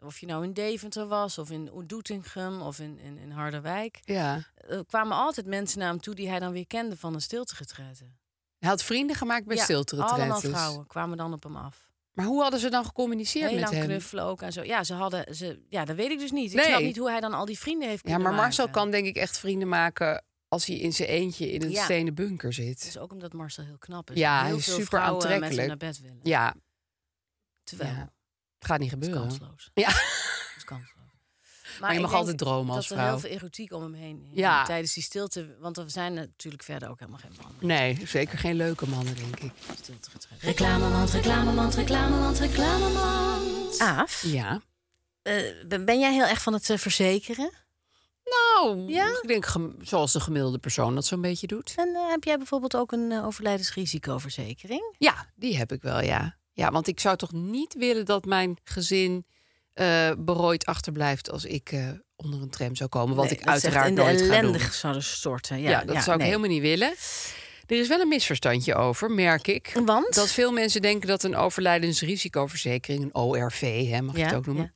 of 0.04 0.20
je 0.20 0.26
nou 0.26 0.44
in 0.44 0.54
Deventer 0.54 1.08
was, 1.08 1.38
of 1.38 1.52
in 1.52 1.72
Doetinchem, 1.86 2.62
of 2.62 2.80
in, 2.80 3.00
in, 3.00 3.18
in 3.18 3.32
Harderwijk. 3.32 4.00
Ja. 4.04 4.44
Er 4.56 4.86
kwamen 4.86 5.18
altijd 5.18 5.46
mensen 5.46 5.80
naar 5.80 5.90
hem 5.90 6.00
toe 6.00 6.16
die 6.16 6.30
hij 6.30 6.40
dan 6.40 6.52
weer 6.52 6.68
kende 6.68 6.98
van 6.98 7.14
een 7.14 7.22
stiltegetrette. 7.22 8.04
Hij 8.58 8.70
had 8.70 8.84
vrienden 8.84 9.16
gemaakt 9.16 9.46
bij 9.46 9.56
Ja, 9.56 9.64
stilte 9.64 10.04
allemaal 10.04 10.40
vrouwen 10.40 10.88
kwamen 10.88 11.18
dan 11.18 11.34
op 11.34 11.44
hem 11.44 11.56
af. 11.56 11.86
Maar 12.12 12.26
hoe 12.26 12.42
hadden 12.42 12.60
ze 12.60 12.70
dan 12.70 12.86
gecommuniceerd 12.86 13.50
Heel 13.52 13.60
met 13.60 13.70
hem? 13.70 13.84
knuffelen 13.86 14.24
ook 14.24 14.42
en 14.42 14.54
zo. 14.54 14.64
Ja, 14.64 14.84
ze 14.84 14.94
hadden 14.94 15.36
ze. 15.36 15.60
Ja, 15.70 15.86
dat 15.86 15.96
weet 15.96 16.12
ik 16.12 16.20
dus 16.20 16.32
niet. 16.32 16.50
Ik 16.52 16.56
Nee. 16.58 16.66
snap 16.66 16.80
niet 16.82 16.98
hoe 16.98 17.10
hij 17.10 17.20
dan 17.20 17.34
al 17.34 17.46
die 17.46 17.60
vrienden 17.60 17.88
heeft 17.90 18.08
Ja, 18.08 18.18
maar 18.18 18.34
Marcel 18.34 18.66
maken. 18.66 18.82
kan 18.82 18.92
denk 18.92 19.06
ik 19.06 19.16
echt 19.16 19.40
vrienden 19.40 19.68
maken 19.68 20.24
als 20.48 20.66
hij 20.66 20.76
in 20.76 20.94
zijn 20.94 21.10
eentje 21.10 21.52
in 21.52 21.62
een 21.62 21.70
Ja. 21.72 21.84
stenen 21.84 22.14
bunker 22.16 22.54
zit. 22.54 22.84
Is 22.84 22.98
ook 22.98 23.12
omdat 23.12 23.34
Marcel 23.34 23.64
heel 23.64 23.78
knap 23.78 24.12
is. 24.12 24.18
Ja, 24.18 24.38
heel 24.40 24.48
hij 24.50 24.58
is 24.58 24.74
super 24.74 25.00
aantrekkelijk. 25.00 25.68
naar 25.68 25.78
bed 25.78 26.02
willen. 26.02 26.20
Ja, 26.24 26.56
Terwijl, 27.64 27.92
ja. 27.94 28.12
Het 28.60 28.68
gaat 28.68 28.80
niet 28.80 28.92
het 28.92 29.00
is 29.02 29.06
gebeuren. 29.08 29.30
kansloos. 29.38 29.72
Ja. 29.74 29.88
Het 29.88 30.54
is 30.58 30.64
kansloos. 30.64 30.96
Maar, 31.80 31.94
je 31.94 32.00
mag 32.00 32.14
altijd 32.14 32.38
dromen 32.38 32.76
als 32.76 32.88
dat 32.88 32.98
er 32.98 33.04
vrouw. 33.04 33.10
heel 33.18 33.20
veel 33.30 33.30
erotiek 33.38 33.74
om 33.74 33.82
hem 33.82 33.94
heen 33.94 34.30
Ja. 34.34 34.66
tijdens 34.66 34.94
die 34.94 35.04
stilte. 35.04 35.56
Want 35.60 35.78
er 35.78 35.92
zijn 35.92 36.14
natuurlijk 36.14 36.64
verder 36.64 36.90
ook 36.90 37.00
helemaal 37.00 37.20
geen 37.20 37.32
mannen. 37.42 37.68
Nee, 37.68 38.08
zeker 38.08 38.38
geen 38.38 38.56
leuke 38.56 38.88
mannen, 38.88 39.16
denk 39.16 39.40
ik. 39.40 39.52
Stilte 39.82 40.10
getreden. 40.10 40.46
Reclamemand, 40.48 41.10
reclamemand, 41.12 41.76
reclamemand, 41.76 42.40
reclamemand. 42.40 43.80
Aaf, 43.80 44.22
Ja. 44.26 44.62
eh, 45.22 45.36
ben 45.68 45.86
ben 45.86 46.00
jij 46.00 46.14
heel 46.14 46.26
erg 46.26 46.42
van 46.42 46.54
het 46.54 46.70
eh, 46.70 46.78
verzekeren? 46.78 47.52
Nou, 48.24 48.80
Ja? 48.92 49.08
ik 49.22 49.28
denk 49.28 49.46
zoals 49.82 50.12
de 50.12 50.20
gemiddelde 50.20 50.58
persoon 50.60 50.96
dat 50.96 51.06
zo'n 51.06 51.22
beetje 51.22 51.48
doet. 51.48 51.74
En 51.76 51.96
eh, 51.96 52.10
heb 52.10 52.24
jij 52.24 52.38
bijvoorbeeld 52.38 52.76
ook 52.76 52.92
een 52.92 53.24
overlijdensrisicoverzekering? 53.24 54.96
Ja, 54.98 55.26
die 55.36 55.58
heb 55.58 55.72
ik 55.72 55.82
wel, 55.82 56.02
ja. 56.02 56.38
Ja, 56.58 56.72
want 56.72 56.88
ik 56.88 57.00
zou 57.00 57.18
toch 57.18 57.32
niet 57.32 57.74
willen 57.74 58.06
dat 58.06 58.26
mijn 58.26 58.58
gezin 58.64 59.26
eh, 59.74 60.12
berooid 60.18 60.66
achterblijft 60.66 61.32
als 61.32 61.46
ik 61.46 61.72
eh, 61.72 61.90
onder 62.16 62.42
een 62.42 62.50
tram 62.50 62.76
zou 62.76 62.90
komen. 62.90 63.16
Wat 63.16 63.26
Nee, 63.26 63.40
ik 63.40 63.48
uiteraard 63.48 63.94
nooit 63.94 64.22
ga 64.22 64.42
doen. 64.42 64.60
zouden 64.72 65.04
storten. 65.04 65.62
Ja, 65.62 65.70
Ja, 65.70 65.84
dat 65.86 66.04
zou 66.04 66.12
ik 66.12 66.18
nee. 66.18 66.28
helemaal 66.28 66.50
niet 66.50 66.62
willen. 66.62 66.94
Er 67.66 67.80
is 67.80 67.88
wel 67.88 68.00
een 68.00 68.08
misverstandje 68.08 68.76
over, 68.76 69.12
merk 69.12 69.48
ik. 69.48 69.80
Want? 69.86 70.14
Dat 70.14 70.32
veel 70.32 70.52
mensen 70.52 70.82
denken 70.82 71.08
dat 71.08 71.24
een 71.24 71.36
overlijdensrisicoverzekering, 71.36 73.04
een 73.04 73.16
ORV, 73.16 73.90
hè, 73.90 74.02
mag 74.02 74.16
je 74.16 74.22
ja, 74.22 74.28
het 74.28 74.36
ook 74.36 74.46
noemen, 74.46 74.76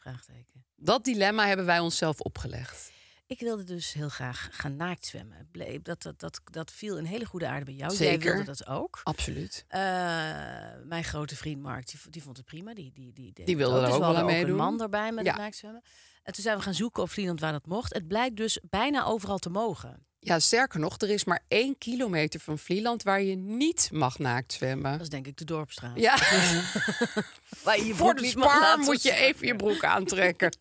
Vraagteken. 0.00 0.64
dat 0.76 1.04
dilemma 1.04 1.46
hebben 1.46 1.66
wij 1.66 1.78
onszelf 1.78 2.20
opgelegd. 2.20 2.92
Ik 3.26 3.40
wilde 3.40 3.64
dus 3.64 3.92
heel 3.92 4.08
graag 4.08 4.48
gaan 4.52 4.76
naaktzwemmen. 4.76 5.36
Het 5.38 5.50
bleek- 5.50 5.84
Dat, 5.84 6.02
dat, 6.02 6.20
dat, 6.20 6.40
dat 6.44 6.70
viel 6.72 6.98
in 6.98 7.04
hele 7.04 7.24
goede 7.24 7.46
aarde 7.46 7.64
bij 7.64 7.74
jou. 7.74 7.94
Zeker. 7.94 8.24
Jij 8.24 8.32
wilde 8.34 8.44
dat 8.56 8.66
ook. 8.66 9.00
Absoluut. 9.04 9.64
Eh, 9.68 9.80
mijn 10.84 11.04
grote 11.04 11.36
vriend 11.36 11.62
Mark, 11.62 11.86
die, 11.90 12.00
die 12.10 12.22
vond 12.22 12.36
het 12.36 12.46
prima. 12.46 12.74
Die, 12.74 12.92
die, 12.92 13.32
die, 13.44 13.56
wilde 13.56 13.74
er 13.76 13.80
Dus 13.84 13.90
ook 13.94 14.00
we 14.00 14.06
wel 14.06 14.16
aan 14.16 14.24
meedoen. 14.24 14.50
een 14.50 14.56
man 14.56 14.80
erbij 14.82 15.12
met 15.12 15.24
Ja. 15.24 15.30
het 15.32 15.40
naaktzwemmen. 15.40 15.82
En 16.22 16.32
toen 16.32 16.42
zijn 16.42 16.56
we 16.56 16.62
gaan 16.62 16.74
zoeken 16.74 17.02
op 17.02 17.10
Vlieland 17.10 17.40
waar 17.40 17.52
dat 17.52 17.66
mocht. 17.66 17.94
Het 17.94 18.08
blijkt 18.08 18.36
dus 18.36 18.58
bijna 18.70 19.04
overal 19.04 19.38
te 19.38 19.50
mogen. 19.50 20.04
Ja, 20.22 20.38
sterker 20.38 20.80
nog, 20.80 20.98
er 20.98 21.10
is 21.10 21.24
maar 21.24 21.44
één 21.48 21.78
kilometer 21.78 22.40
van 22.40 22.58
Vlieland 22.58 23.02
waar 23.02 23.22
je 23.22 23.34
niet 23.36 23.88
mag 23.92 24.18
naakt 24.18 24.52
zwemmen. 24.52 24.92
Dat 24.92 25.00
is 25.00 25.08
denk 25.08 25.26
ik 25.26 25.36
de 25.36 25.44
dorpstraat. 25.44 25.98
Ja, 25.98 26.14
Waar 27.64 27.76
je 27.78 27.84
je 27.86 27.94
voor 27.94 28.14
de 28.14 28.26
spaar 28.26 28.78
moet 28.78 29.02
je 29.02 29.12
even 29.14 29.46
je 29.46 29.56
broek 29.56 29.84
aantrekken. 29.84 30.56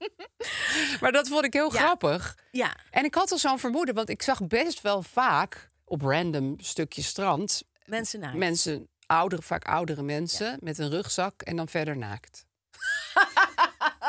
maar 1.02 1.12
dat 1.12 1.28
vond 1.28 1.46
ik 1.46 1.54
heel 1.54 1.74
Ja. 1.74 1.80
grappig. 1.80 2.38
Ja, 2.52 2.76
En 2.90 3.04
ik 3.06 3.16
had 3.16 3.32
al 3.32 3.38
zo'n 3.38 3.60
vermoeden, 3.60 3.96
want 3.96 4.10
ik 4.10 4.22
zag 4.22 4.48
best 4.48 4.82
wel 4.82 5.04
vaak 5.04 5.70
op 5.86 6.02
random 6.02 6.56
stukjes 6.60 7.06
strand 7.08 7.64
mensen 7.86 8.20
naakt. 8.20 8.38
mensen, 8.38 8.88
oudere, 9.06 9.42
vaak 9.42 9.66
oudere 9.66 10.02
mensen, 10.04 10.58
met 10.62 10.78
een 10.78 10.90
rugzak 10.90 11.42
en 11.42 11.56
dan 11.56 11.68
verder 11.68 11.98
naakt. 11.98 12.46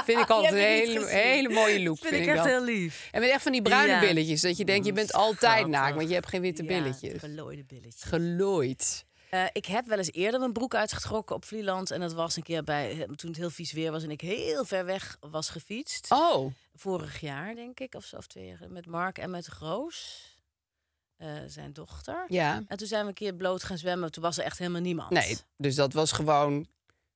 vind 0.05 0.19
ik 0.21 0.29
altijd 0.37 0.53
een 0.53 1.07
hele, 1.07 1.49
mooie 1.49 1.83
look. 1.83 1.99
vind 1.99 2.13
ik 2.15 2.27
echt 2.27 2.37
dat. 2.37 2.47
heel 2.47 2.65
lief. 2.65 3.09
En 3.13 3.21
met 3.21 3.31
echt 3.31 3.43
van 3.43 3.53
die 3.53 3.63
bruine 3.63 3.93
Ja. 3.93 4.01
billetjes. 4.01 4.41
Dat 4.41 4.57
je 4.57 4.65
denkt, 4.65 4.87
je 4.87 4.93
bent 4.93 5.13
altijd 5.13 5.39
Schattig. 5.53 5.67
naakt, 5.67 5.95
want 5.97 6.09
je 6.09 6.15
hebt 6.15 6.29
geen 6.29 6.41
witte 6.41 6.63
Ja, 6.63 6.69
billetjes. 6.69 7.19
gelooide 7.19 7.65
billetjes. 7.65 8.03
Gelooid. 8.03 9.05
Eh, 9.31 9.45
ik 9.53 9.67
heb 9.67 9.87
wel 9.87 9.99
eens 9.99 10.13
eerder 10.13 10.41
mijn 10.41 10.53
broek 10.53 10.75
uitgetrokken 10.75 11.37
op 11.37 11.45
Vlieland. 11.45 11.91
En 11.91 12.01
dat 12.01 12.13
was 12.13 12.37
een 12.37 12.43
keer 12.43 12.65
bij, 12.65 13.07
toen 13.17 13.31
het 13.31 13.39
heel 13.39 13.51
vies 13.51 13.73
weer 13.73 13.91
was 13.93 14.03
en 14.03 14.11
ik 14.11 14.21
heel 14.21 14.65
ver 14.65 14.85
weg 14.85 15.17
was 15.21 15.49
gefietst. 15.49 16.11
Oh, 16.11 16.53
Vorig 16.75 17.21
jaar, 17.21 17.55
denk 17.55 17.81
ik, 17.81 17.95
of 17.95 18.05
zo, 18.05 18.17
of 18.17 18.27
twee 18.27 18.47
jaar. 18.47 18.59
Met 18.69 18.87
Mark 18.87 19.19
en 19.19 19.31
met 19.31 19.49
Roos, 19.49 20.25
eh, 21.17 21.29
zijn 21.47 21.73
dochter. 21.73 22.25
ja. 22.29 22.63
En 22.69 22.77
toen 22.77 22.87
zijn 22.87 23.03
we 23.03 23.09
een 23.09 23.15
keer 23.15 23.35
bloot 23.35 23.63
gaan 23.65 23.79
zwemmen. 23.79 24.13
Toen 24.13 24.23
was 24.23 24.39
er 24.39 24.45
echt 24.45 24.59
helemaal 24.59 24.81
niemand. 24.81 25.11
Nee, 25.11 25.37
dus 25.57 25.75
dat 25.75 25.93
was 25.93 26.13
gewoon... 26.13 26.67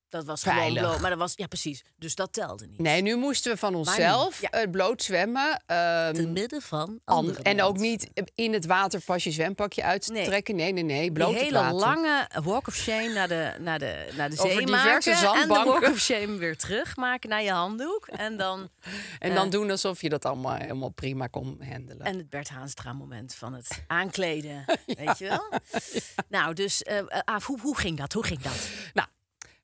Dat 0.08 0.24
was 0.24 0.42
Veilig. 0.42 0.66
gewoon 0.66 0.82
bloot. 0.88 1.00
Maar 1.00 1.10
dat 1.10 1.18
was, 1.18 1.32
ja, 1.36 1.46
precies. 1.46 1.84
Dus 1.98 2.14
dat 2.14 2.32
telde 2.32 2.66
niet. 2.66 2.78
Nee, 2.78 3.02
nu 3.02 3.16
moesten 3.16 3.52
we 3.52 3.58
van 3.58 3.74
onszelf 3.74 4.40
ja. 4.40 4.50
eh, 4.50 4.70
bloot 4.70 5.02
zwemmen. 5.02 5.62
ehm, 5.66 6.12
Te 6.14 6.26
midden 6.26 6.62
van 6.62 6.88
an- 7.04 7.16
andere 7.16 7.42
en 7.42 7.62
ook 7.62 7.76
niet 7.78 8.10
in 8.34 8.52
het 8.52 8.66
water 8.66 9.00
pas 9.00 9.24
je 9.24 9.30
zwempakje 9.30 9.82
uittrekken. 9.82 10.56
Nee, 10.56 10.72
nee, 10.72 10.84
nee. 10.84 11.12
Bloot 11.12 11.28
Die 11.28 11.36
het 11.36 11.46
hele 11.46 11.58
water. 11.58 11.78
lange 11.78 12.28
walk 12.42 12.66
of 12.66 12.74
shame 12.74 13.12
naar 13.12 13.28
de, 13.28 13.52
naar 13.60 13.78
de, 13.78 14.12
naar 14.16 14.30
de 14.30 14.38
Over 14.38 14.52
zee 14.56 14.66
maken. 14.66 15.12
En 15.12 15.18
de 15.20 15.26
zandbanken. 15.26 15.64
walk 15.80 15.82
of 15.94 15.98
shame 15.98 16.36
weer 16.36 16.56
terugmaken 16.56 17.30
naar 17.30 17.42
je 17.42 17.50
handdoek. 17.52 18.06
En 18.06 18.36
dan... 18.36 18.68
En 19.18 19.34
dan 19.34 19.44
Eh. 19.44 19.50
doen 19.50 19.70
alsof 19.70 20.00
je 20.02 20.08
dat 20.08 20.24
allemaal 20.24 20.54
helemaal 20.54 20.88
prima 20.88 21.26
kon 21.26 21.60
handelen. 21.70 22.06
En 22.06 22.16
het 22.16 22.30
Bert 22.30 22.48
Haanstra 22.48 22.92
moment 22.92 23.34
van 23.34 23.52
het 23.54 23.82
aankleden. 23.86 24.64
Weet 24.86 25.18
je 25.18 25.28
wel? 25.28 25.52
Nou, 26.28 26.54
dus 26.54 26.82
eh, 26.82 26.98
Aaf, 27.24 27.46
hoe, 27.46 27.60
hoe 27.60 27.76
ging 27.78 27.98
dat? 27.98 28.12
Hoe 28.12 28.24
ging 28.24 28.40
dat? 28.40 28.68
Nou, 28.94 29.08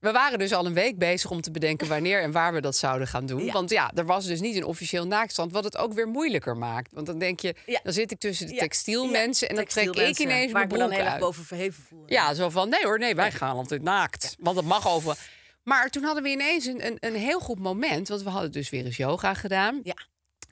we 0.00 0.12
waren 0.12 0.38
dus 0.38 0.52
al 0.52 0.66
een 0.66 0.74
week 0.74 0.98
bezig 0.98 1.30
om 1.30 1.40
te 1.40 1.50
bedenken 1.50 1.88
wanneer 1.88 2.22
en 2.22 2.32
waar 2.32 2.52
we 2.52 2.60
dat 2.60 2.76
zouden 2.76 3.08
gaan 3.08 3.26
doen. 3.26 3.44
Ja. 3.44 3.52
Want 3.52 3.70
ja, 3.70 3.90
er 3.94 4.06
was 4.06 4.26
dus 4.26 4.40
niet 4.40 4.56
een 4.56 4.64
officieel 4.64 5.06
naaktstrand, 5.06 5.52
wat 5.52 5.64
het 5.64 5.76
ook 5.76 5.92
weer 5.92 6.08
moeilijker 6.08 6.56
maakt. 6.56 6.92
Want 6.92 7.06
dan 7.06 7.18
denk 7.18 7.40
je, 7.40 7.54
Ja. 7.66 7.80
dan 7.82 7.92
zit 7.92 8.10
ik 8.10 8.18
tussen 8.18 8.46
de 8.46 8.54
textielmensen 8.54 9.48
en 9.48 9.54
dan 9.56 9.64
trek 9.64 9.84
ik 9.96 10.18
ineens 10.18 10.52
mijn 10.52 10.68
dan 10.68 10.78
broek 10.78 10.92
erg 10.98 11.08
uit. 11.08 11.20
boven 11.20 11.44
verheven 11.44 11.82
voel. 11.82 12.02
Ja, 12.06 12.34
zo 12.34 12.48
van, 12.48 12.68
nee 12.68 12.82
hoor, 12.84 12.98
nee, 12.98 13.14
wij 13.14 13.32
gaan 13.32 13.56
altijd 13.56 13.82
naakt. 13.82 14.36
Want 14.38 14.56
dat 14.56 14.64
mag 14.64 14.88
over. 14.88 15.16
Maar 15.62 15.88
toen 15.90 16.02
hadden 16.02 16.22
we 16.22 16.28
ineens 16.28 16.64
een, 16.66 16.86
een, 16.86 16.96
een 17.00 17.14
heel 17.14 17.40
goed 17.40 17.58
moment, 17.58 18.08
want 18.08 18.22
we 18.22 18.30
hadden 18.30 18.52
dus 18.52 18.70
weer 18.70 18.84
eens 18.84 18.96
yoga 18.96 19.34
gedaan. 19.34 19.80
Ja. 19.82 19.96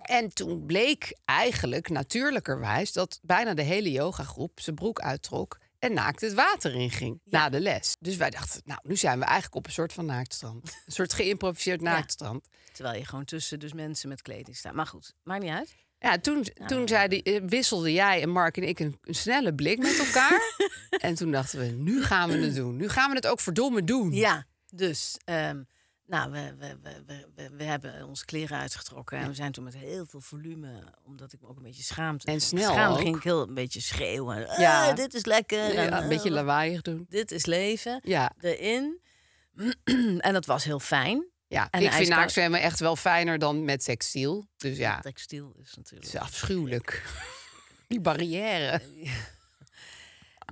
En 0.03 0.29
toen 0.35 0.67
bleek 0.67 1.17
eigenlijk 1.25 1.89
natuurlijkerwijs 1.89 2.93
dat 2.93 3.19
bijna 3.23 3.55
de 3.55 3.63
hele 3.63 3.91
yogagroep 3.91 4.61
zijn 4.61 4.77
broek 4.77 5.01
uittrok 5.01 5.59
en 5.79 5.93
naakt 5.93 6.21
het 6.21 6.35
water 6.35 6.75
inging 6.75 7.21
na 7.25 7.49
de 7.49 7.61
les. 7.61 7.97
Dus 8.01 8.17
wij 8.17 8.31
dachten, 8.31 8.61
nou, 8.65 8.81
nu 8.83 8.97
zijn 8.97 9.19
we 9.19 9.25
eigenlijk 9.25 9.55
op 9.55 9.67
een 9.67 9.73
soort 9.73 9.93
van 9.93 10.07
naaktstrand. 10.07 10.65
Een 10.87 10.93
soort 10.93 11.13
geïmproviseerd 11.13 11.81
naaktstrand. 11.81 12.49
Terwijl 12.73 12.99
je 12.99 13.05
gewoon 13.05 13.25
tussen 13.25 13.59
dus 13.59 13.73
mensen 13.73 14.09
met 14.09 14.23
kleding 14.23 14.57
staat. 14.57 14.73
Maar 14.73 14.87
goed, 14.87 15.15
maakt 15.23 15.43
niet 15.43 15.53
uit. 15.53 15.77
Ja, 15.99 16.19
toen, 16.19 16.47
toen 16.67 16.89
zeiden, 16.89 17.23
eh, 17.23 17.43
wisselden 17.47 17.93
jij 17.93 18.23
en 18.23 18.31
Mark 18.31 18.57
en 18.57 18.69
ik 18.69 18.79
een, 18.79 18.99
een 19.03 19.15
snelle 19.15 19.55
blik 19.55 19.79
met 19.79 19.99
elkaar. 19.99 20.41
en 20.91 21.15
toen 21.15 21.31
dachten 21.31 21.59
we, 21.59 21.65
nu 21.65 22.03
gaan 22.05 22.29
we 22.29 22.37
het 22.37 22.55
doen. 22.55 22.77
Nu 22.77 22.89
gaan 22.89 23.11
we 23.11 23.17
het 23.17 23.27
ook 23.27 23.41
verdomme 23.41 23.85
doen. 23.85 24.13
Ja, 24.13 24.47
dus... 24.71 25.17
ehm, 25.25 25.63
nou, 26.09 26.31
we, 26.31 26.55
we, 26.59 26.77
we, 27.35 27.51
we, 27.57 27.65
hebben 27.65 28.07
onze 28.07 28.25
kleren 28.25 28.59
uitgetrokken. 28.59 29.19
En 29.19 29.29
we 29.29 29.35
zijn 29.35 29.53
toen 29.53 29.65
met 29.65 29.77
heel 29.77 30.07
veel 30.07 30.21
volume, 30.21 30.95
omdat 31.05 31.33
ik 31.33 31.41
me 31.41 31.49
ook 31.49 31.57
een 31.57 31.63
beetje 31.63 31.83
schaamte. 31.83 32.27
En 32.27 32.41
snel 32.41 32.73
Schaamde 32.73 33.01
ging 33.01 33.17
ik 33.17 33.23
heel 33.23 33.49
een 33.49 33.55
beetje 33.55 33.81
schreeuwen. 33.81 34.39
Ja. 34.39 34.59
Ja. 34.59 34.93
dit 34.93 35.15
is 35.15 35.25
lekker. 35.25 35.79
Een 35.79 36.09
beetje 36.09 36.29
eh, 36.29 36.35
lawaaiig 36.35 36.83
doen. 36.83 37.07
Dit 37.09 37.31
is 37.31 37.47
leven. 37.47 38.01
Ja, 38.03 38.33
Erin. 38.41 39.01
en 40.19 40.33
dat 40.33 40.47
was 40.47 40.65
heel 40.65 40.81
fijn. 40.81 41.27
ja. 41.47 41.69
En 41.71 41.83
ik 41.83 41.93
vind 41.93 42.09
naaktzwemmen 42.09 42.61
echt 42.61 42.81
wel 42.81 42.97
fijner 42.97 43.39
dan 43.39 43.65
met 43.65 43.85
textiel. 43.85 44.47
Dus 44.57 44.77
ja, 44.77 45.01
Textiel 45.01 45.55
is 45.63 45.75
natuurlijk. 45.75 46.13
is 46.13 46.21
afschuwelijk. 46.21 47.03
Die 47.89 48.01
barrière. 48.01 48.81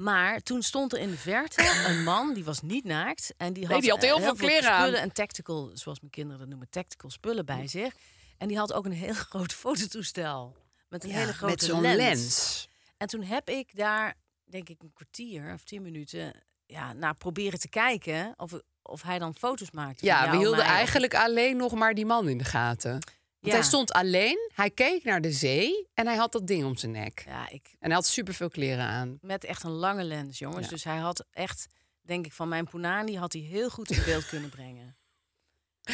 Maar 0.00 0.40
toen 0.40 0.62
stond 0.62 0.92
er 0.92 0.98
in 0.98 1.11
de 1.11 1.16
verte 1.16 1.85
een 1.87 2.02
man, 2.02 2.35
die 2.35 2.44
was 2.44 2.62
niet 2.62 2.85
naakt. 2.85 3.35
En 3.37 3.52
die 3.52 3.66
had, 3.66 3.80
die 3.80 3.90
had 3.90 4.02
eh, 4.02 4.09
heel 4.09 4.20
veel 4.20 4.35
kleren 4.35 4.70
aan. 4.70 4.82
spullen 4.82 5.00
en 5.00 5.12
tactical, 5.12 5.70
zoals 5.74 6.00
mijn 6.00 6.12
kinderen 6.12 6.38
dat 6.38 6.48
noemen, 6.48 6.68
tactical 6.70 7.11
spullen 7.11 7.46
bij 7.46 7.68
zich. 7.68 7.94
En 8.38 8.48
die 8.48 8.59
had 8.59 8.72
ook 8.72 8.85
een 8.85 8.92
heel 8.92 9.14
groot 9.28 9.52
fototoestel. 9.52 10.56
Met 10.88 11.04
een 11.04 11.11
hele 11.11 11.32
grote 11.32 11.52
met 11.52 11.62
zo'n 11.62 11.80
lens. 11.80 11.96
lens. 11.96 12.68
En 12.96 13.06
toen 13.06 13.22
heb 13.22 13.48
ik 13.48 13.76
daar, 13.76 14.14
denk 14.44 14.68
ik, 14.68 14.82
een 14.82 14.92
kwartier 14.92 15.52
of 15.54 15.64
tien 15.64 15.82
minuten 15.82 16.32
ja, 16.66 16.92
naar 16.92 17.14
proberen 17.14 17.59
te 17.59 17.68
kijken 17.68 18.35
of, 18.37 18.52
of 18.82 19.02
hij 19.02 19.18
dan 19.18 19.35
foto's 19.35 19.70
maakte. 19.70 20.04
Ja, 20.04 20.30
we 20.30 20.37
hielden 20.37 20.64
eigenlijk 20.64 21.14
alleen 21.14 21.56
nog 21.56 21.74
maar 21.74 21.94
die 21.94 22.06
man 22.06 22.28
in 22.28 22.38
de 22.38 22.44
gaten. 22.44 22.98
Want 23.40 23.53
Ja. 23.55 23.61
hij 23.61 23.62
stond 23.62 23.92
alleen, 23.92 24.51
hij 24.55 24.70
keek 24.70 25.05
naar 25.05 25.20
de 25.20 25.33
zee 25.33 25.88
en 25.94 26.07
hij 26.07 26.16
had 26.16 26.33
dat 26.33 26.46
ding 26.46 26.64
om 26.64 26.77
zijn 26.77 26.92
nek. 26.92 27.22
Ja, 27.27 27.49
ik, 27.51 27.66
En 27.79 27.87
hij 27.87 27.94
had 27.94 28.07
superveel 28.07 28.49
kleren 28.51 28.85
aan. 28.85 29.18
met 29.20 29.44
echt 29.44 29.62
een 29.62 29.70
lange 29.70 30.05
lens, 30.05 30.38
jongens. 30.38 30.64
Ja. 30.64 30.70
Dus 30.70 30.85
hij 30.85 30.96
had 30.96 31.25
echt, 31.31 31.66
denk 32.01 32.27
ik, 32.27 32.33
van 32.33 32.49
mijn 32.49 32.68
Punani 32.68 33.16
had 33.16 33.33
hij 33.33 33.42
heel 33.42 33.68
goed 33.70 33.90
in 33.90 34.03
beeld 34.05 34.27
kunnen 34.27 34.51
brengen. 34.51 34.96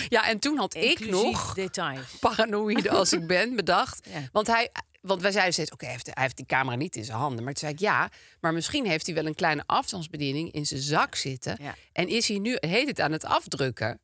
Ja, 0.09 0.29
en 0.29 0.39
toen 0.39 0.59
had 0.59 0.75
ik 0.75 1.07
nog, 1.11 1.55
details. 1.55 2.17
paranoïde 2.21 2.91
als 2.91 3.13
ik 3.13 3.27
ben, 3.27 3.57
bedacht. 3.57 4.07
Ja. 4.13 4.29
Want, 4.33 4.47
hij, 4.47 4.71
want 5.01 5.23
wij 5.23 5.33
zeiden 5.33 5.53
steeds, 5.53 5.71
oké, 5.71 5.85
hij, 5.85 5.95
heeft, 5.95 6.07
hij 6.15 6.23
heeft 6.23 6.37
die 6.37 6.47
camera 6.47 6.77
niet 6.77 6.97
in 6.97 7.05
zijn 7.05 7.19
handen. 7.19 7.45
Maar 7.45 7.53
toen 7.53 7.63
zei 7.63 7.73
ik, 7.73 7.79
ja, 7.79 8.11
maar 8.41 8.53
misschien 8.53 8.87
heeft 8.87 9.07
hij 9.07 9.15
wel 9.15 9.27
een 9.27 9.35
kleine 9.35 9.63
afstandsbediening 9.67 10.53
in 10.53 10.67
zijn 10.67 10.81
zak 10.81 11.15
zitten. 11.15 11.57
Ja. 11.61 11.75
En 11.93 12.09
is 12.09 12.29
hij 12.29 12.39
nu, 12.39 12.57
heet 12.61 12.87
het 12.89 13.01
aan 13.01 13.13
het 13.13 13.25
afdrukken? 13.25 14.01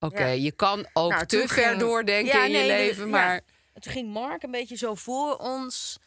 Oké, 0.00 0.24
Ja. 0.24 0.26
je 0.32 0.52
kan 0.52 0.86
ook 0.92 1.10
Nou, 1.10 1.26
te 1.26 1.44
ver 1.48 1.48
ging- 1.48 1.78
doordenken 1.80 2.38
Ja, 2.38 2.44
in 2.44 2.52
nee, 2.52 2.62
je 2.62 2.68
leven, 2.68 3.10
maar... 3.10 3.40
En 3.72 3.80
toen 3.80 3.92
ging 3.92 4.12
Mark 4.12 4.42
een 4.42 4.50
beetje 4.50 4.76
zo 4.76 4.94
voor 4.94 5.36
ons. 5.36 5.98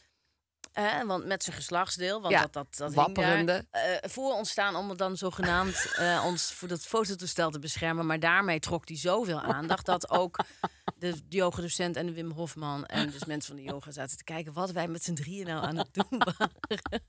Want 1.05 1.25
met 1.25 1.43
zijn 1.43 1.55
geslachtsdeel, 1.55 2.21
want 2.21 2.33
Ja, 2.33 2.41
dat, 2.41 2.53
dat, 2.53 2.67
dat 2.77 2.93
wapperende. 2.93 3.65
daar, 3.71 3.83
eh, 3.83 4.09
voor 4.09 4.33
ons 4.33 4.49
staan 4.49 4.75
om 4.75 4.97
dan 4.97 5.17
zogenaamd 5.17 5.91
eh, 5.97 6.23
ons 6.25 6.53
voor 6.53 6.67
dat 6.67 6.81
fototoestel 6.85 7.51
te 7.51 7.59
beschermen. 7.59 8.05
Maar 8.05 8.19
daarmee 8.19 8.59
trok 8.59 8.87
hij 8.87 8.97
zoveel 8.97 9.41
aandacht 9.41 9.85
dat 9.85 10.09
ook 10.09 10.39
de 10.95 11.13
yogadocent 11.29 11.95
en 11.95 12.05
de 12.05 12.13
Wim 12.13 12.31
Hofman 12.31 12.85
en 12.85 13.09
dus 13.09 13.25
mensen 13.25 13.55
van 13.55 13.63
de 13.65 13.71
yoga 13.71 13.91
zaten 13.91 14.17
te 14.17 14.23
kijken 14.23 14.53
wat 14.53 14.71
wij 14.71 14.87
met 14.87 15.03
z'n 15.03 15.13
drieën 15.13 15.45
nou 15.45 15.65
aan 15.65 15.77
het 15.77 15.93
doen 15.93 16.21
waren. 16.37 16.51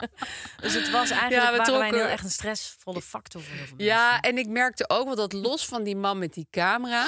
dus 0.62 0.74
het 0.74 0.90
was 0.90 1.10
eigenlijk 1.10 1.42
Ja, 1.42 1.50
we 1.50 1.56
waren 1.56 1.78
wij 1.78 1.88
heel 1.90 2.06
echt 2.06 2.24
een 2.24 2.30
stressvolle 2.30 3.02
factor 3.02 3.42
voor 3.42 3.54
heel 3.56 3.66
veel 3.66 3.76
Ja, 3.78 4.20
en 4.20 4.38
ik 4.38 4.48
merkte 4.48 4.88
ook 4.88 5.06
wel 5.06 5.14
dat 5.16 5.32
los 5.32 5.66
van 5.66 5.82
die 5.82 5.96
man 5.96 6.18
met 6.18 6.32
die 6.34 6.46
camera. 6.50 7.06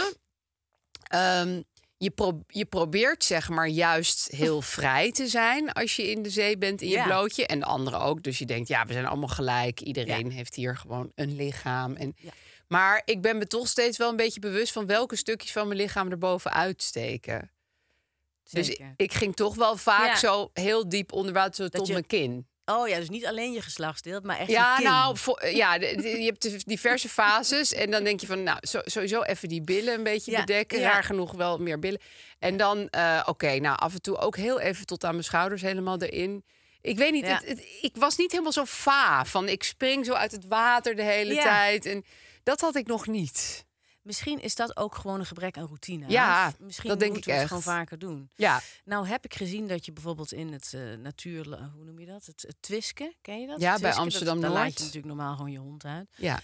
ehm, 1.03 1.63
je, 2.05 2.11
pro- 2.11 2.41
je 2.47 2.65
probeert 2.65 3.25
zeg 3.25 3.49
maar 3.49 3.69
juist 3.69 4.29
heel 4.31 4.63
vrij 4.63 5.11
te 5.13 5.27
zijn 5.29 5.73
als 5.73 5.97
je 5.97 6.11
in 6.11 6.23
de 6.23 6.31
zee 6.31 6.59
bent 6.59 6.83
in 6.83 6.89
je 6.89 6.95
Ja. 6.95 7.05
blootje. 7.05 7.47
En 7.47 7.59
de 7.59 7.65
anderen 7.67 8.01
ook. 8.01 8.23
Dus 8.23 8.39
je 8.39 8.45
denkt, 8.47 8.69
ja, 8.69 8.87
we 8.87 8.93
zijn 8.93 9.07
allemaal 9.07 9.29
gelijk. 9.29 9.81
Iedereen 9.81 10.31
heeft 10.31 10.55
hier 10.55 10.77
gewoon 10.77 11.13
een 11.15 11.37
lichaam. 11.37 11.95
En, 11.97 12.13
Ja. 12.17 12.31
Maar 12.69 13.03
ik 13.05 13.23
ben 13.23 13.39
me 13.39 13.47
toch 13.47 13.69
steeds 13.69 13.99
wel 13.99 14.11
een 14.11 14.17
beetje 14.17 14.41
bewust 14.41 14.73
van 14.73 14.87
welke 14.87 15.17
stukjes 15.17 15.53
van 15.53 15.67
mijn 15.69 15.81
lichaam 15.81 16.11
er 16.11 16.19
bovenuit 16.19 16.83
steken. 16.83 17.51
Dus 18.51 18.69
ik, 18.97 19.13
ging 19.13 19.37
toch 19.37 19.55
wel 19.55 19.77
vaak 19.77 20.17
zo 20.17 20.51
heel 20.53 20.89
diep 20.89 21.13
onder 21.13 21.33
water 21.33 21.71
tot 21.71 21.87
je- 21.87 21.93
mijn 21.93 22.07
kin. 22.07 22.47
Oh 22.67 22.89
ja, 22.89 22.99
dus 22.99 23.09
niet 23.09 23.27
alleen 23.27 23.53
je 23.53 23.63
geslachtsdeel, 23.63 24.21
maar 24.23 24.39
echt 24.39 24.51
Ja, 24.51 24.71
je 24.77 24.83
kin. 24.83 24.91
nou, 24.91 25.17
ja, 25.57 25.79
de- 25.79 25.97
de- 25.97 26.09
je 26.23 26.25
hebt 26.25 26.67
diverse 26.69 27.09
fases. 27.09 27.73
En 27.73 27.91
dan 27.91 28.05
denk 28.05 28.21
je 28.21 28.27
van, 28.27 28.43
nou, 28.43 28.59
zo- 28.61 28.81
sowieso 28.85 29.23
even 29.23 29.49
die 29.49 29.63
billen 29.63 29.95
een 29.95 30.03
beetje 30.03 30.31
Ja, 30.31 30.41
bedekken. 30.41 30.79
ja. 30.81 30.91
Raar 30.93 31.05
genoeg 31.05 31.33
wel 31.33 31.59
meer 31.59 31.79
billen. 31.79 32.01
En 32.39 32.57
dan, 32.57 32.89
eh, 32.89 33.23
oké, 33.27 33.59
nou, 33.59 33.79
af 33.79 33.93
en 33.95 34.01
toe 34.03 34.17
ook 34.17 34.37
heel 34.37 34.61
even 34.61 34.87
tot 34.87 35.05
aan 35.05 35.13
mijn 35.13 35.25
schouders 35.25 35.63
helemaal 35.63 35.99
erin. 35.99 36.45
Ik 36.81 36.99
weet 36.99 37.13
niet, 37.13 37.27
Ja. 37.27 37.35
het, 37.35 37.49
het- 37.49 37.65
ik 37.81 37.97
was 37.97 38.17
niet 38.17 38.31
helemaal 38.31 38.53
zo 38.53 38.63
va 38.67 39.25
van 39.25 39.49
ik 39.49 39.63
spring 39.63 40.05
zo 40.07 40.13
uit 40.13 40.33
het 40.33 40.47
water 40.47 40.97
de 40.97 41.03
hele 41.03 41.35
tijd. 41.35 41.87
En 41.87 42.05
dat 42.43 42.61
had 42.61 42.77
ik 42.77 42.87
nog 42.87 43.07
niet. 43.07 43.65
Misschien 44.05 44.41
is 44.41 44.55
dat 44.55 44.77
ook 44.77 44.95
gewoon 44.95 45.21
een 45.21 45.27
gebrek 45.27 45.57
aan 45.59 45.67
routine. 45.67 46.09
Ja, 46.09 46.47
Of 46.49 46.59
Misschien 46.59 46.89
dat 46.91 46.99
denk 46.99 47.13
moeten 47.13 47.31
ik 47.33 47.37
we 47.37 47.43
het 47.45 47.51
echt. 47.53 47.65
gewoon 47.65 47.77
vaker 47.77 47.99
doen. 47.99 48.31
Ja, 48.35 48.61
Nou 48.85 49.07
heb 49.07 49.25
ik 49.25 49.35
gezien 49.35 49.69
dat 49.69 49.85
je 49.85 49.93
bijvoorbeeld 49.93 50.33
in 50.33 50.53
het 50.53 50.73
eh 50.75 50.81
natuur... 50.99 51.45
Hoe 51.75 51.85
noem 51.85 51.99
je 51.99 52.07
dat? 52.07 52.27
Het, 52.27 52.43
het 52.47 52.57
Twiske, 52.61 53.15
ken 53.21 53.41
je 53.41 53.47
dat? 53.47 53.61
Ja, 53.61 53.73
Het 53.73 53.81
bij 53.83 53.93
Twiske, 53.93 54.25
dat-. 54.25 54.41
Daar 54.41 54.51
laat 54.51 54.73
je 54.73 54.79
natuurlijk 54.79 55.07
normaal 55.07 55.37
gewoon 55.37 55.51
je 55.53 55.59
hond 55.59 55.85
uit. 55.85 56.09
ja. 56.17 56.41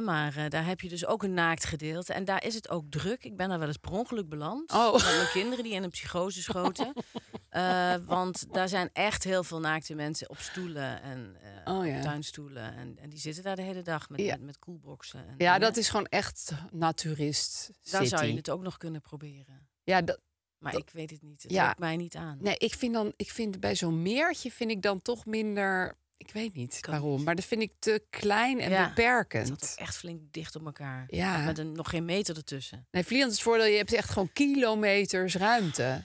Maar 0.00 0.36
eh, 0.36 0.48
daar 0.48 0.66
heb 0.66 0.80
je 0.80 0.88
dus 0.88 1.06
ook 1.06 1.22
een 1.22 1.34
naakt 1.34 1.64
gedeelte. 1.64 2.12
En 2.12 2.24
daar 2.24 2.44
is 2.44 2.54
het 2.54 2.68
ook 2.68 2.84
druk. 2.90 3.24
Ik 3.24 3.36
ben 3.36 3.48
daar 3.48 3.58
wel 3.58 3.68
eens 3.68 3.76
per 3.76 3.90
ongeluk 3.90 4.28
beland. 4.28 4.72
Oh. 4.72 4.92
Met 4.92 5.02
mijn 5.04 5.28
kinderen 5.32 5.64
die 5.64 5.72
in 5.72 5.82
een 5.82 5.90
psychose 5.90 6.42
schoten. 6.42 6.92
Eh, 7.52 7.94
want 8.06 8.44
daar 8.54 8.68
zijn 8.68 8.90
echt 8.92 9.24
heel 9.24 9.44
veel 9.44 9.60
naakte 9.60 9.94
mensen 9.94 10.30
op 10.30 10.38
stoelen 10.38 11.02
en 11.02 11.36
eh, 11.64 11.74
Oh, 11.74 11.86
ja. 11.86 12.00
tuinstoelen. 12.00 12.74
En, 12.76 12.98
en 12.98 13.08
die 13.10 13.18
zitten 13.18 13.42
daar 13.42 13.56
de 13.56 13.62
hele 13.62 13.82
dag 13.82 14.08
met, 14.08 14.20
Ja. 14.20 14.30
met, 14.36 14.42
met 14.44 14.58
koelboxen. 14.58 15.26
En, 15.28 15.34
ja, 15.38 15.54
en, 15.54 15.60
dat 15.60 15.76
is 15.76 15.88
gewoon 15.88 16.06
echt 16.06 16.52
naturist 16.70 17.70
Daar 17.90 18.06
zou 18.06 18.24
je 18.24 18.34
het 18.36 18.50
ook 18.50 18.62
nog 18.62 18.76
kunnen 18.76 19.00
proberen. 19.00 19.68
Ja, 19.84 20.02
dat, 20.02 20.20
Maar 20.58 20.72
Dat- 20.72 20.80
ik 20.80 20.90
weet 20.92 21.10
het 21.10 21.22
niet. 21.22 21.42
Het 21.42 21.52
Ja. 21.52 21.66
lukt 21.66 21.78
mij 21.78 21.96
niet 21.96 22.16
aan. 22.16 22.38
Nee, 22.40 22.56
ik 22.58 22.74
vind 22.74 22.94
dan, 22.94 23.12
ik 23.16 23.30
vind 23.30 23.60
bij 23.60 23.74
zo'n 23.76 24.02
meertje 24.02 24.50
vind 24.50 24.70
ik 24.70 24.82
dan 24.82 25.02
toch 25.02 25.26
minder. 25.26 25.94
Ik 26.16 26.32
weet 26.32 26.54
niet 26.54 26.80
Kan 26.80 26.92
waarom, 26.92 27.16
niet. 27.16 27.24
maar 27.24 27.34
dat 27.34 27.44
vind 27.44 27.62
ik 27.62 27.72
te 27.78 28.04
klein 28.10 28.60
en 28.60 28.70
Ja, 28.70 28.78
Het 28.84 28.94
beperkend. 28.94 29.48
zat 29.48 29.70
ook 29.72 29.78
echt 29.78 29.96
flink 29.96 30.32
dicht 30.32 30.56
op 30.56 30.64
elkaar. 30.64 31.04
Ja. 31.08 31.38
Met 31.44 31.58
een, 31.58 31.72
nog 31.72 31.90
geen 31.90 32.04
meter 32.04 32.36
ertussen. 32.36 32.86
Nee, 32.90 33.04
Vlieland 33.04 33.30
is 33.30 33.36
het 33.36 33.46
voordeel, 33.46 33.66
je 33.66 33.76
hebt 33.76 33.92
echt 33.92 34.10
gewoon 34.10 34.32
kilometers 34.32 35.34
ruimte. 35.34 36.04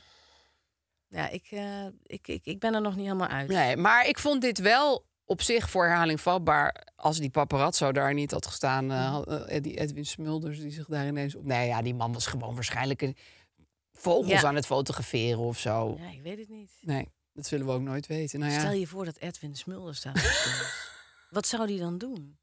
Ja, 1.10 1.30
ik, 1.30 1.48
eh, 1.50 1.86
ik, 2.04 2.28
ik, 2.28 2.46
ik 2.46 2.60
ben 2.60 2.74
er 2.74 2.82
nog 2.82 2.96
niet 2.96 3.06
helemaal 3.06 3.28
uit. 3.28 3.48
Nee, 3.50 3.78
maar 3.78 4.08
ik 4.08 4.20
vond 4.20 4.42
dit 4.42 4.60
wel 4.60 5.06
op 5.26 5.42
zich 5.42 5.70
voor 5.70 5.86
herhaling 5.86 6.22
vatbaar. 6.22 6.88
Als 6.96 7.18
die 7.20 7.30
paparazzo 7.30 7.92
daar 7.92 8.14
niet 8.14 8.32
had 8.32 8.46
gestaan, 8.46 8.92
eh, 8.92 9.10
had- 9.12 9.28
eh, 9.28 9.62
die 9.62 9.80
Edwin 9.80 10.06
Smulders 10.06 10.60
die 10.60 10.72
zich 10.72 10.86
daar 10.88 11.08
ineens 11.08 11.36
op. 11.36 11.44
Nee, 11.46 11.68
ja, 11.68 11.82
die 11.82 11.96
man 11.96 12.14
was 12.14 12.26
gewoon 12.28 12.54
waarschijnlijk 12.56 13.02
een 13.02 13.18
vogels 13.94 14.42
Ja. 14.42 14.48
aan 14.48 14.56
het 14.56 14.66
fotograferen 14.66 15.40
of 15.40 15.60
zo. 15.60 15.98
Ja, 16.00 16.10
ik 16.12 16.22
weet 16.22 16.38
het 16.40 16.50
niet. 16.50 16.72
Nee, 16.82 17.08
dat 17.34 17.46
zullen 17.46 17.66
we 17.66 17.72
ook 17.72 17.82
nooit 17.82 18.08
weten. 18.08 18.40
Nou 18.40 18.52
ja. 18.52 18.60
Stel 18.60 18.72
je 18.72 18.88
voor 18.88 19.06
dat 19.06 19.18
Edwin 19.18 19.56
Smulders 19.56 20.02
daar 20.02 20.14
was. 20.14 20.46
Wat 21.30 21.48
zou 21.48 21.68
die 21.68 21.80
dan 21.80 21.98
doen? 21.98 22.38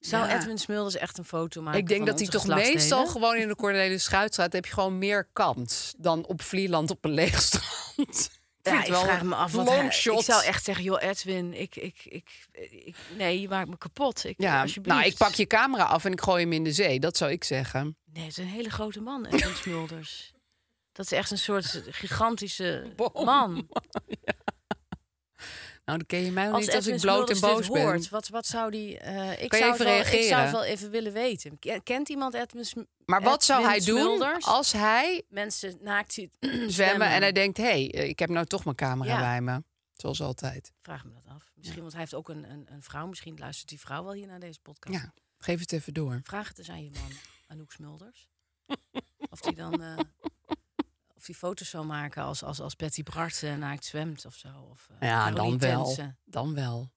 Zou 0.00 0.26
Ja. 0.28 0.36
Edwin 0.40 0.58
Smulders 0.58 0.96
echt 0.96 1.18
een 1.18 1.24
foto 1.24 1.62
maken? 1.62 1.80
Ik 1.80 1.86
denk 1.88 2.06
dat 2.06 2.18
hij 2.18 2.28
toch 2.28 2.46
meestal 2.46 3.06
gewoon 3.06 3.36
in 3.36 3.48
de 3.48 3.56
Cornelis 3.56 4.04
Schuitstraat 4.04 4.52
heb 4.52 4.66
je 4.66 4.72
gewoon 4.72 4.98
meer 4.98 5.28
kans 5.32 5.94
dan 5.98 6.26
op 6.26 6.42
Vlieland 6.42 6.90
op 6.90 7.04
een 7.04 7.10
leeg 7.10 7.42
strand. 7.42 8.30
Ja, 8.62 8.80
ik 8.84 8.94
vraag 8.94 9.22
me 9.22 9.34
af. 9.34 9.52
Wat 9.52 9.68
hij- 9.68 9.84
ik 9.86 9.92
zou 10.22 10.44
echt 10.44 10.64
zeggen, 10.64 10.84
joh, 10.84 11.02
Edwin, 11.02 11.54
ik, 11.60 11.76
ik, 11.76 12.00
ik, 12.04 12.46
ik, 12.84 12.96
nee, 13.16 13.40
je 13.40 13.48
maakt 13.48 13.68
me 13.68 13.78
kapot. 13.78 14.24
Ik, 14.24 14.34
Ja, 14.38 14.64
nou, 14.82 15.02
ik 15.04 15.16
pak 15.16 15.34
je 15.34 15.46
camera 15.46 15.84
af 15.84 16.04
en 16.04 16.12
ik 16.12 16.20
gooi 16.20 16.42
hem 16.42 16.52
in 16.52 16.64
de 16.64 16.72
zee. 16.72 17.00
Dat 17.00 17.16
zou 17.16 17.30
ik 17.30 17.44
zeggen. 17.44 17.96
Nee, 18.12 18.22
het 18.24 18.32
is 18.32 18.44
een 18.44 18.50
hele 18.50 18.70
grote 18.70 19.00
man, 19.00 19.26
Edwin 19.26 19.54
Smulders. 19.62 20.32
Dat 20.92 21.04
is 21.06 21.12
echt 21.12 21.30
een 21.30 21.38
soort 21.38 21.82
gigantische 21.90 22.92
Boom. 22.96 23.24
man. 23.24 23.54
Nou, 25.88 26.00
dan 26.00 26.06
ken 26.06 26.24
je 26.24 26.32
mij 26.32 26.44
wel 26.44 26.54
Als 26.54 26.66
niet 26.66 26.74
als 26.74 26.86
ik 26.86 27.00
bloot 27.00 27.30
en 27.30 27.40
boos 27.40 27.60
dit 27.62 27.72
ben. 27.72 27.82
hoort, 27.82 28.08
wat, 28.08 28.28
wat 28.28 28.46
zou 28.46 28.70
die... 28.70 28.98
eh, 28.98 29.42
ik, 29.42 29.48
Kan 29.48 29.58
zou 29.58 29.72
even 29.72 29.84
wel, 29.84 29.98
ik 29.98 30.22
zou 30.22 30.42
het 30.42 30.50
wel 30.50 30.64
even 30.64 30.90
willen 30.90 31.12
weten. 31.12 31.58
Ken- 31.58 31.82
Kent 31.82 32.08
iemand 32.08 32.34
Edwin 32.34 32.64
Sm- 32.64 32.82
Maar 33.04 33.22
wat 33.22 33.44
zou 33.44 33.64
hij 33.64 33.80
doen 33.80 34.40
als 34.40 34.72
hij 34.72 35.22
Mensen 35.28 35.78
naakt 35.80 36.12
ziet 36.12 36.36
zwemmen 36.66 37.06
en 37.08 37.20
hij 37.22 37.32
denkt... 37.32 37.56
hé, 37.56 37.64
hey, 37.64 37.92
eh, 37.94 38.08
ik 38.08 38.18
heb 38.18 38.28
nou 38.28 38.46
toch 38.46 38.64
mijn 38.64 38.76
camera 38.76 39.10
Ja. 39.12 39.20
bij 39.20 39.40
me. 39.40 39.62
Zoals 39.94 40.20
altijd. 40.20 40.72
Vraag 40.82 41.04
me 41.04 41.12
dat 41.12 41.34
af. 41.34 41.50
Misschien, 41.54 41.80
want 41.80 41.92
hij 41.92 42.00
heeft 42.00 42.14
ook 42.14 42.28
een, 42.28 42.50
een, 42.50 42.66
een 42.72 42.82
vrouw. 42.82 43.06
Misschien 43.06 43.38
luistert 43.38 43.68
die 43.68 43.80
vrouw 43.80 44.04
wel 44.04 44.12
hier 44.12 44.26
naar 44.26 44.40
deze 44.40 44.60
podcast. 44.60 44.98
Ja, 44.98 45.12
geef 45.38 45.60
het 45.60 45.72
even 45.72 45.94
door. 45.94 46.20
Vraag 46.22 46.48
het 46.48 46.58
eens 46.58 46.70
aan 46.70 46.84
je 46.84 46.90
man, 46.90 47.10
Anouk 47.46 47.72
Smulders. 47.72 48.28
of 49.30 49.40
die 49.40 49.54
dan... 49.54 49.82
eh, 49.82 49.96
of 51.18 51.24
die 51.24 51.34
foto's 51.34 51.70
zou 51.70 51.86
maken 51.86 52.22
als, 52.22 52.42
als, 52.42 52.60
als 52.60 52.76
Betty 52.76 53.02
Bart 53.02 53.42
eh, 53.42 53.54
naakt 53.54 53.84
zwemt 53.84 54.26
of 54.26 54.34
zo. 54.34 54.48
Of, 54.70 54.88
eh, 54.98 55.08
Ja, 55.08 55.30
Caroline 55.30 55.56
dan 55.56 55.68
wel. 55.68 56.14
Dan 56.24 56.54
wel. 56.54 56.90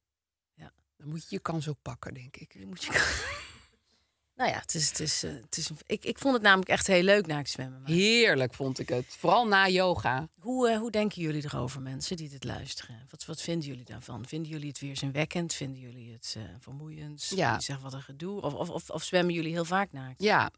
Ja. 0.53 0.71
Dan 0.97 1.09
moet 1.09 1.21
je 1.21 1.27
je 1.29 1.39
kans 1.39 1.67
ook 1.67 1.81
pakken, 1.81 2.13
denk 2.13 2.37
ik. 2.37 2.65
Moet 2.65 2.83
je... 2.83 2.91
nou 4.35 4.49
ja, 4.49 4.59
het 4.59 4.75
is, 4.75 4.89
het 4.89 4.99
is, 4.99 5.23
eh, 5.23 5.31
het 5.31 5.57
is 5.57 5.69
een, 5.69 5.77
ik, 5.85 6.05
ik 6.05 6.19
vond 6.19 6.33
het 6.33 6.43
namelijk 6.43 6.69
echt 6.69 6.87
heel 6.87 7.03
leuk 7.03 7.27
naakt 7.27 7.49
zwemmen. 7.49 7.81
Maar 7.81 7.91
Heerlijk 7.91 8.53
vond 8.53 8.79
ik 8.79 8.89
het. 8.89 9.05
Vooral 9.07 9.47
na 9.47 9.67
yoga. 9.67 10.27
hoe, 10.39 10.77
hoe 10.77 10.91
denken 10.91 11.21
jullie 11.21 11.45
erover, 11.45 11.81
mensen 11.81 12.17
die 12.17 12.29
dit 12.29 12.43
luisteren? 12.43 13.07
Wat, 13.09 13.25
wat 13.25 13.41
vinden 13.41 13.67
jullie 13.67 13.85
daarvan? 13.85 14.25
Vinden 14.27 14.51
jullie 14.51 14.67
het 14.67 14.79
weerzinwekkend? 14.79 15.53
Vinden 15.53 15.79
jullie 15.79 16.11
het 16.11 16.37
vermoeiend? 16.59 17.31
Ja. 17.35 17.59
Zeggen 17.59 17.85
wat 17.85 17.93
een 17.93 18.01
gedoe? 18.01 18.41
Of, 18.41 18.53
of, 18.53 18.69
of, 18.69 18.89
of 18.89 19.03
zwemmen 19.03 19.33
jullie 19.33 19.51
heel 19.51 19.65
vaak 19.65 19.91
naakt? 19.91 20.21
Ja. 20.21 20.51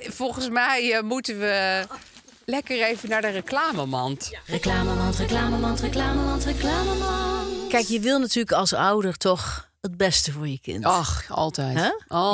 Volgens 0.00 0.48
mij 0.48 1.02
moeten 1.02 1.38
we 1.38 1.86
lekker 2.50 2.82
even 2.82 3.08
naar 3.08 3.20
de 3.20 3.28
reclamemand. 3.28 4.30
Reclamemand, 4.46 5.16
reclamemand, 5.16 5.80
reclamemand, 5.80 6.44
reclamemand. 6.44 7.68
Kijk, 7.68 7.86
je 7.86 8.00
wil 8.00 8.18
natuurlijk 8.18 8.52
als 8.52 8.72
ouder 8.72 9.16
toch 9.16 9.70
het 9.80 9.96
beste 9.96 10.32
voor 10.32 10.48
je 10.48 10.60
kind. 10.60 10.84
Ach, 10.84 11.24
altijd. 11.28 11.76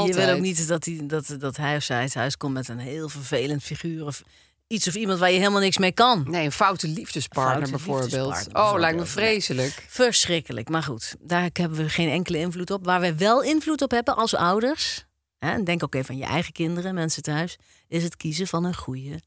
Je 0.06 0.12
wil 0.14 0.28
ook 0.28 0.40
niet 0.40 0.68
dat, 0.68 0.82
die, 0.82 1.06
dat, 1.06 1.36
dat 1.38 1.56
hij 1.56 1.76
of 1.76 1.82
zij 1.82 2.02
het 2.02 2.14
huis 2.14 2.36
komt 2.36 2.54
met 2.54 2.68
een 2.68 2.78
heel 2.78 3.08
vervelend 3.08 3.62
figuur. 3.62 4.06
Of 4.06 4.22
iets 4.66 4.88
of 4.88 4.94
iemand 4.94 5.18
waar 5.18 5.30
je 5.30 5.38
helemaal 5.38 5.60
niks 5.60 5.78
mee 5.78 5.92
kan. 5.92 6.24
Nee, 6.28 6.44
een 6.44 6.52
foute 6.52 6.88
liefdespartner 6.88 7.68
Foute 7.68 7.70
bijvoorbeeld. 7.70 8.26
liefdespartner 8.26 8.72
Oh, 8.72 8.80
lijkt 8.80 8.98
me 8.98 9.06
vreselijk. 9.06 9.86
Verschrikkelijk. 9.88 10.68
Maar 10.68 10.82
goed, 10.82 11.14
daar 11.20 11.50
hebben 11.52 11.78
we 11.78 11.88
geen 11.88 12.10
enkele 12.10 12.38
invloed 12.38 12.70
op. 12.70 12.84
Waar 12.84 13.00
we 13.00 13.14
wel 13.14 13.42
invloed 13.42 13.82
op 13.82 13.90
hebben 13.90 14.16
als 14.16 14.34
ouders. 14.34 15.04
Hè, 15.38 15.50
en 15.50 15.64
denk 15.64 15.82
ook 15.82 15.94
even 15.94 16.14
aan 16.14 16.20
je 16.20 16.26
eigen 16.26 16.52
kinderen, 16.52 16.94
mensen 16.94 17.22
thuis. 17.22 17.56
Is 17.88 18.02
het 18.02 18.16
kiezen 18.16 18.46
van 18.46 18.64
een 18.64 18.76
goede 18.76 19.20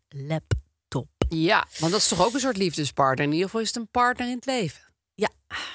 laptop. 0.89 1.08
Ja, 1.30 1.67
want 1.80 1.91
dat 1.91 2.02
is 2.02 2.08
toch 2.08 2.25
ook 2.25 2.34
een 2.34 2.39
soort 2.39 2.58
liefdespartner. 2.58 3.25
In 3.25 3.32
ieder 3.32 3.45
geval 3.45 3.62
is 3.62 3.67
het 3.67 3.75
een 3.75 3.89
partner 3.91 4.28
in 4.28 4.36
het 4.36 4.45
leven. 4.45 4.82
Ja, 5.13 5.30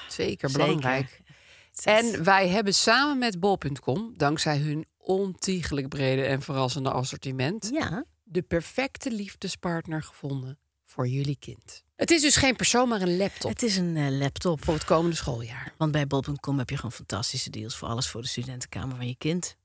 Zeker, 0.09 0.51
belangrijk. 0.51 1.21
En 1.83 2.23
wij 2.23 2.47
hebben 2.47 2.73
samen 2.73 3.17
met 3.17 3.39
bol.com, 3.39 4.13
dankzij 4.17 4.57
hun 4.57 4.85
ontiegelijk 4.97 5.89
brede 5.89 6.23
en 6.23 6.41
verrassende 6.41 6.91
assortiment, 6.91 7.69
Ja, 7.73 8.05
de 8.23 8.41
perfecte 8.41 9.11
liefdespartner 9.11 10.03
gevonden 10.03 10.59
voor 10.83 11.07
jullie 11.07 11.37
kind. 11.39 11.83
Het 11.95 12.11
is 12.11 12.21
dus 12.21 12.35
geen 12.35 12.55
persoon, 12.55 12.89
maar 12.89 13.01
een 13.01 13.17
laptop 13.17 13.51
het 13.51 13.63
is 13.63 13.77
een 13.77 13.97
eh, 13.97 14.09
laptop. 14.09 14.63
voor 14.63 14.73
het 14.73 14.83
komende 14.83 15.15
schooljaar. 15.15 15.73
Want 15.77 15.91
bij 15.91 16.07
bol.com 16.07 16.57
heb 16.57 16.69
je 16.69 16.75
gewoon 16.75 16.91
fantastische 16.91 17.49
deals 17.49 17.75
voor 17.75 17.87
alles 17.87 18.07
voor 18.07 18.21
de 18.21 18.27
studentenkamer 18.27 18.95
van 18.95 19.07
je 19.07 19.15
kind. 19.17 19.55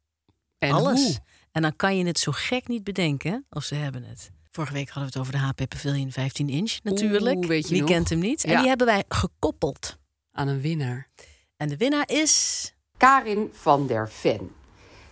En 0.59 0.73
alles. 0.73 1.01
hoe? 1.01 1.19
En 1.53 1.63
dan 1.63 1.77
kan 1.77 1.97
je 1.97 2.07
het 2.07 2.19
zo 2.19 2.33
gek 2.33 2.69
niet 2.69 2.85
bedenken 2.85 3.47
of 3.51 3.65
ze 3.65 3.75
hebben 3.75 4.03
het. 4.03 4.31
Vorige 4.53 4.73
week 4.73 4.89
hadden 4.89 5.13
we 5.13 5.19
het 5.19 5.29
over 5.29 5.33
de 5.33 5.47
HP 5.47 5.69
Pavilion 5.69 6.11
15 6.11 6.49
inch 6.49 6.79
natuurlijk. 6.83 7.37
Oeh, 7.37 7.47
weet 7.47 7.65
je 7.65 7.71
Wie 7.71 7.81
nog? 7.81 7.91
kent 7.91 8.09
hem 8.09 8.19
niet? 8.19 8.45
En 8.45 8.51
Ja. 8.51 8.59
die 8.59 8.69
hebben 8.69 8.87
wij 8.87 9.05
gekoppeld. 9.09 9.99
Aan 10.33 10.49
een 10.49 10.61
winnaar. 10.61 11.09
En 11.57 11.69
de 11.69 11.77
winnaar 11.77 12.09
is... 12.11 12.75
Karin 12.97 13.49
van 13.53 13.87
der 13.87 14.09
Ven. 14.11 14.51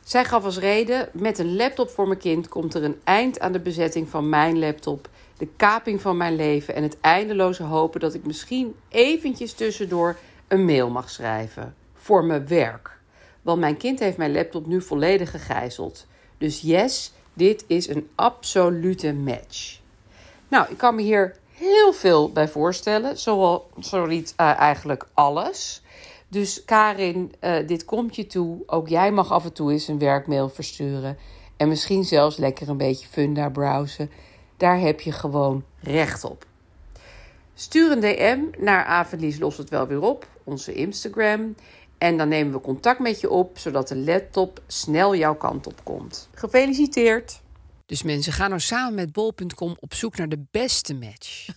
Zij 0.05 0.24
gaf 0.24 0.44
als 0.44 0.59
reden: 0.59 1.09
met 1.12 1.38
een 1.38 1.57
laptop 1.57 1.90
voor 1.90 2.07
mijn 2.07 2.18
kind 2.18 2.48
komt 2.48 2.74
er 2.74 2.85
een 2.85 3.01
eind 3.05 3.40
aan 3.40 3.53
de 3.53 3.61
bezetting 3.61 4.09
van 4.09 4.29
mijn 4.29 4.59
laptop, 4.59 5.09
de 5.38 5.46
kaping 5.57 6.01
van 6.01 6.16
mijn 6.16 6.37
leven 6.37 6.74
en 6.74 6.83
het 6.83 7.01
eindeloze 7.01 7.62
hopen 7.62 8.01
dat 8.01 8.14
ik 8.14 8.27
misschien 8.27 8.74
eventjes 8.88 9.53
tussendoor 9.53 10.16
een 10.48 10.64
mail 10.64 10.90
mag 10.90 11.11
schrijven 11.11 11.74
voor 11.94 12.24
mijn 12.24 12.46
werk. 12.46 12.98
Want 13.42 13.61
mijn 13.61 13.77
kind 13.77 13.98
heeft 13.98 14.16
mijn 14.16 14.33
laptop 14.33 14.66
nu 14.66 14.83
volledig 14.83 15.31
gegijzeld. 15.31 16.07
Dus 16.38 16.61
yes, 16.61 17.12
dit 17.38 17.64
is 17.66 17.88
een 17.88 18.09
absolute 18.14 19.14
match. 19.14 19.81
Nou, 20.48 20.70
ik 20.70 20.77
kan 20.77 20.94
me 20.94 21.03
hier 21.03 21.37
heel 21.53 21.92
veel 21.92 22.33
bij 22.33 22.48
voorstellen. 22.48 23.18
Zoals, 23.18 23.62
zo 23.81 24.07
niet 24.07 24.35
eh, 24.37 24.59
eigenlijk 24.59 25.07
alles. 25.14 25.83
Dus 26.29 26.64
Karin, 26.64 27.35
eh, 27.40 27.66
dit 27.66 27.85
komt 27.85 28.16
je 28.16 28.27
toe. 28.27 28.62
Ook 28.66 28.88
jij 28.88 29.12
mag 29.12 29.33
af 29.33 29.44
en 29.44 29.53
toe 29.53 29.72
eens 29.72 29.88
een 29.88 29.98
werkmail 29.98 30.48
versturen. 30.48 31.18
En 31.57 31.68
misschien 31.68 32.05
zelfs 32.05 32.37
lekker 32.37 32.68
een 32.68 32.77
beetje 32.77 33.09
Funda 33.09 33.48
browsen. 33.48 34.11
Daar 34.57 34.79
heb 34.79 35.01
je 35.01 35.12
gewoon 35.12 35.64
recht 35.81 36.24
op. 36.24 36.46
Stuur 37.55 37.90
een 37.90 38.01
DM 38.01 38.64
naar 38.64 38.85
Avelies 38.85 39.38
Lost 39.38 39.59
het 39.59 39.70
wel 39.70 39.87
weer 39.87 40.03
op, 40.03 40.27
onze 40.44 40.74
Instagram. 40.74 41.55
En 41.99 42.17
dan 42.17 42.29
nemen 42.29 42.53
we 42.53 42.61
contact 42.61 42.99
met 42.99 43.21
je 43.21 43.31
op, 43.31 43.59
zodat 43.59 43.89
de 43.89 43.97
laptop 43.97 44.63
snel 44.67 45.17
jouw 45.17 45.35
kant 45.35 45.67
op 45.67 45.81
komt. 45.85 46.29
Gefeliciteerd! 46.35 47.41
Dus 47.87 48.03
mensen, 48.03 48.33
ga 48.33 48.49
nou 48.49 48.61
samen 48.61 48.95
met 48.95 49.13
bol.com 49.13 49.77
op 49.81 49.95
zoek 49.95 50.17
naar 50.17 50.29
de 50.29 50.45
beste 50.51 50.95
match. 50.95 51.49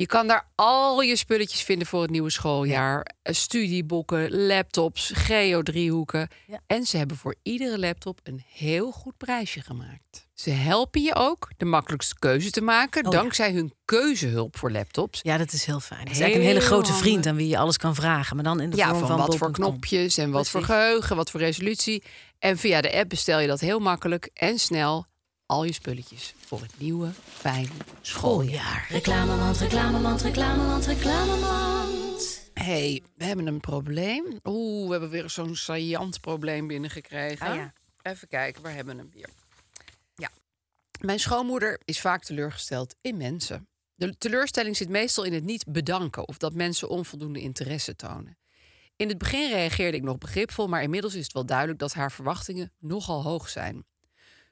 Je 0.00 0.06
kan 0.06 0.26
daar 0.26 0.48
al 0.54 1.00
je 1.00 1.16
spulletjes 1.16 1.62
vinden 1.62 1.86
voor 1.86 2.02
het 2.02 2.10
nieuwe 2.10 2.30
schooljaar. 2.30 3.06
Eh, 3.22 3.34
Studieboeken, 3.34 4.46
laptops, 4.46 5.10
geo-driehoeken. 5.14 6.28
Ja. 6.46 6.60
En 6.66 6.84
ze 6.84 6.96
hebben 6.96 7.16
voor 7.16 7.34
iedere 7.42 7.78
laptop 7.78 8.20
een 8.22 8.42
heel 8.52 8.90
goed 8.90 9.16
prijsje 9.16 9.60
gemaakt. 9.60 10.28
Ze 10.34 10.50
helpen 10.50 11.02
je 11.02 11.14
ook 11.14 11.50
de 11.56 11.64
makkelijkste 11.64 12.18
keuze 12.18 12.50
te 12.50 12.60
maken... 12.60 13.06
Oh 13.06 13.12
ja. 13.12 13.18
dankzij 13.18 13.52
hun 13.52 13.74
keuzehulp 13.84 14.58
voor 14.58 14.70
laptops. 14.70 15.20
Ja, 15.22 15.36
dat 15.36 15.52
is 15.52 15.64
heel 15.64 15.80
fijn. 15.80 16.00
Het 16.00 16.10
is 16.10 16.20
eigenlijk 16.20 16.50
een 16.50 16.56
hele 16.56 16.72
grote 16.72 16.92
vriend 16.92 17.26
aan 17.26 17.36
wie 17.36 17.48
je 17.48 17.58
alles 17.58 17.76
kan 17.76 17.94
vragen. 17.94 18.36
Maar 18.36 18.44
dan 18.44 18.60
in 18.60 18.70
de 18.70 18.76
Ja, 18.76 18.88
vorm 18.88 18.98
van, 18.98 19.08
van, 19.08 19.26
wat 19.26 19.36
voor 19.36 19.52
knopjes 19.52 20.18
en 20.18 20.30
wat 20.30 20.48
voor 20.48 20.62
geheugen, 20.62 21.16
wat 21.16 21.30
voor 21.30 21.40
resolutie. 21.40 22.02
En 22.38 22.58
via 22.58 22.80
de 22.80 22.92
app 22.92 23.08
bestel 23.08 23.40
je 23.40 23.46
dat 23.46 23.60
heel 23.60 23.78
makkelijk 23.78 24.30
en 24.34 24.58
snel 24.58 25.06
al 25.50 25.64
je 25.64 25.72
spulletjes 25.72 26.34
voor 26.36 26.60
het 26.60 26.78
nieuwe, 26.78 27.10
fijne 27.24 27.68
schooljaar. 28.00 28.86
Reclamemand, 28.88 29.58
reclamemand, 29.58 30.22
reclamemand, 30.22 30.86
reclamemand. 30.86 32.50
hey, 32.54 33.02
we 33.16 33.24
hebben 33.24 33.46
een 33.46 33.60
probleem. 33.60 34.24
Oeh, 34.44 34.86
we 34.86 34.90
hebben 34.90 35.10
weer 35.10 35.30
zo'n 35.30 35.56
saillant 35.56 36.20
probleem 36.20 36.66
binnengekregen. 36.66 37.46
Ah, 37.46 37.54
ja. 37.54 37.72
Even 38.02 38.28
kijken, 38.28 38.62
waar 38.62 38.74
hebben 38.74 38.96
we 38.96 39.02
hem 39.02 39.10
hier? 39.12 39.28
Ja. 40.14 40.30
Mijn 41.00 41.20
schoonmoeder 41.20 41.80
is 41.84 42.00
vaak 42.00 42.24
teleurgesteld 42.24 42.94
in 43.00 43.16
mensen. 43.16 43.68
De 43.94 44.18
teleurstelling 44.18 44.76
zit 44.76 44.88
meestal 44.88 45.24
in 45.24 45.32
het 45.32 45.44
niet 45.44 45.64
bedanken 45.66 46.28
of 46.28 46.36
dat 46.36 46.54
mensen 46.54 46.88
onvoldoende 46.88 47.40
interesse 47.40 47.96
tonen. 47.96 48.38
In 48.96 49.08
het 49.08 49.18
begin 49.18 49.50
reageerde 49.50 49.96
ik 49.96 50.02
nog 50.02 50.18
begripvol, 50.18 50.68
maar 50.68 50.82
inmiddels 50.82 51.14
is 51.14 51.24
het 51.24 51.32
wel 51.32 51.46
duidelijk 51.46 51.78
dat 51.78 51.92
haar 51.92 52.12
verwachtingen 52.12 52.72
nogal 52.78 53.22
hoog 53.22 53.48
zijn. 53.48 53.84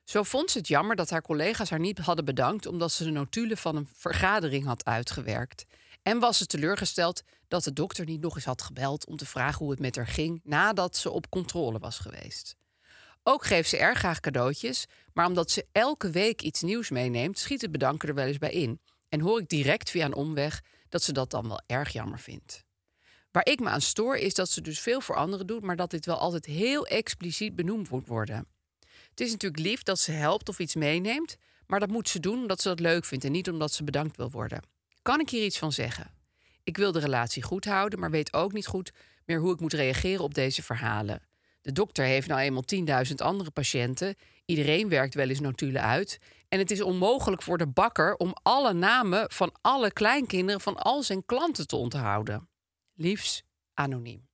Zo 0.09 0.23
vond 0.23 0.51
ze 0.51 0.59
het 0.59 0.69
jammer 0.69 0.97
dat 0.97 1.11
haar 1.11 1.23
collega's 1.23 1.71
haar 1.71 1.79
niet 1.79 1.99
hadden 1.99 2.25
bedankt 2.25 2.67
omdat 2.67 2.93
ze 2.93 3.05
de 3.05 3.11
notulen 3.11 3.57
van 3.57 3.77
een 3.77 3.89
vergadering 3.93 4.65
had 4.65 4.85
uitgewerkt. 4.85 5.67
En 6.03 6.19
was 6.19 6.39
ze 6.39 6.47
teleurgesteld 6.47 7.23
dat 7.49 7.65
de 7.65 7.73
dokter 7.73 8.05
niet 8.05 8.21
nog 8.21 8.35
eens 8.35 8.45
had 8.45 8.63
gebeld 8.63 9.07
om 9.07 9.17
te 9.17 9.27
vragen 9.27 9.59
hoe 9.59 9.71
het 9.71 9.81
met 9.81 9.97
haar 9.97 10.07
ging 10.07 10.41
nadat 10.45 10.97
ze 10.97 11.11
op 11.11 11.31
controle 11.31 11.79
was 11.79 11.99
geweest. 11.99 12.57
Ook 13.23 13.45
geeft 13.45 13.69
ze 13.69 13.77
erg 13.77 13.99
graag 13.99 14.21
cadeautjes, 14.21 14.87
maar 15.13 15.27
omdat 15.27 15.51
ze 15.51 15.67
elke 15.73 16.11
week 16.11 16.43
iets 16.43 16.63
nieuws 16.63 16.91
meeneemt, 16.91 17.39
schiet 17.39 17.61
het 17.61 17.73
bedanken 17.73 18.09
er 18.09 18.15
wel 18.15 18.27
eens 18.27 18.39
bij 18.39 18.53
in. 18.53 18.81
En 19.09 19.21
hoor 19.21 19.41
ik 19.41 19.49
direct 19.49 19.91
via 19.91 20.05
een 20.05 20.15
omweg 20.15 20.63
dat 20.89 21.03
ze 21.03 21.13
dat 21.13 21.31
dan 21.31 21.49
wel 21.49 21.61
erg 21.67 21.93
jammer 21.93 22.19
vindt. 22.19 22.65
Waar 23.31 23.47
ik 23.47 23.61
me 23.61 23.69
aan 23.69 23.81
stoor 23.81 24.17
is 24.17 24.35
dat 24.35 24.51
ze 24.51 24.61
dus 24.61 24.81
veel 24.81 25.01
voor 25.01 25.17
anderen 25.17 25.47
doet, 25.47 25.63
maar 25.63 25.77
dat 25.77 25.91
dit 25.91 26.07
wel 26.07 26.19
altijd 26.19 26.45
heel 26.45 26.87
expliciet 26.87 27.57
benoemd 27.57 27.91
moet 27.91 28.07
worden. 28.07 28.47
Het 29.19 29.27
is 29.27 29.33
natuurlijk 29.33 29.63
lief 29.63 29.83
dat 29.83 29.99
ze 29.99 30.13
helpt 30.13 30.49
of 30.49 30.59
iets 30.59 30.75
meeneemt, 30.75 31.37
maar 31.67 31.81
dat 31.81 31.89
moet 31.89 32.09
ze 32.09 32.21
doen 32.21 32.39
omdat 32.39 32.61
ze 32.61 32.69
dat 32.69 32.81
leuk 32.81 33.05
vindt 33.05 33.25
en 33.25 33.33
niet 33.33 33.51
omdat 33.51 33.73
ze 33.73 33.85
bedankt 33.85 34.17
wil 34.17 34.31
worden. 34.31 34.63
Kan 35.03 35.21
ik 35.21 35.31
hier 35.31 35.45
iets 35.45 35.59
van 35.59 35.73
zeggen? 35.73 36.11
Ik 36.63 36.77
wil 36.77 36.93
de 36.93 36.99
relatie 36.99 37.43
goed 37.43 37.65
houden, 37.65 37.99
maar 37.99 38.11
weet 38.11 38.33
ook 38.33 38.53
niet 38.53 38.67
goed 38.67 38.93
meer 39.25 39.41
hoe 39.41 39.53
ik 39.53 39.61
moet 39.61 39.73
reageren 39.73 40.25
op 40.25 40.35
deze 40.35 40.63
verhalen. 40.63 41.23
De 41.61 41.73
dokter 41.73 42.05
heeft 42.05 42.29
nou 42.29 42.41
eenmaal 42.41 42.65
10.000 43.07 43.15
andere 43.17 43.51
patiënten. 43.51 44.15
Iedereen 44.45 44.89
werkt 44.89 45.15
wel 45.15 45.29
eens 45.29 45.41
notulen 45.41 45.83
uit. 45.83 46.19
En 46.49 46.59
het 46.59 46.71
is 46.71 46.81
onmogelijk 46.81 47.43
voor 47.43 47.59
de 47.59 47.69
bakker 47.69 48.17
om 48.17 48.37
alle 48.43 48.73
namen 48.73 49.31
van 49.33 49.55
alle 49.61 49.93
kleinkinderen 49.93 50.61
van 50.61 50.77
al 50.77 51.03
zijn 51.03 51.25
klanten 51.25 51.67
te 51.67 51.77
onthouden. 51.77 52.49
Liefs, 52.95 53.43
anoniem. 53.75 54.29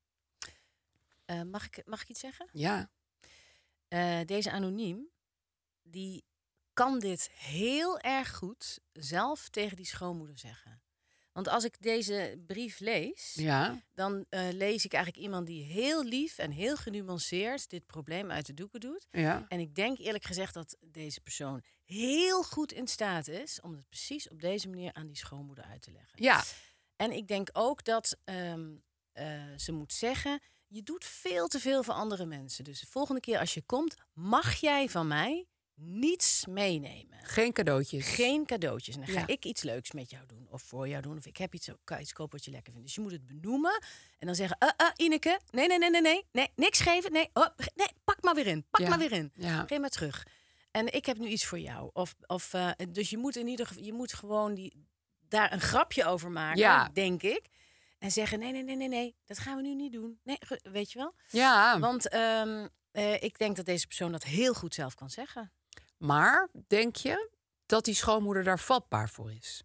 Eh, 1.24 1.42
mag, 1.42 1.66
ik, 1.66 1.82
mag 1.84 2.02
ik 2.02 2.08
iets 2.08 2.20
zeggen? 2.20 2.48
Ja. 2.52 2.90
Eh, 3.94 4.20
deze 4.24 4.50
anoniem, 4.50 5.08
die 5.82 6.24
kan 6.72 6.98
dit 6.98 7.30
heel 7.32 7.98
erg 7.98 8.34
goed 8.36 8.78
zelf 8.92 9.48
tegen 9.48 9.76
die 9.76 9.86
schoonmoeder 9.86 10.38
zeggen. 10.38 10.82
Want 11.32 11.48
als 11.48 11.64
ik 11.64 11.80
deze 11.80 12.42
brief 12.46 12.78
lees, 12.80 13.34
Ja. 13.34 13.82
dan 13.94 14.26
eh, 14.28 14.48
lees 14.52 14.84
ik 14.84 14.92
eigenlijk 14.92 15.24
iemand 15.24 15.46
die 15.46 15.64
heel 15.64 16.04
lief 16.04 16.38
en 16.38 16.50
heel 16.50 16.76
genuanceerd 16.76 17.70
dit 17.70 17.86
probleem 17.86 18.30
uit 18.30 18.46
de 18.46 18.54
doeken 18.54 18.80
doet. 18.80 19.06
Ja. 19.10 19.44
En 19.48 19.60
ik 19.60 19.74
denk 19.74 19.98
eerlijk 19.98 20.24
gezegd 20.24 20.54
dat 20.54 20.76
deze 20.88 21.20
persoon 21.20 21.62
heel 21.84 22.42
goed 22.42 22.72
in 22.72 22.88
staat 22.88 23.28
is 23.28 23.60
om 23.60 23.72
het 23.72 23.88
precies 23.88 24.28
op 24.28 24.40
deze 24.40 24.68
manier 24.68 24.92
aan 24.92 25.06
die 25.06 25.16
schoonmoeder 25.16 25.64
uit 25.64 25.82
te 25.82 25.90
leggen. 25.92 26.22
Ja. 26.22 26.42
En 26.96 27.12
ik 27.12 27.28
denk 27.28 27.48
ook 27.52 27.84
dat 27.84 28.16
ehm, 28.24 28.74
eh, 29.12 29.42
ze 29.56 29.72
moet 29.72 29.92
zeggen: 29.92 30.40
je 30.68 30.82
doet 30.82 31.04
veel 31.04 31.46
te 31.46 31.60
veel 31.60 31.82
voor 31.82 31.94
andere 31.94 32.24
mensen. 32.26 32.64
Dus 32.64 32.80
de 32.80 32.86
volgende 32.86 33.20
keer 33.20 33.38
als 33.38 33.54
je 33.54 33.62
komt, 33.62 33.94
mag 34.12 34.54
jij 34.54 34.88
van 34.88 35.06
mij 35.06 35.46
niets 35.76 36.46
meenemen. 36.46 37.18
Geen 37.22 37.52
cadeautjes. 37.52 38.06
Geen 38.08 38.46
cadeautjes. 38.46 38.94
En 38.94 39.00
dan 39.04 39.10
ga 39.14 39.20
Ja. 39.20 39.26
ik 39.26 39.44
iets 39.44 39.62
leuks 39.62 39.92
met 39.92 40.10
jou 40.10 40.26
doen. 40.26 40.46
Of 40.50 40.62
voor 40.62 40.88
jou 40.88 41.02
doen. 41.02 41.16
Of 41.18 41.26
ik 41.26 41.36
heb 41.36 41.54
iets, 41.54 41.68
iets 42.00 42.12
kopen 42.12 42.36
wat 42.36 42.44
je 42.44 42.50
lekker 42.50 42.72
vindt. 42.72 42.86
Dus 42.86 42.94
je 42.96 43.00
moet 43.00 43.12
het 43.12 43.26
benoemen. 43.26 43.82
En 44.18 44.26
dan 44.26 44.34
zeggen, 44.34 44.56
uh, 44.62 44.68
uh, 44.86 44.92
Ineke, 45.06 45.40
nee, 45.50 45.66
nee, 45.66 45.78
nee, 45.78 45.90
nee, 45.90 46.00
nee. 46.00 46.26
Nee, 46.32 46.48
niks 46.56 46.80
geven. 46.80 47.12
Nee, 47.12 47.28
oh, 47.32 47.46
nee, 47.74 47.88
pak 48.04 48.22
maar 48.22 48.34
weer 48.34 48.46
in. 48.46 48.66
Pak 48.70 48.80
Ja. 48.80 48.88
maar 48.88 48.98
weer 48.98 49.12
in. 49.12 49.32
Ja. 49.34 49.64
Geef 49.66 49.78
maar 49.78 49.90
terug. 49.90 50.26
En 50.70 50.92
ik 50.92 51.06
heb 51.06 51.18
nu 51.18 51.26
iets 51.28 51.44
voor 51.44 51.58
jou. 51.58 51.90
Of, 51.92 52.14
of, 52.26 52.54
eh, 52.54 52.70
dus 52.88 53.10
je 53.10 53.18
moet 53.18 53.36
in 53.36 53.46
ieder 53.46 53.66
geval, 53.66 53.82
je 53.82 53.92
moet 53.92 54.12
gewoon 54.12 54.54
die, 54.54 54.86
daar 55.28 55.52
een 55.52 55.60
grapje 55.60 56.04
over 56.04 56.30
maken, 56.30 56.58
Ja. 56.60 56.88
denk 56.92 57.22
ik. 57.22 57.48
En 58.04 58.10
zeggen, 58.10 58.38
nee, 58.38 58.52
nee, 58.52 58.62
nee, 58.62 58.76
nee, 58.76 58.88
nee, 58.88 59.16
dat 59.24 59.38
gaan 59.38 59.56
we 59.56 59.62
nu 59.62 59.74
niet 59.74 59.92
doen. 59.92 60.20
Nee, 60.22 60.38
weet 60.62 60.92
je 60.92 60.98
wel? 60.98 61.14
Ja. 61.28 61.78
Want 61.78 62.08
ehm, 62.08 62.68
eh, 62.90 63.22
ik 63.22 63.38
denk 63.38 63.56
dat 63.56 63.66
deze 63.66 63.86
persoon 63.86 64.12
dat 64.12 64.22
heel 64.22 64.54
goed 64.54 64.74
zelf 64.74 64.94
kan 64.94 65.10
zeggen. 65.10 65.52
Maar 65.96 66.48
denk 66.66 66.96
je 66.96 67.30
dat 67.66 67.84
die 67.84 67.94
schoonmoeder 67.94 68.44
daar 68.44 68.58
vatbaar 68.58 69.08
voor 69.08 69.32
is? 69.32 69.64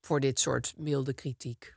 Voor 0.00 0.20
dit 0.20 0.40
soort 0.40 0.74
milde 0.76 1.14
kritiek. 1.14 1.75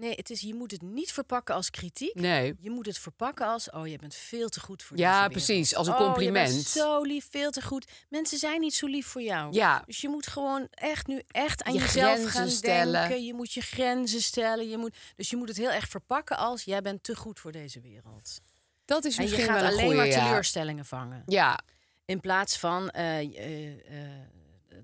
Nee, 0.00 0.14
het 0.14 0.30
is, 0.30 0.40
je 0.40 0.54
moet 0.54 0.70
het 0.70 0.82
niet 0.82 1.12
verpakken 1.12 1.54
als 1.54 1.70
kritiek. 1.70 2.14
Nee. 2.14 2.54
Je 2.60 2.70
moet 2.70 2.86
het 2.86 2.98
verpakken 2.98 3.46
als, 3.46 3.70
oh, 3.70 3.86
je 3.86 3.98
bent 3.98 4.14
veel 4.14 4.48
te 4.48 4.60
goed 4.60 4.82
voor 4.82 4.96
Ja, 4.98 5.04
deze 5.04 5.16
wereld. 5.28 5.32
precies, 5.46 5.74
als 5.74 5.86
een 5.86 5.92
Oh, 5.92 5.98
je 5.98 6.04
compliment. 6.04 6.48
bent 6.54 6.66
zo 6.66 7.02
lief, 7.02 7.26
veel 7.30 7.50
te 7.50 7.62
goed. 7.62 7.86
Mensen 8.08 8.38
zijn 8.38 8.60
niet 8.60 8.74
zo 8.74 8.86
lief 8.86 9.06
voor 9.06 9.22
jou. 9.22 9.52
Ja. 9.52 9.82
Dus 9.86 10.00
je 10.00 10.08
moet 10.08 10.26
gewoon 10.26 10.66
echt 10.70 11.06
nu 11.06 11.22
echt 11.28 11.62
aan 11.62 11.72
Je 11.72 11.80
jezelf 11.80 12.24
gaan 12.24 12.48
stellen. 12.50 12.92
denken. 13.08 13.24
Je 13.24 13.34
moet 13.34 13.52
je 13.52 13.60
grenzen 13.60 14.22
stellen. 14.22 14.68
Je 14.68 14.76
moet, 14.76 14.96
dus 15.16 15.30
je 15.30 15.36
moet 15.36 15.48
het 15.48 15.56
heel 15.56 15.70
erg 15.70 15.88
verpakken 15.88 16.36
als, 16.36 16.64
jij 16.64 16.80
bent 16.82 17.02
te 17.02 17.16
goed 17.16 17.40
voor 17.40 17.52
deze 17.52 17.80
wereld. 17.80 18.40
Dat 18.84 19.04
is 19.04 19.16
En 19.16 19.24
je 19.24 19.28
misschien 19.30 19.48
gaat 19.52 19.60
wel 19.60 19.70
alleen 19.70 19.80
goeie, 19.84 19.96
maar 19.96 20.06
ja. 20.06 20.24
teleurstellingen 20.26 20.84
vangen. 20.84 21.22
Ja, 21.26 21.60
In 22.04 22.20
plaats 22.20 22.58
van 22.58 22.90
eh, 22.90 23.18
eh, 23.18 23.68
eh, 23.72 24.10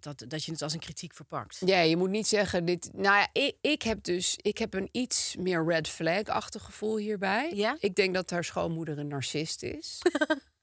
dat, 0.01 0.25
dat 0.29 0.45
je 0.45 0.53
het 0.53 0.63
als 0.63 0.73
een 0.73 0.79
kritiek 0.81 1.15
verpakt. 1.15 1.63
Ja, 1.65 1.81
je 1.81 1.97
moet 1.97 2.11
niet 2.11 2.27
zeggen 2.27 2.65
dit. 2.65 2.91
Nou 2.93 3.17
ja, 3.17 3.29
ik, 3.33 3.57
ik 3.61 3.83
heb 3.83 4.03
dus 4.05 4.37
ik 4.43 4.59
heb 4.59 4.75
een 4.75 4.89
iets 4.93 5.37
meer 5.39 5.65
red 5.65 5.89
flag-achtig 5.89 6.63
gevoel 6.65 6.97
hierbij. 6.97 7.51
Ja? 7.55 7.77
Ik 7.81 7.95
denk 7.95 8.15
dat 8.15 8.31
haar 8.31 8.45
schoonmoeder 8.45 8.99
een 8.99 9.09
narcist 9.09 9.63
is. 9.63 9.99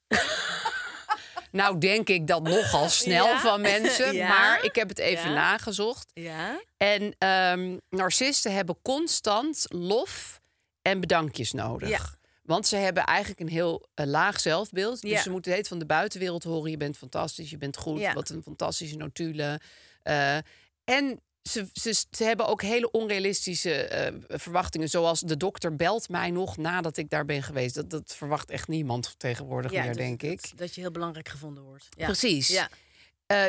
nou, 1.52 1.78
denk 1.78 2.10
ik 2.10 2.28
dat 2.28 2.44
nogal 2.44 2.90
snel 2.90 3.26
Ja? 3.26 3.40
van 3.40 3.62
mensen. 3.62 4.14
Ja? 4.24 4.28
Maar 4.28 4.64
ik 4.64 4.76
heb 4.76 4.90
het 4.90 5.00
even 5.00 5.34
nagezocht. 5.34 6.12
Ja? 6.14 6.62
En 6.78 7.16
ehm, 7.18 7.78
narcisten 7.90 8.54
hebben 8.54 8.78
constant 8.82 9.66
lof 9.68 10.42
en 10.82 11.00
bedankjes 11.00 11.52
nodig. 11.52 12.18
Want 12.44 12.68
ze 12.68 12.76
hebben 12.76 13.04
eigenlijk 13.06 13.40
een 13.40 13.50
heel 13.50 13.88
eh, 13.94 14.06
laag 14.06 14.40
zelfbeeld. 14.40 15.02
Dus 15.02 15.12
Ja. 15.12 15.22
ze 15.22 15.30
moeten 15.30 15.56
het 15.56 15.68
van 15.68 15.80
de 15.80 15.86
buitenwereld 15.86 16.44
horen. 16.44 16.72
Je 16.72 16.78
bent 16.78 16.98
fantastisch, 16.98 17.50
je 17.50 17.58
bent 17.58 17.78
goed. 17.78 18.00
Ja. 18.00 18.14
Wat 18.14 18.30
een 18.30 18.44
fantastische 18.44 18.96
notulen. 18.98 19.62
Eh, 20.04 20.36
en 20.84 21.20
ze, 21.42 21.68
ze, 21.74 21.94
ze 22.12 22.24
hebben 22.24 22.48
ook 22.48 22.62
hele 22.62 22.92
onrealistische 22.92 23.74
eh, 23.74 24.14
verwachtingen. 24.28 24.90
Zoals 24.90 25.20
de 25.20 25.38
dokter 25.38 25.76
belt 25.76 26.10
mij 26.10 26.32
nog 26.32 26.58
nadat 26.58 26.98
ik 26.98 27.10
daar 27.10 27.26
ben 27.26 27.44
geweest. 27.44 27.76
Dat, 27.76 27.90
dat 27.90 28.16
verwacht 28.16 28.50
echt 28.50 28.68
niemand 28.68 29.16
tegenwoordig 29.18 29.72
meer, 29.72 29.96
denk 29.96 30.24
ik. 30.24 30.42
Dat, 30.42 30.58
dat 30.58 30.76
je 30.76 30.82
heel 30.82 30.92
belangrijk 30.92 31.30
gevonden 31.30 31.64
wordt. 31.64 31.88
Ja. 31.98 32.06
Precies. 32.06 32.48
Ja. 32.48 32.70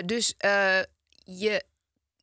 Dus 0.01 0.34
je, 1.24 1.64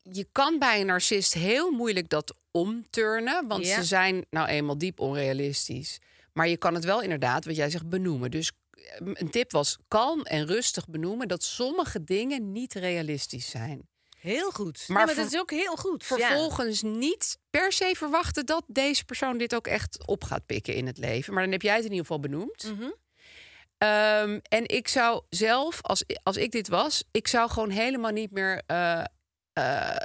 je 0.04 0.28
kan 0.32 0.60
bij 0.60 0.80
een 0.80 0.86
narcist 0.86 1.34
heel 1.34 1.72
moeilijk 1.72 2.10
dat 2.10 2.34
omturnen. 2.52 3.48
Want 3.48 3.68
ze 3.68 3.84
zijn 3.84 4.26
nou 4.30 4.48
eenmaal 4.48 4.78
diep 4.78 5.00
onrealistisch. 5.00 6.00
Maar 6.34 6.48
je 6.48 6.58
kan 6.58 6.74
het 6.74 6.84
wel 6.84 7.02
inderdaad, 7.02 7.46
wat 7.46 7.56
jij 7.56 7.70
zegt, 7.70 7.90
benoemen. 7.90 8.32
Dus 8.32 8.52
eh, 8.72 8.84
een 9.00 9.30
tip 9.30 9.52
was 9.52 9.78
kalm 9.88 10.22
en 10.22 10.46
rustig 10.46 10.88
benoemen... 10.88 11.28
dat 11.28 11.44
sommige 11.44 12.04
dingen 12.04 12.52
niet 12.52 12.74
realistisch 12.74 13.50
zijn. 13.50 13.90
Heel 14.20 14.52
goed. 14.52 14.84
Maar 14.88 14.98
Maar, 14.98 15.06
maar 15.06 15.16
dat 15.16 15.34
is 15.34 15.40
ook 15.40 15.52
heel 15.52 15.76
goed. 15.76 16.06
Ja. 16.08 16.16
Vervolgens 16.16 16.82
niet 16.82 17.38
per 17.50 17.72
se 17.72 17.94
verwachten 17.98 18.46
dat 18.46 18.64
deze 18.68 19.06
persoon 19.06 19.38
dit 19.38 19.56
ook 19.56 19.68
echt 19.68 20.08
op 20.08 20.24
gaat 20.24 20.46
pikken 20.46 20.76
in 20.76 20.86
het 20.88 20.98
leven. 20.98 21.34
Maar 21.34 21.44
dan 21.44 21.52
heb 21.52 21.62
jij 21.62 21.76
het 21.76 21.84
in 21.84 21.92
ieder 21.92 22.06
geval 22.06 22.20
benoemd. 22.20 22.64
Mhm. 22.64 22.90
Ehm, 23.78 24.40
en 24.50 24.68
ik 24.68 24.88
zou 24.88 25.24
zelf, 25.30 25.82
als, 25.82 26.04
als 26.24 26.38
ik 26.38 26.52
dit 26.52 26.68
was, 26.68 27.04
ik 27.12 27.28
zou 27.28 27.50
gewoon 27.50 27.70
helemaal 27.70 28.12
niet 28.12 28.32
meer 28.32 28.62
eh, 28.66 29.04
eh, 29.54 29.96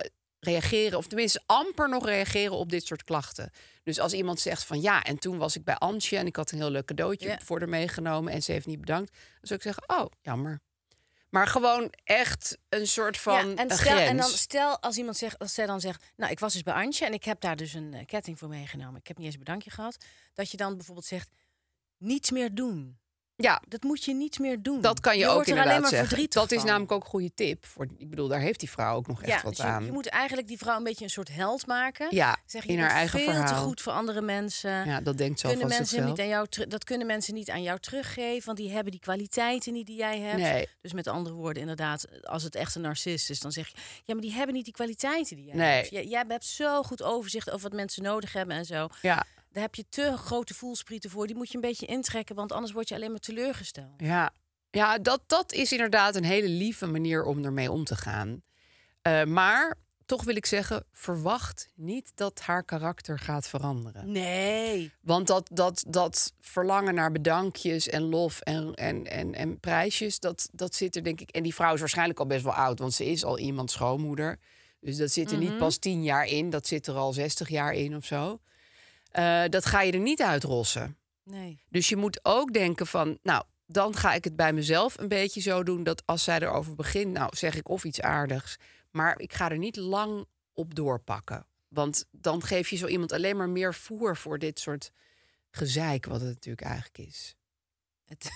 reageren. 0.40 0.98
Of 0.98 1.06
tenminste 1.06 1.42
amper 1.46 1.88
nog 1.88 2.04
reageren 2.04 2.52
op 2.56 2.70
dit 2.70 2.86
soort 2.86 3.04
klachten. 3.04 3.50
Dus 3.82 3.98
als 4.00 4.12
iemand 4.12 4.40
zegt 4.40 4.64
van 4.64 4.80
ja, 4.80 5.02
en 5.02 5.18
toen 5.18 5.38
was 5.38 5.56
ik 5.56 5.64
bij 5.64 5.76
Antje 5.76 6.16
en 6.16 6.26
ik 6.26 6.36
had 6.36 6.50
een 6.50 6.58
heel 6.58 6.70
leuk 6.70 6.84
cadeautje 6.84 7.28
Ja. 7.28 7.38
voor 7.44 7.58
haar 7.58 7.68
meegenomen 7.68 8.32
en 8.32 8.42
ze 8.42 8.52
heeft 8.52 8.66
niet 8.66 8.80
bedankt. 8.80 9.12
Dan 9.12 9.20
zou 9.40 9.54
ik 9.58 9.64
zeggen, 9.64 9.98
oh, 9.98 10.06
jammer. 10.20 10.60
Maar 11.30 11.46
gewoon 11.46 11.92
echt 12.04 12.58
een 12.68 12.86
soort 12.86 13.16
van 13.18 13.48
ja, 13.48 13.54
en, 13.56 13.70
stel, 13.70 13.76
grens. 13.76 14.08
en 14.08 14.16
dan 14.16 14.28
stel 14.28 14.80
als 14.80 14.96
iemand 14.96 15.16
zegt, 15.16 15.38
als 15.38 15.54
zij 15.54 15.66
dan 15.66 15.80
zegt, 15.80 16.04
nou 16.16 16.30
ik 16.32 16.38
was 16.38 16.52
dus 16.52 16.62
bij 16.62 16.74
Antje 16.74 17.06
en 17.06 17.12
ik 17.12 17.24
heb 17.24 17.40
daar 17.40 17.56
dus 17.56 17.74
een 17.74 17.94
eh, 17.94 18.04
ketting 18.06 18.38
voor 18.38 18.48
meegenomen. 18.48 19.00
Ik 19.00 19.06
heb 19.06 19.16
niet 19.16 19.26
eens 19.26 19.34
een 19.34 19.44
bedankje 19.44 19.70
gehad. 19.70 19.96
Dat 20.34 20.50
je 20.50 20.56
dan 20.56 20.76
bijvoorbeeld 20.76 21.06
zegt, 21.06 21.30
niets 21.98 22.30
meer 22.30 22.54
doen. 22.54 22.98
Ja, 23.36 23.62
Dat 23.68 23.82
moet 23.82 24.04
je 24.04 24.14
niet 24.14 24.38
meer 24.38 24.62
doen. 24.62 24.80
dat 24.80 25.00
kan 25.00 25.18
je, 25.18 25.26
ook 25.26 25.32
wordt 25.32 25.48
er 25.48 25.56
inderdaad 25.56 25.78
alleen 25.82 25.90
maar 25.92 26.06
zeggen. 26.08 26.30
Dat 26.30 26.52
is 26.52 26.64
namelijk 26.64 26.92
ook 26.92 27.02
een 27.02 27.08
goede 27.08 27.30
tip. 27.34 27.66
Voor, 27.66 27.86
ik 27.98 28.10
bedoel, 28.10 28.28
daar 28.28 28.40
heeft 28.40 28.60
die 28.60 28.70
vrouw 28.70 28.96
ook 28.96 29.06
nog 29.06 29.22
echt 29.22 29.30
ja, 29.30 29.40
wat 29.42 29.56
dus 29.56 29.64
je, 29.64 29.70
aan. 29.70 29.84
je 29.84 29.92
moet 29.92 30.06
eigenlijk 30.06 30.48
die 30.48 30.58
vrouw 30.58 30.76
een 30.76 30.84
beetje 30.84 31.04
een 31.04 31.10
soort 31.10 31.28
held 31.28 31.66
maken. 31.66 32.06
Ja, 32.10 32.36
Zeg 32.46 32.62
je, 32.64 32.68
in 32.72 32.78
haar 32.80 32.90
eigen 32.90 33.18
veel 33.18 33.28
te 33.28 33.32
verhaal. 33.34 33.64
goed 33.64 33.80
voor 33.80 33.92
andere 33.92 34.20
mensen. 34.20 34.86
Ja, 34.86 35.00
dat 35.00 35.18
denkt 35.18 35.40
zo 35.40 35.48
kunnen 35.48 35.68
van 35.68 35.76
mensen 35.78 35.96
zichzelf. 35.96 36.10
niet 36.16 36.20
aan 36.20 36.28
jou 36.28 36.68
dat 36.68 36.84
kunnen 36.84 37.06
mensen 37.06 37.34
niet 37.34 37.50
aan 37.50 37.62
jou 37.62 37.78
teruggeven, 37.78 38.46
want 38.46 38.58
die 38.58 38.70
hebben 38.72 38.90
die 38.92 39.00
kwaliteiten 39.00 39.72
niet 39.72 39.86
die 39.86 39.96
jij 39.96 40.18
hebt. 40.20 40.40
Nee. 40.40 40.68
Dus 40.80 40.92
met 40.92 41.06
andere 41.06 41.34
woorden, 41.34 41.60
inderdaad, 41.62 42.04
als 42.22 42.42
het 42.42 42.54
echt 42.54 42.74
een 42.74 42.80
narcist 42.82 43.30
is, 43.30 43.40
dan 43.40 43.52
zeg 43.52 43.68
je, 43.68 43.74
ja, 44.04 44.14
maar 44.14 44.22
die 44.22 44.32
hebben 44.32 44.54
niet 44.54 44.64
die 44.64 44.74
kwaliteiten 44.74 45.36
die 45.36 45.44
jij 45.44 45.54
Nee. 45.54 45.74
hebt. 45.76 45.90
Jij, 45.90 46.06
jij 46.06 46.24
hebt 46.28 46.44
zo 46.44 46.82
goed 46.82 47.02
overzicht 47.02 47.50
over 47.50 47.62
wat 47.68 47.72
mensen 47.78 48.02
nodig 48.02 48.32
hebben 48.32 48.56
en 48.56 48.64
zo. 48.64 48.88
Ja, 49.02 49.24
Daar 49.56 49.64
heb 49.64 49.74
je 49.74 49.84
te 49.88 50.16
grote 50.16 50.54
voelsprieten 50.54 51.10
voor. 51.10 51.26
Die 51.26 51.36
moet 51.36 51.48
je 51.48 51.54
een 51.54 51.60
beetje 51.60 51.86
intrekken, 51.86 52.34
want 52.34 52.52
anders 52.52 52.72
word 52.72 52.88
je 52.88 52.94
alleen 52.94 53.10
maar 53.10 53.20
teleurgesteld. 53.20 53.94
ja. 54.00 54.32
ja 54.70 54.98
dat, 54.98 55.22
dat 55.26 55.52
is 55.52 55.72
inderdaad 55.72 56.14
een 56.16 56.24
hele 56.24 56.48
lieve 56.48 56.86
manier 56.86 57.24
om 57.24 57.44
ermee 57.44 57.70
om 57.70 57.84
te 57.84 57.96
gaan. 57.96 58.42
Eh, 59.02 59.24
maar 59.24 59.76
toch 60.06 60.24
wil 60.24 60.36
ik 60.36 60.46
zeggen, 60.46 60.84
verwacht 60.92 61.68
niet 61.74 62.12
dat 62.14 62.40
haar 62.40 62.62
karakter 62.64 63.18
gaat 63.18 63.48
veranderen. 63.48 64.12
Nee. 64.12 64.92
Want 65.00 65.26
dat, 65.26 65.48
dat, 65.52 65.84
dat 65.88 66.32
verlangen 66.40 66.94
naar 66.94 67.12
bedankjes 67.12 67.88
en 67.88 68.02
lof 68.02 68.40
en, 68.40 68.74
en, 68.74 69.06
en, 69.06 69.34
en 69.34 69.60
prijsjes, 69.60 70.20
dat, 70.20 70.48
dat 70.52 70.74
zit 70.74 70.96
er 70.96 71.04
denk 71.04 71.20
ik. 71.20 71.30
En 71.30 71.42
die 71.42 71.54
vrouw 71.54 71.74
is 71.74 71.80
waarschijnlijk 71.80 72.18
al 72.18 72.26
best 72.26 72.44
wel 72.44 72.54
oud, 72.54 72.78
want 72.78 72.94
ze 72.94 73.06
is 73.06 73.24
al 73.24 73.38
iemand 73.38 73.70
schoonmoeder. 73.70 74.38
Dus 74.80 74.96
dat 74.96 75.10
zit 75.10 75.30
er 75.30 75.38
Mhm. 75.38 75.48
niet 75.48 75.58
pas 75.58 75.76
tien 75.76 76.02
jaar 76.02 76.26
in, 76.26 76.50
dat 76.50 76.66
zit 76.66 76.86
er 76.86 76.94
al 76.94 77.12
zestig 77.12 77.48
jaar 77.48 77.72
in 77.74 77.96
of 77.96 78.04
zo. 78.04 78.40
Eh, 79.16 79.44
dat 79.48 79.66
ga 79.66 79.80
je 79.82 79.92
er 79.92 79.98
niet 80.00 80.22
uitrossen. 80.22 80.96
Nee. 81.22 81.62
Dus 81.68 81.88
je 81.88 81.96
moet 81.96 82.20
ook 82.22 82.52
denken 82.52 82.86
van, 82.86 83.18
nou, 83.22 83.44
dan 83.66 83.96
ga 83.96 84.12
ik 84.14 84.24
het 84.24 84.36
bij 84.36 84.52
mezelf 84.52 84.98
een 84.98 85.08
beetje 85.08 85.40
zo 85.40 85.62
doen 85.62 85.82
dat 85.82 86.02
als 86.06 86.24
zij 86.24 86.38
erover 86.40 86.74
begint, 86.74 87.12
nou 87.12 87.36
zeg 87.36 87.54
ik 87.56 87.68
of 87.68 87.84
iets 87.84 88.00
aardigs, 88.00 88.56
maar 88.90 89.18
ik 89.18 89.32
ga 89.32 89.50
er 89.50 89.58
niet 89.58 89.76
lang 89.76 90.26
op 90.52 90.74
doorpakken. 90.74 91.46
Want 91.68 92.04
dan 92.10 92.42
geef 92.42 92.68
je 92.68 92.76
zo 92.76 92.86
iemand 92.86 93.12
alleen 93.12 93.36
maar 93.36 93.48
meer 93.48 93.74
voer 93.74 94.16
voor 94.16 94.38
dit 94.38 94.58
soort 94.60 94.90
gezeik, 95.50 96.04
wat 96.06 96.20
het 96.20 96.28
natuurlijk 96.34 96.66
eigenlijk 96.66 96.98
is. 96.98 97.34
Het, 98.04 98.30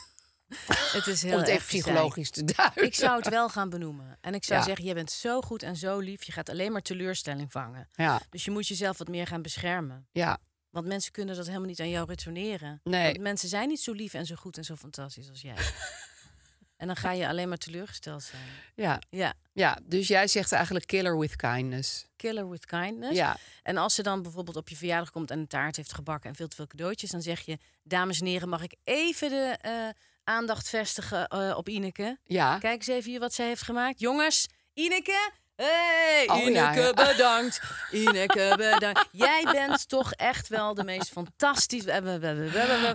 het 0.96 1.06
is 1.06 1.22
heel 1.22 1.32
Om 1.32 1.38
het 1.38 1.48
even 1.48 1.66
psychologisch 1.66 2.30
te 2.30 2.44
duiden. 2.44 2.84
Ik 2.84 2.94
zou 2.94 3.16
het 3.16 3.28
wel 3.28 3.48
gaan 3.48 3.70
benoemen. 3.70 4.18
En 4.20 4.34
ik 4.34 4.44
zou 4.44 4.60
Ja. 4.60 4.66
zeggen, 4.66 4.84
je 4.84 4.94
bent 4.94 5.10
zo 5.10 5.40
goed 5.40 5.62
en 5.62 5.76
zo 5.76 5.98
lief. 5.98 6.22
Je 6.22 6.32
gaat 6.32 6.48
alleen 6.48 6.72
maar 6.72 6.82
teleurstelling 6.82 7.52
vangen. 7.52 7.88
Ja, 7.92 8.20
Dus 8.30 8.44
je 8.44 8.50
moet 8.50 8.66
jezelf 8.68 8.98
wat 8.98 9.08
meer 9.08 9.26
gaan 9.26 9.42
beschermen. 9.42 10.06
ja, 10.12 10.38
Want 10.70 10.86
mensen 10.86 11.12
kunnen 11.12 11.36
dat 11.36 11.46
helemaal 11.46 11.68
niet 11.68 11.80
aan 11.80 11.88
jou 11.90 12.06
retourneren. 12.08 12.80
Nee. 12.84 13.04
Want 13.04 13.18
mensen 13.20 13.48
zijn 13.48 13.68
niet 13.68 13.80
zo 13.80 13.92
lief 13.92 14.14
en 14.14 14.26
zo 14.26 14.34
goed 14.34 14.56
en 14.56 14.64
zo 14.64 14.76
fantastisch 14.76 15.28
als 15.28 15.40
jij. 15.40 15.56
en 16.76 16.86
dan 16.86 16.96
ga 16.96 17.12
je 17.12 17.28
alleen 17.28 17.48
maar 17.48 17.58
teleurgesteld 17.58 18.22
zijn. 18.22 18.42
ja, 18.74 19.00
Ja, 19.10 19.34
ja. 19.52 19.78
Dus 19.82 20.08
jij 20.08 20.26
zegt 20.28 20.52
eigenlijk 20.52 20.86
killer 20.86 21.18
with 21.18 21.36
kindness. 21.36 22.06
killer 22.16 22.50
with 22.50 22.66
kindness. 22.66 23.16
Ja, 23.16 23.36
En 23.62 23.76
als 23.76 23.94
ze 23.94 24.02
dan 24.02 24.22
bijvoorbeeld 24.22 24.56
op 24.56 24.68
je 24.68 24.76
verjaardag 24.76 25.10
komt 25.10 25.30
en 25.30 25.38
een 25.38 25.46
taart 25.46 25.76
heeft 25.76 25.94
gebakken 25.94 26.30
en 26.30 26.36
veel 26.36 26.48
te 26.48 26.56
veel 26.56 26.66
cadeautjes, 26.66 27.10
dan 27.10 27.22
zeg 27.22 27.40
je: 27.40 27.58
Dames 27.82 28.20
en 28.20 28.26
heren, 28.26 28.48
mag 28.48 28.62
ik 28.62 28.74
even 28.84 29.28
de 29.28 29.56
eh, 29.60 29.88
aandacht 30.24 30.68
vestigen 30.68 31.28
eh, 31.28 31.56
op 31.56 31.68
Ineke? 31.68 32.18
ja. 32.24 32.58
Kijk 32.58 32.76
eens 32.76 32.86
even 32.86 33.10
hier 33.10 33.20
wat 33.20 33.34
zij 33.34 33.46
heeft 33.46 33.62
gemaakt. 33.62 34.00
Jongens, 34.00 34.46
Ineke. 34.74 35.30
Hey, 35.62 36.28
Oh, 36.28 36.38
Ineke, 36.40 36.80
ja. 36.80 36.92
bedankt. 36.92 37.60
Ineke, 37.90 38.54
bedankt. 38.56 39.08
Jij 39.12 39.46
bent 39.52 39.88
toch 39.88 40.12
echt 40.12 40.48
wel 40.48 40.74
de 40.74 40.84
meest 40.84 41.08
fantastische. 41.08 41.88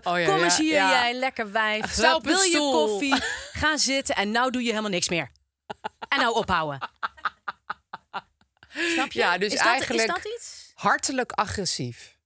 Oh, 0.04 0.20
ja, 0.20 0.26
Kom 0.26 0.44
eens 0.44 0.58
hier, 0.58 0.74
jij 0.74 1.14
lekker 1.14 1.52
wijf. 1.52 1.96
Hup, 1.96 2.24
Wil 2.24 2.42
je 2.42 2.58
koffie? 2.58 3.16
Ga 3.52 3.78
zitten 3.78 4.16
en 4.16 4.32
nou 4.32 4.52
doe 4.52 4.62
je 4.62 4.70
helemaal 4.70 4.90
niks 4.90 5.10
meer. 5.10 5.32
En 6.10 6.20
nou 6.20 6.36
ophouden. 6.36 6.90
Snap 8.94 9.12
je? 9.12 9.20
Ja, 9.20 9.38
dus 9.38 9.52
is 9.54 9.58
dat, 9.60 9.68
eigenlijk- 9.68 10.02
Is 10.02 10.24
dat 10.24 10.34
iets? 10.36 10.72
Hartelijk 10.76 11.32
agressief. 11.32 12.18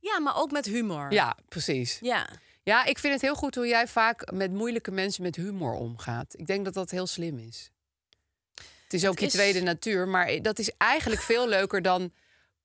Ja, 0.00 0.20
maar 0.20 0.36
ook 0.36 0.50
met 0.50 0.64
humor. 0.66 1.12
Ja, 1.12 1.36
precies. 1.48 1.98
Ja. 2.00 2.28
Ja, 2.62 2.84
ik 2.84 2.98
vind 2.98 3.12
het 3.12 3.22
heel 3.22 3.34
goed 3.34 3.54
hoe 3.54 3.66
jij 3.66 3.86
vaak 3.88 4.32
met 4.32 4.52
moeilijke 4.52 4.90
mensen 4.90 5.22
met 5.22 5.36
humor 5.36 5.72
omgaat. 5.72 6.34
Ik 6.38 6.46
denk 6.46 6.64
dat 6.64 6.74
dat 6.74 6.90
heel 6.90 7.06
slim 7.06 7.38
is. 7.38 7.70
Het 8.86 8.94
is 8.94 9.04
ook 9.06 9.10
Het 9.10 9.20
je 9.20 9.26
is- 9.26 9.32
tweede 9.32 9.60
natuur, 9.60 10.08
maar 10.08 10.42
dat 10.42 10.58
is 10.58 10.70
eigenlijk 10.78 11.20
veel 11.22 11.48
leuker 11.56 11.82
dan 11.82 12.12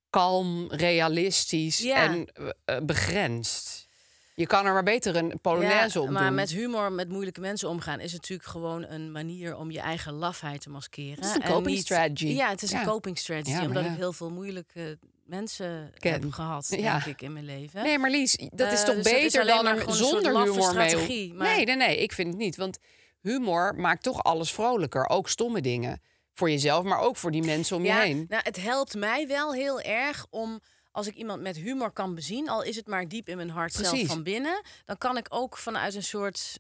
kalm, 0.10 0.68
realistisch 0.72 1.78
Ja. 1.78 1.96
en 1.96 2.28
eh, 2.34 2.50
eh, 2.66 2.84
begrensd. 2.84 3.90
Je 4.36 4.48
kan 4.48 4.66
er 4.66 4.74
maar 4.74 4.84
beter 4.84 5.16
een 5.16 5.40
polonaise 5.42 6.00
Ja, 6.00 6.06
om 6.06 6.12
maar 6.12 6.26
doen. 6.26 6.36
met 6.36 6.50
humor, 6.50 6.92
met 6.92 7.10
moeilijke 7.10 7.40
mensen 7.40 7.70
omgaan, 7.70 8.00
is 8.00 8.12
natuurlijk 8.14 8.50
gewoon 8.50 8.86
een 8.86 9.12
manier 9.12 9.56
om 9.58 9.72
je 9.72 9.80
eigen 9.80 10.14
lafheid 10.14 10.62
te 10.62 10.70
maskeren. 10.70 11.16
Het 11.16 11.26
is 11.26 11.36
een 11.36 11.42
En 11.42 11.52
coping 11.52 11.76
niet- 11.76 11.84
strategy. 11.86 12.28
Ja, 12.28 12.50
het 12.50 12.62
is 12.64 12.72
Ja. 12.72 12.80
een 12.80 12.86
coping 12.88 13.18
strategy. 13.18 13.50
Ja, 13.50 13.58
maar 13.58 13.68
omdat 13.68 13.86
ik 13.86 13.92
heel 13.98 14.14
veel 14.14 14.30
moeilijke 14.32 14.98
mensen 15.26 15.92
Ken. 16.00 16.12
heb 16.12 16.32
gehad, 16.32 16.68
denk 16.70 17.06
ik, 17.06 17.22
in 17.22 17.34
mijn 17.34 17.46
leven. 17.46 17.84
Nee, 17.84 17.98
maar 18.00 18.10
Lies, 18.10 18.36
dat 18.54 18.72
is 18.72 18.80
Eh, 18.80 18.86
toch 18.86 18.96
dus 18.96 19.12
het 19.12 19.22
is 19.22 19.22
beter 19.32 19.46
dan 19.46 19.64
maar 19.64 19.78
er 19.78 19.94
zonder 19.96 20.44
humor 20.44 20.76
mee 20.76 21.34
maar- 21.34 21.48
Nee, 21.56 21.66
nee, 21.66 21.76
nee, 21.76 21.98
ik 21.98 22.12
vind 22.12 22.28
het 22.28 22.38
niet. 22.38 22.56
Want 22.56 22.78
humor 23.22 23.76
maakt 23.76 24.04
toch 24.04 24.24
alles 24.24 24.52
vrolijker. 24.52 25.10
Ook 25.10 25.30
stomme 25.30 25.62
dingen. 25.62 26.02
Voor 26.42 26.50
jezelf, 26.50 26.84
maar 26.84 27.00
ook 27.00 27.18
voor 27.18 27.32
die 27.32 27.44
mensen 27.44 27.76
om 27.76 27.82
je 27.82 27.88
ja, 27.88 28.00
heen. 28.02 28.26
Nou, 28.28 28.42
het 28.46 28.56
helpt 28.62 28.96
mij 28.96 29.28
wel 29.28 29.54
heel 29.54 29.82
erg 29.82 30.26
om 30.30 30.60
als 30.92 31.08
ik 31.08 31.14
iemand 31.16 31.42
met 31.42 31.56
humor 31.58 31.92
kan 31.92 32.16
bezien, 32.16 32.50
al 32.50 32.64
is 32.64 32.76
het 32.76 32.88
maar 32.88 33.08
diep 33.08 33.30
in 33.30 33.38
mijn 33.38 33.50
hart 33.50 33.74
zelf 33.74 34.06
van 34.06 34.24
binnen, 34.24 34.62
dan 34.86 34.98
kan 34.98 35.18
ik 35.18 35.26
ook 35.30 35.58
vanuit 35.58 35.96
een 35.96 36.04
soort, 36.04 36.60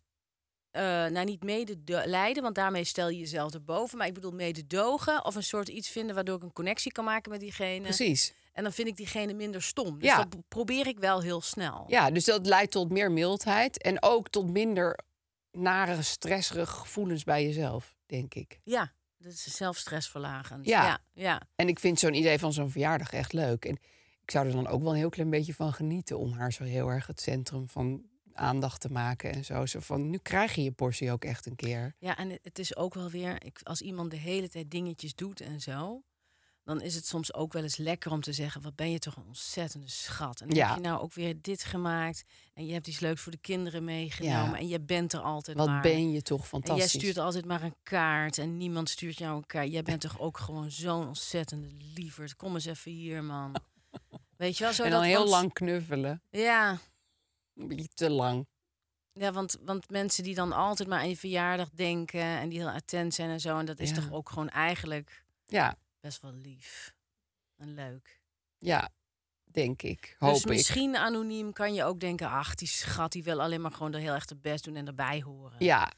eh 0.71 0.81
nou 0.83 1.23
niet 1.25 1.43
medelijden, 1.43 2.43
want 2.43 2.55
daarmee 2.55 2.83
stel 2.83 3.09
je 3.09 3.17
jezelf 3.17 3.53
erboven, 3.53 3.97
maar 3.97 4.07
ik 4.07 4.13
bedoel 4.13 4.31
mededogen 4.31 5.25
of 5.25 5.35
een 5.35 5.43
soort 5.43 5.67
iets 5.67 5.89
vinden 5.89 6.15
waardoor 6.15 6.35
ik 6.35 6.43
een 6.43 6.53
connectie 6.53 6.91
kan 6.91 7.03
maken 7.05 7.31
met 7.31 7.39
diegene. 7.39 7.81
Precies. 7.83 8.33
En 8.53 8.63
dan 8.63 8.71
vind 8.73 8.87
ik 8.87 8.95
diegene 8.95 9.33
minder 9.33 9.61
stom. 9.61 9.99
Dus 9.99 10.07
Ja. 10.09 10.17
dat 10.17 10.29
pro- 10.29 10.39
probeer 10.47 10.87
ik 10.87 10.99
wel 10.99 11.21
heel 11.21 11.41
snel. 11.41 11.85
Ja, 11.87 12.11
dus 12.11 12.25
dat 12.25 12.45
leidt 12.45 12.71
tot 12.71 12.89
meer 12.91 13.11
mildheid 13.11 13.81
en 13.81 14.03
ook 14.03 14.29
tot 14.29 14.49
minder 14.49 14.99
nare, 15.51 16.01
stresserige 16.01 16.71
gevoelens 16.71 17.23
bij 17.23 17.43
jezelf, 17.45 17.95
denk 18.05 18.33
ik. 18.33 18.59
Ja, 18.63 18.91
dat 19.23 19.31
is 19.33 19.55
zelfstressverlagend. 19.55 20.65
Ja. 20.65 20.83
ja, 20.85 20.99
ja. 21.13 21.41
En 21.55 21.67
ik 21.67 21.79
vind 21.79 21.99
zo'n 21.99 22.13
idee 22.13 22.39
van 22.39 22.53
zo'n 22.53 22.69
verjaardag 22.71 23.13
echt 23.13 23.33
leuk. 23.33 23.65
En 23.65 23.73
ik 24.23 24.31
zou 24.31 24.45
er 24.47 24.51
dan 24.53 24.67
ook 24.67 24.81
wel 24.81 24.91
een 24.91 24.97
heel 24.97 25.09
klein 25.09 25.29
beetje 25.29 25.53
van 25.53 25.73
genieten 25.73 26.17
om 26.19 26.31
haar 26.31 26.53
zo 26.53 26.63
heel 26.63 26.87
erg 26.87 27.07
het 27.07 27.21
centrum 27.21 27.67
van 27.69 28.03
aandacht 28.33 28.81
te 28.81 28.91
maken 28.91 29.31
en 29.33 29.45
zo. 29.45 29.65
Zo 29.65 29.79
van, 29.79 30.09
nu 30.09 30.17
krijg 30.17 30.55
je 30.55 30.63
je 30.63 30.71
portie 30.71 31.11
ook 31.11 31.23
echt 31.25 31.45
een 31.45 31.55
keer. 31.55 31.95
Ja, 31.99 32.17
en 32.17 32.29
het- 32.29 32.39
het 32.43 32.59
is 32.59 32.75
ook 32.75 32.93
wel 32.93 33.09
weer, 33.09 33.43
ik, 33.45 33.59
als 33.63 33.81
iemand 33.81 34.11
de 34.11 34.17
hele 34.17 34.49
tijd 34.49 34.71
dingetjes 34.71 35.15
doet 35.15 35.41
en 35.41 35.59
zo, 35.61 36.03
dan 36.63 36.81
is 36.81 36.95
het 36.95 37.05
soms 37.05 37.33
ook 37.33 37.53
wel 37.53 37.63
eens 37.63 37.77
lekker 37.77 38.11
om 38.11 38.21
te 38.21 38.33
zeggen: 38.33 38.61
wat 38.61 38.75
ben 38.75 38.91
je 38.91 38.99
toch 38.99 39.15
een 39.15 39.25
ontzettende 39.27 39.89
schat. 39.89 40.41
En 40.41 40.47
dan 40.47 40.57
Ja. 40.57 40.67
heb 40.67 40.75
je 40.75 40.81
nou 40.83 41.01
ook 41.01 41.13
weer 41.13 41.41
dit 41.41 41.63
gemaakt 41.63 42.23
en 42.53 42.65
je 42.65 42.73
hebt 42.73 42.87
iets 42.87 42.99
leuks 42.99 43.21
voor 43.21 43.31
de 43.31 43.37
kinderen 43.37 43.83
meegenomen 43.83 44.51
Ja. 44.51 44.57
en 44.57 44.67
je 44.67 44.79
bent 44.81 45.13
er 45.13 45.19
altijd 45.19 45.57
Wat 45.57 45.67
maar. 45.67 45.81
ben 45.81 46.11
je 46.11 46.21
toch 46.21 46.41
en 46.41 46.47
fantastisch. 46.47 46.91
jij 46.91 47.01
stuurt 47.01 47.17
altijd 47.17 47.45
maar 47.45 47.61
een 47.63 47.75
kaart 47.83 48.37
en 48.37 48.57
niemand 48.57 48.89
stuurt 48.89 49.17
jou 49.17 49.35
een 49.37 49.45
kaart. 49.45 49.71
Jij 49.71 49.83
bent 49.83 50.01
toch 50.01 50.19
ook 50.19 50.37
gewoon 50.37 50.71
zo'n 50.71 51.07
ontzettende 51.07 51.67
lieverd. 51.95 52.35
Kom 52.35 52.53
eens 52.53 52.65
even 52.65 52.91
hier, 52.91 53.23
man. 53.23 53.55
Weet 54.37 54.57
je 54.57 54.63
wel, 54.63 54.73
zo 54.73 54.83
en 54.83 54.89
dan 54.89 54.99
dat, 54.99 55.09
heel 55.09 55.17
want- 55.17 55.29
lang 55.29 55.53
knuffelen. 55.53 56.21
Ja, 56.29 56.77
Een 57.55 57.67
beetje 57.67 57.87
te 57.93 58.09
lang. 58.09 58.47
Ja, 59.13 59.31
want, 59.31 59.57
want 59.61 59.89
mensen 59.89 60.23
die 60.23 60.35
dan 60.35 60.51
altijd 60.53 60.89
maar 60.89 60.99
aan 60.99 61.09
je 61.09 61.17
verjaardag 61.17 61.69
denken 61.69 62.21
en 62.21 62.49
die 62.49 62.59
heel 62.59 62.69
attent 62.69 63.13
zijn 63.13 63.29
en 63.29 63.39
zo. 63.39 63.57
En 63.57 63.65
dat 63.65 63.79
is 63.79 63.89
Ja. 63.89 63.95
toch 63.95 64.11
ook 64.11 64.29
gewoon 64.29 64.49
eigenlijk 64.49 65.23
Ja, 65.45 65.75
best 66.01 66.21
wel 66.21 66.33
lief 66.33 66.95
en 67.57 67.73
leuk. 67.73 68.21
ja, 68.57 68.89
denk 69.43 69.81
ik. 69.81 70.15
Hoop 70.19 70.33
dus 70.33 70.41
ik. 70.43 70.49
misschien 70.49 70.95
anoniem 70.95 71.53
kan 71.53 71.73
je 71.73 71.83
ook 71.83 71.99
denken, 71.99 72.29
ach, 72.29 72.55
die 72.55 72.67
schat 72.67 73.11
die 73.11 73.23
wil 73.23 73.41
alleen 73.41 73.61
maar 73.61 73.71
gewoon 73.71 73.93
er 73.93 73.99
heel 73.99 74.13
erg 74.13 74.25
de 74.25 74.35
best 74.35 74.63
doen 74.63 74.75
en 74.75 74.87
erbij 74.87 75.21
horen. 75.21 75.65
Ja, 75.65 75.91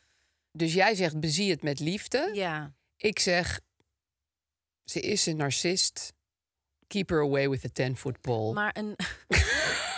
dus 0.52 0.74
jij 0.74 0.96
zegt 0.96 1.20
bezie 1.20 1.52
het 1.52 1.64
met 1.64 1.80
liefde. 1.80 2.30
Ja, 2.34 2.74
Ik 2.98 3.20
zeg, 3.20 3.60
ze 4.84 5.00
is 5.00 5.26
een 5.26 5.38
narcist. 5.38 6.14
Keep 6.88 7.10
her 7.10 7.22
away 7.22 7.50
with 7.50 7.80
a 7.80 7.90
10-foot 7.90 8.22
pole. 8.22 8.54
maar 8.54 8.78
een... 8.78 8.96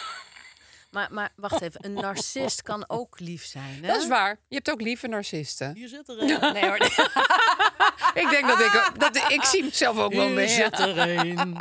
maar, 0.95 1.07
maar 1.13 1.29
wacht 1.35 1.61
even, 1.61 1.85
een 1.85 1.93
narcist 1.93 2.61
kan 2.61 2.83
ook 2.89 3.19
lief 3.19 3.45
zijn, 3.45 3.79
hè? 3.81 3.87
Dat 3.87 4.01
is 4.01 4.07
waar. 4.07 4.39
Je 4.47 4.55
hebt 4.55 4.71
ook 4.71 4.81
lieve 4.81 5.07
narcisten. 5.07 5.75
Hier 5.75 5.87
zit 5.87 6.09
er 6.09 6.19
een. 6.21 6.53
Nee 6.53 6.65
hoor, 6.65 6.77
Ik 8.23 8.29
denk 8.29 8.47
dat 8.47 8.59
ik, 8.59 8.91
dat 8.97 9.15
ik 9.31 9.43
zie 9.43 9.63
mezelf 9.63 9.97
ook 9.97 10.13
wel 10.13 10.25
hier 10.25 10.35
mee. 10.35 10.47
zit 10.47 10.79
er 10.79 10.97
een. 10.97 11.57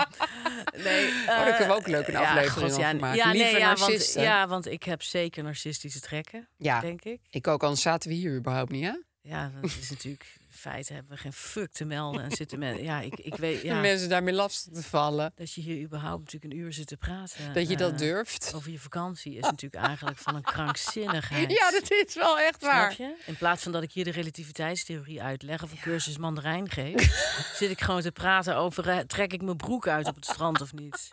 Nee, 0.77 1.09
Oh, 1.09 1.27
daar 1.27 1.45
kunnen 1.57 1.69
we 1.69 1.75
ook 1.75 1.87
leuk 1.87 2.07
een 2.09 2.17
aflevering 2.17 2.73
god, 2.73 2.81
ja, 2.81 2.87
over 2.89 3.01
maken. 3.01 3.17
Ja, 3.19 3.31
Lieve 3.31 3.51
nee, 3.51 3.59
ja, 3.61 3.67
want, 3.67 3.79
narcisten. 3.79 4.23
ja, 4.23 4.49
want 4.49 4.67
ik 4.67 4.83
heb 4.83 5.03
zeker 5.03 5.43
narcistische 5.43 6.01
trekken, 6.01 6.49
Ja. 6.57 6.81
denk 6.81 7.05
ik. 7.05 7.21
Ik 7.31 7.47
ook, 7.47 7.63
anders 7.63 7.83
zaten 7.83 8.09
we 8.09 8.15
hier 8.15 8.37
überhaupt 8.37 8.71
niet, 8.71 8.85
hè? 8.85 8.93
Ja, 9.27 9.51
dat 9.61 9.71
is 9.81 9.91
natuurlijk 9.91 10.27
in 10.39 10.47
feite 10.61 10.93
hebben 10.93 11.13
we 11.13 11.19
geen 11.19 11.33
fuck 11.33 11.73
te 11.73 11.85
melden 11.85 12.23
en 12.23 12.31
zitten 12.31 12.59
met 12.59 12.79
ja, 12.81 13.01
ik, 13.01 13.15
ik 13.21 13.35
weet 13.37 13.61
De 13.61 13.67
ja, 13.67 13.81
mensen 13.81 14.09
daarmee 14.09 14.35
lastig 14.35 14.73
te 14.73 14.83
vallen. 14.83 15.33
dat 15.35 15.53
je 15.53 15.61
hier 15.61 15.83
überhaupt 15.85 16.25
natuurlijk 16.25 16.53
een 16.53 16.59
uur 16.59 16.73
zit 16.73 16.87
te 16.87 16.97
praten. 16.97 17.53
Dat 17.55 17.69
je 17.69 17.77
dat 17.77 17.93
eh, 17.93 17.99
durft. 17.99 18.53
Over 18.55 18.71
je 18.71 18.79
vakantie 18.79 19.35
is 19.35 19.41
natuurlijk 19.43 19.85
eigenlijk 19.85 20.19
van 20.19 20.35
een 20.35 20.43
krankzinnigheid. 20.43 21.51
Ja, 21.59 21.71
dat 21.71 21.91
is 21.91 22.15
wel 22.15 22.39
echt 22.39 22.57
Snap 22.61 22.73
waar. 22.73 22.95
je? 22.99 23.15
In 23.27 23.37
plaats 23.37 23.63
van 23.63 23.73
dat 23.73 23.83
ik 23.83 23.93
hier 23.93 24.05
de 24.05 24.11
relativiteitstheorie 24.11 25.23
uitleg 25.23 25.63
of 25.63 25.71
een 25.71 25.81
cursus 25.81 26.19
mandarijn 26.19 26.71
geef, 26.71 27.03
zit 27.59 27.71
ik 27.71 27.81
gewoon 27.81 28.01
te 28.03 28.13
praten 28.13 28.57
over 28.57 28.89
eh, 28.89 28.99
trek 28.99 29.33
ik 29.33 29.43
mijn 29.43 29.57
broek 29.57 29.89
uit 29.89 30.07
op 30.09 30.15
het 30.15 30.25
strand 30.25 30.61
of 30.61 30.73
niet. 30.73 31.11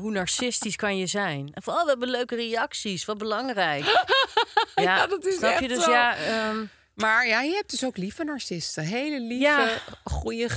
Hoe 0.00 0.10
narcistisch 0.10 0.76
kan 0.76 0.96
je 0.96 1.06
zijn? 1.06 1.50
En 1.54 1.62
van, 1.62 1.74
oh, 1.74 1.82
we 1.82 1.88
hebben 1.88 2.08
leuke 2.08 2.34
reacties, 2.36 3.04
wat 3.04 3.18
belangrijk. 3.18 3.84
Ja, 3.84 4.82
Ja, 4.82 5.06
dat 5.06 5.26
is 5.26 5.34
snap 5.36 5.58
je? 5.58 5.66
echt 5.66 5.74
Dus 5.74 5.84
zo. 5.84 5.90
ja, 5.90 6.16
ehm, 6.16 6.64
Maar 7.00 7.26
ja, 7.26 7.42
je 7.42 7.54
hebt 7.54 7.70
dus 7.70 7.84
ook 7.84 7.96
lieve 7.96 8.24
narcisten. 8.24 8.84
Hele 8.84 9.20
lieve, 9.20 9.42
Ja. 9.44 9.78
goeie 10.04 10.48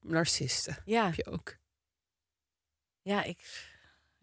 narcisten 0.00 0.76
ja, 0.84 1.04
heb 1.04 1.14
je 1.14 1.26
ook. 1.26 1.56
ja, 3.02 3.22
ik, 3.22 3.38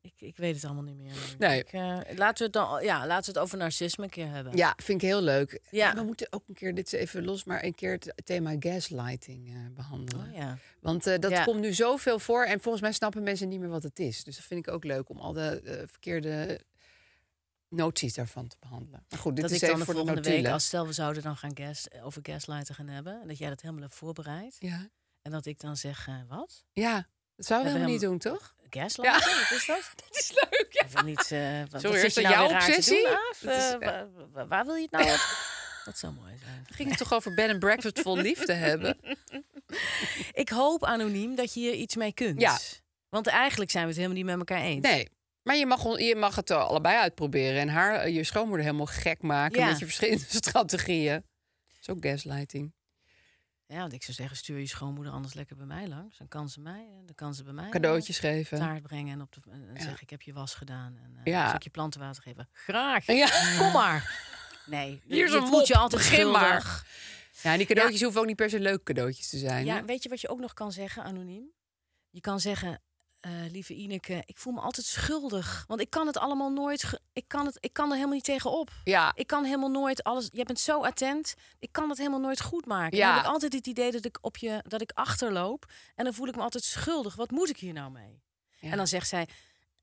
ik, 0.01 0.13
ik 0.17 0.37
weet 0.37 0.55
het 0.55 0.65
allemaal 0.65 0.83
niet 0.83 0.97
meer. 0.97 1.13
Nee. 1.37 1.59
Ik, 1.59 1.73
eh, 1.73 1.99
laten, 2.15 2.37
we 2.37 2.43
het 2.43 2.53
dan, 2.53 2.83
ja, 2.83 3.07
laten 3.07 3.25
we 3.33 3.39
het 3.39 3.47
over 3.47 3.57
narcisme 3.57 4.03
een 4.03 4.09
keer 4.09 4.27
hebben. 4.29 4.57
Ja, 4.57 4.73
vind 4.77 5.01
ik 5.01 5.07
heel 5.07 5.21
leuk. 5.21 5.61
Ja. 5.71 5.95
We 5.95 6.03
moeten 6.03 6.27
ook 6.29 6.43
een 6.47 6.53
keer, 6.55 6.75
dit 6.75 6.85
is 6.93 6.99
even 6.99 7.23
los, 7.23 7.43
maar 7.43 7.63
een 7.63 7.75
keer 7.75 7.91
het 7.91 8.13
thema 8.25 8.55
gaslighting 8.59 9.47
eh, 9.49 9.55
behandelen. 9.75 10.27
Oh, 10.29 10.35
ja. 10.35 10.57
Want 10.79 11.07
eh, 11.07 11.19
dat 11.19 11.31
Ja. 11.31 11.43
komt 11.43 11.59
nu 11.59 11.73
zoveel 11.73 12.19
voor 12.19 12.43
en 12.45 12.61
volgens 12.61 12.83
mij 12.83 12.91
snappen 12.91 13.23
mensen 13.23 13.49
niet 13.49 13.59
meer 13.59 13.69
wat 13.69 13.83
het 13.83 13.99
is. 13.99 14.23
Dus 14.23 14.35
dat 14.35 14.45
vind 14.45 14.67
ik 14.67 14.73
ook 14.73 14.83
leuk 14.83 15.09
om 15.09 15.17
al 15.19 15.33
de 15.33 15.83
verkeerde 15.89 16.61
noties 17.71 18.13
daarvan 18.13 18.47
te 18.47 18.55
behandelen. 18.59 19.05
Maar 19.09 19.19
goed, 19.19 19.35
dit 19.35 19.41
dat 19.43 19.53
is 19.53 19.61
ik 19.61 19.69
dan 19.69 19.79
de 19.79 19.85
voor 19.85 19.93
de 19.93 19.99
volgende 19.99 20.21
notulen. 20.21 20.43
week, 20.43 20.53
als 20.53 20.65
stel 20.65 20.87
we 20.87 20.93
zouden 20.93 21.23
dan 21.23 21.37
gaan 21.37 21.51
gas, 21.57 21.87
over 22.03 22.19
gaslighten 22.23 22.75
gaan 22.75 22.87
hebben, 22.87 23.21
en 23.21 23.27
dat 23.27 23.37
jij 23.37 23.49
dat 23.49 23.61
helemaal 23.61 23.83
hebt 23.83 23.95
voorbereid. 23.95 24.55
Ja. 24.59 24.89
En 25.21 25.31
dat 25.31 25.45
ik 25.45 25.59
dan 25.59 25.77
zeg, 25.77 26.07
eh, 26.07 26.15
wat? 26.27 26.63
ja, 26.73 27.07
dat 27.35 27.45
zouden 27.45 27.71
we 27.73 27.77
helemaal 27.79 27.99
niet 27.99 28.09
doen, 28.09 28.17
toch? 28.31 28.53
Gaslighten? 28.69 29.37
Wat 29.39 29.51
is 29.51 29.65
dat? 29.65 29.91
Dat 30.07 30.17
is 30.17 30.31
leuk, 30.33 30.67
ja. 30.69 30.85
Of 30.85 31.03
niet, 31.03 31.31
eh, 31.31 31.61
wat, 31.69 31.81
Sorry, 31.81 31.99
is 32.01 32.13
dat 32.13 32.23
nou 32.23 32.35
jouw 32.35 32.53
obsessie? 32.55 33.03
doen, 33.41 33.51
Eh, 33.51 33.79
waar, 33.79 34.07
waar- 34.31 34.47
waar 34.47 34.65
wil 34.65 34.75
je 34.75 34.81
het 34.81 34.91
nou 34.91 35.03
over? 35.03 35.49
Dat 35.85 35.97
zou 35.97 36.13
mooi 36.13 36.37
zijn. 36.37 36.65
Ging 36.69 36.89
het 36.89 36.97
toch 36.97 37.13
over 37.13 37.33
bed 37.33 37.49
and 37.49 37.59
breakfast 37.59 37.99
vol 37.99 38.17
liefde 38.17 38.53
hebben? 38.53 38.97
Ik 40.31 40.49
hoop 40.49 40.83
anoniem 40.85 41.35
dat 41.35 41.53
je 41.53 41.59
hier 41.59 41.73
iets 41.73 41.95
mee 41.95 42.13
kunt. 42.13 42.41
Ja. 42.41 42.57
Want 43.09 43.27
eigenlijk 43.27 43.71
zijn 43.71 43.83
we 43.83 43.89
het 43.89 43.97
helemaal 43.99 44.17
niet 44.23 44.27
met 44.29 44.37
elkaar 44.37 44.61
eens. 44.65 44.81
Nee. 44.85 45.09
Maar 45.43 45.55
je 45.55 45.65
mag, 45.65 45.99
je 45.99 46.15
mag 46.15 46.35
het 46.35 46.51
allebei 46.51 46.97
uitproberen. 46.97 47.59
En 47.61 47.69
haar, 47.69 47.95
eh, 47.95 48.15
je 48.15 48.23
schoonmoeder 48.23 48.65
helemaal 48.65 48.85
gek 48.85 49.21
maken 49.21 49.59
Ja. 49.59 49.67
met 49.69 49.79
je 49.79 49.85
verschillende 49.85 50.23
strategieën. 50.49 51.13
Dat 51.67 51.77
is 51.81 51.89
ook 51.89 52.05
gaslighting. 52.05 52.73
Ja, 53.65 53.77
want 53.77 53.93
ik 53.93 54.03
zou 54.03 54.13
zeggen, 54.13 54.37
stuur 54.37 54.57
je 54.59 54.67
schoonmoeder 54.67 55.13
anders 55.13 55.33
lekker 55.33 55.55
bij 55.55 55.65
mij 55.65 55.87
langs. 55.87 56.17
Dan 56.17 56.27
kan 56.27 56.49
ze 56.49 56.59
mij, 56.59 56.85
eh, 56.89 56.95
dan 57.05 57.15
kan 57.15 57.33
ze 57.33 57.43
bij 57.43 57.53
mij 57.53 57.65
eh, 57.65 57.69
Cadeautjes 57.71 58.19
geven. 58.19 58.57
taart 58.59 58.81
brengen 58.81 59.13
en 59.13 59.21
op 59.21 59.31
de 59.33 59.41
en 59.51 59.69
Ja. 59.73 59.81
zeg 59.81 60.01
ik 60.01 60.09
heb 60.09 60.21
je 60.21 60.33
was 60.33 60.53
gedaan 60.55 60.97
en 61.03 61.15
eh 61.23 61.31
Ja. 61.33 61.43
een 61.43 61.49
stukje 61.49 61.69
plantenwater 61.69 62.23
geven. 62.23 62.49
Graag. 62.51 63.05
Ja. 63.05 63.57
Kom 63.57 63.71
maar. 63.71 64.29
Nee, 64.65 65.01
Hier 65.07 65.25
is 65.25 65.31
je 65.31 65.37
een 65.37 65.47
voelt 65.47 65.67
je 65.67 65.75
altijd 65.75 66.01
schuldig. 66.03 66.85
Ja, 67.41 67.51
en 67.51 67.57
die 67.57 67.67
cadeautjes 67.67 68.01
hoeven 68.01 68.21
ook 68.21 68.27
niet 68.27 68.35
per 68.35 68.49
se 68.49 68.59
leuke 68.59 68.83
cadeautjes 68.83 69.29
te 69.29 69.37
zijn. 69.37 69.65
Ja, 69.65 69.75
hè? 69.75 69.85
weet 69.85 70.03
je 70.03 70.09
wat 70.09 70.21
je 70.21 70.29
ook 70.29 70.39
nog 70.39 70.53
kan 70.53 70.71
zeggen, 70.71 71.03
anoniem? 71.03 71.51
Je 72.09 72.21
kan 72.21 72.39
zeggen, 72.39 72.81
eh, 73.21 73.31
lieve 73.51 73.73
Ineke, 73.73 74.21
ik 74.25 74.37
voel 74.37 74.53
me 74.53 74.59
altijd 74.59 74.85
schuldig. 74.85 75.63
Want 75.67 75.81
ik 75.81 75.89
kan 75.89 76.07
het 76.07 76.17
allemaal 76.17 76.51
nooit, 76.51 76.99
ik 77.13 77.23
kan, 77.27 77.45
het, 77.45 77.57
ik 77.59 77.73
kan 77.73 77.85
er 77.87 77.93
helemaal 77.95 78.15
niet 78.15 78.23
tegenop. 78.23 78.69
ja. 78.83 79.11
Ik 79.15 79.27
kan 79.27 79.43
helemaal 79.43 79.69
nooit 79.71 80.03
alles. 80.03 80.29
Jij 80.31 80.43
bent 80.43 80.59
zo 80.59 80.83
attent. 80.83 81.33
Ik 81.59 81.69
kan 81.71 81.89
het 81.89 81.97
helemaal 81.97 82.19
nooit 82.19 82.41
goed 82.41 82.65
maken. 82.65 82.97
Ja. 82.97 83.05
Dan 83.05 83.15
heb 83.15 83.25
ik 83.25 83.31
altijd 83.31 83.53
het 83.53 83.67
idee 83.67 83.91
dat 83.91 84.05
ik 84.05 84.17
op 84.21 84.37
je 84.37 84.63
dat 84.67 84.81
ik 84.81 84.91
achterloop. 84.93 85.65
En 85.95 86.03
dan 86.03 86.13
voel 86.13 86.27
ik 86.27 86.35
me 86.35 86.41
altijd 86.41 86.63
schuldig. 86.63 87.15
Wat 87.15 87.31
moet 87.31 87.49
ik 87.49 87.57
hier 87.57 87.73
nou 87.73 87.91
mee? 87.91 88.21
Ja. 88.59 88.71
En 88.71 88.77
dan 88.77 88.87
zegt 88.87 89.07
zij. 89.07 89.27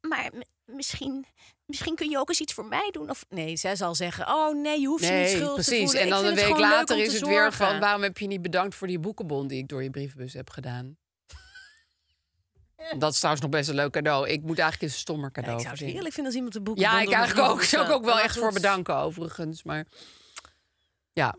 Maar 0.00 0.30
misschien, 0.64 1.26
misschien 1.66 1.94
kun 1.94 2.10
je 2.10 2.18
ook 2.18 2.28
eens 2.28 2.40
iets 2.40 2.52
voor 2.52 2.66
mij 2.66 2.88
doen. 2.90 3.10
Of 3.10 3.24
nee, 3.28 3.56
zij 3.56 3.76
zal 3.76 3.94
zeggen: 3.94 4.26
Oh 4.28 4.54
nee, 4.62 4.80
je 4.80 4.86
hoeft 4.86 5.04
je 5.04 5.12
niet 5.12 5.28
schuldig 5.28 5.64
te 5.64 5.70
precies. 5.70 5.84
voelen. 5.84 6.02
En 6.02 6.08
dan 6.08 6.24
een 6.24 6.34
week 6.34 6.58
later 6.58 6.98
is 6.98 7.08
te 7.08 7.16
het 7.16 7.26
weer 7.26 7.38
zorgen." 7.40 7.66
van... 7.66 7.80
waarom 7.80 8.02
heb 8.02 8.18
je 8.18 8.26
niet 8.26 8.42
bedankt 8.42 8.74
voor 8.74 8.86
die 8.86 8.98
boekenbon 8.98 9.46
die 9.46 9.58
ik 9.58 9.68
door 9.68 9.82
je 9.82 9.90
brievenbus 9.90 10.32
heb 10.32 10.50
gedaan? 10.50 10.96
Dat 12.98 13.12
is 13.12 13.18
trouwens 13.18 13.44
nog 13.44 13.54
best 13.54 13.68
een 13.68 13.74
leuk 13.74 13.92
cadeau. 13.92 14.28
Ik 14.28 14.42
moet 14.42 14.58
eigenlijk 14.58 14.92
een 14.92 14.98
stommer 14.98 15.30
Ja, 15.34 15.40
cadeau 15.40 15.56
ik 15.56 15.66
zou 15.66 15.76
het 15.76 15.84
heerlijk 15.84 16.14
vinden 16.14 16.24
als 16.24 16.34
iemand 16.34 16.52
de 16.52 16.60
boeken. 16.60 16.82
Ja, 16.82 17.00
ik 17.00 17.12
eigenlijk 17.12 17.48
ook. 17.48 17.62
Zou 17.62 17.86
ik 17.86 17.92
ook 17.92 18.04
wel 18.04 18.20
echt 18.20 18.38
voor 18.38 18.52
bedanken 18.52 18.96
overigens. 18.96 19.62
Maar 19.62 19.86
ja. 21.12 21.36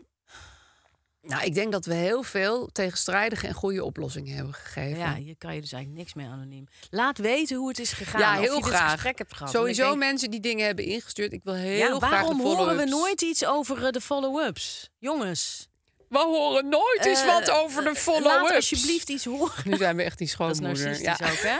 Nou, 1.22 1.44
ik 1.44 1.54
denk 1.54 1.72
dat 1.72 1.84
we 1.84 1.94
heel 1.94 2.22
veel 2.22 2.66
tegenstrijdige 2.66 3.46
en 3.46 3.54
goede 3.54 3.84
oplossingen 3.84 4.36
hebben 4.36 4.54
gegeven. 4.54 4.98
Ja, 4.98 5.14
hier 5.14 5.36
kan 5.36 5.54
je 5.54 5.60
dus 5.60 5.72
eigenlijk 5.72 6.02
niks 6.02 6.14
mee 6.14 6.26
anoniem. 6.26 6.66
Laat 6.90 7.18
weten 7.18 7.56
hoe 7.56 7.68
het 7.68 7.78
is 7.78 7.92
gegaan. 7.92 8.20
Ja, 8.20 8.32
of 8.34 8.40
heel 8.40 8.54
je 8.56 8.62
dit 8.62 8.70
graag. 8.70 8.92
gesprek 8.92 9.18
hebt 9.18 9.34
gehad. 9.34 9.52
Sowieso 9.52 9.86
denk, 9.86 9.98
mensen 9.98 10.30
die 10.30 10.40
dingen 10.40 10.66
hebben 10.66 10.84
ingestuurd. 10.84 11.32
Ik 11.32 11.40
wil 11.44 11.54
heel 11.54 11.76
ja, 11.76 11.96
graag 11.96 12.10
waarom 12.10 12.40
horen 12.40 12.76
we 12.76 12.84
nooit 12.84 13.22
iets 13.22 13.44
over 13.46 13.84
eh, 13.84 13.90
de 13.90 14.00
follow-ups? 14.00 14.90
Jongens. 14.98 15.69
We 16.10 16.18
horen 16.18 16.68
nooit 16.68 17.04
eens 17.04 17.20
Eh, 17.20 17.26
wat 17.26 17.50
over 17.50 17.84
de 17.84 17.94
follow-ups. 17.94 18.42
Laat 18.42 18.54
alsjeblieft 18.54 19.08
iets 19.08 19.24
horen. 19.24 19.52
Nu 19.64 19.76
zijn 19.76 19.96
we 19.96 20.02
echt 20.02 20.18
die 20.18 20.26
Dat 20.38 20.50
is 20.50 20.56
schoonmoeder. 20.56 20.86
narcistisch 20.86 21.30
ook, 21.30 21.38
hè? 21.50 21.56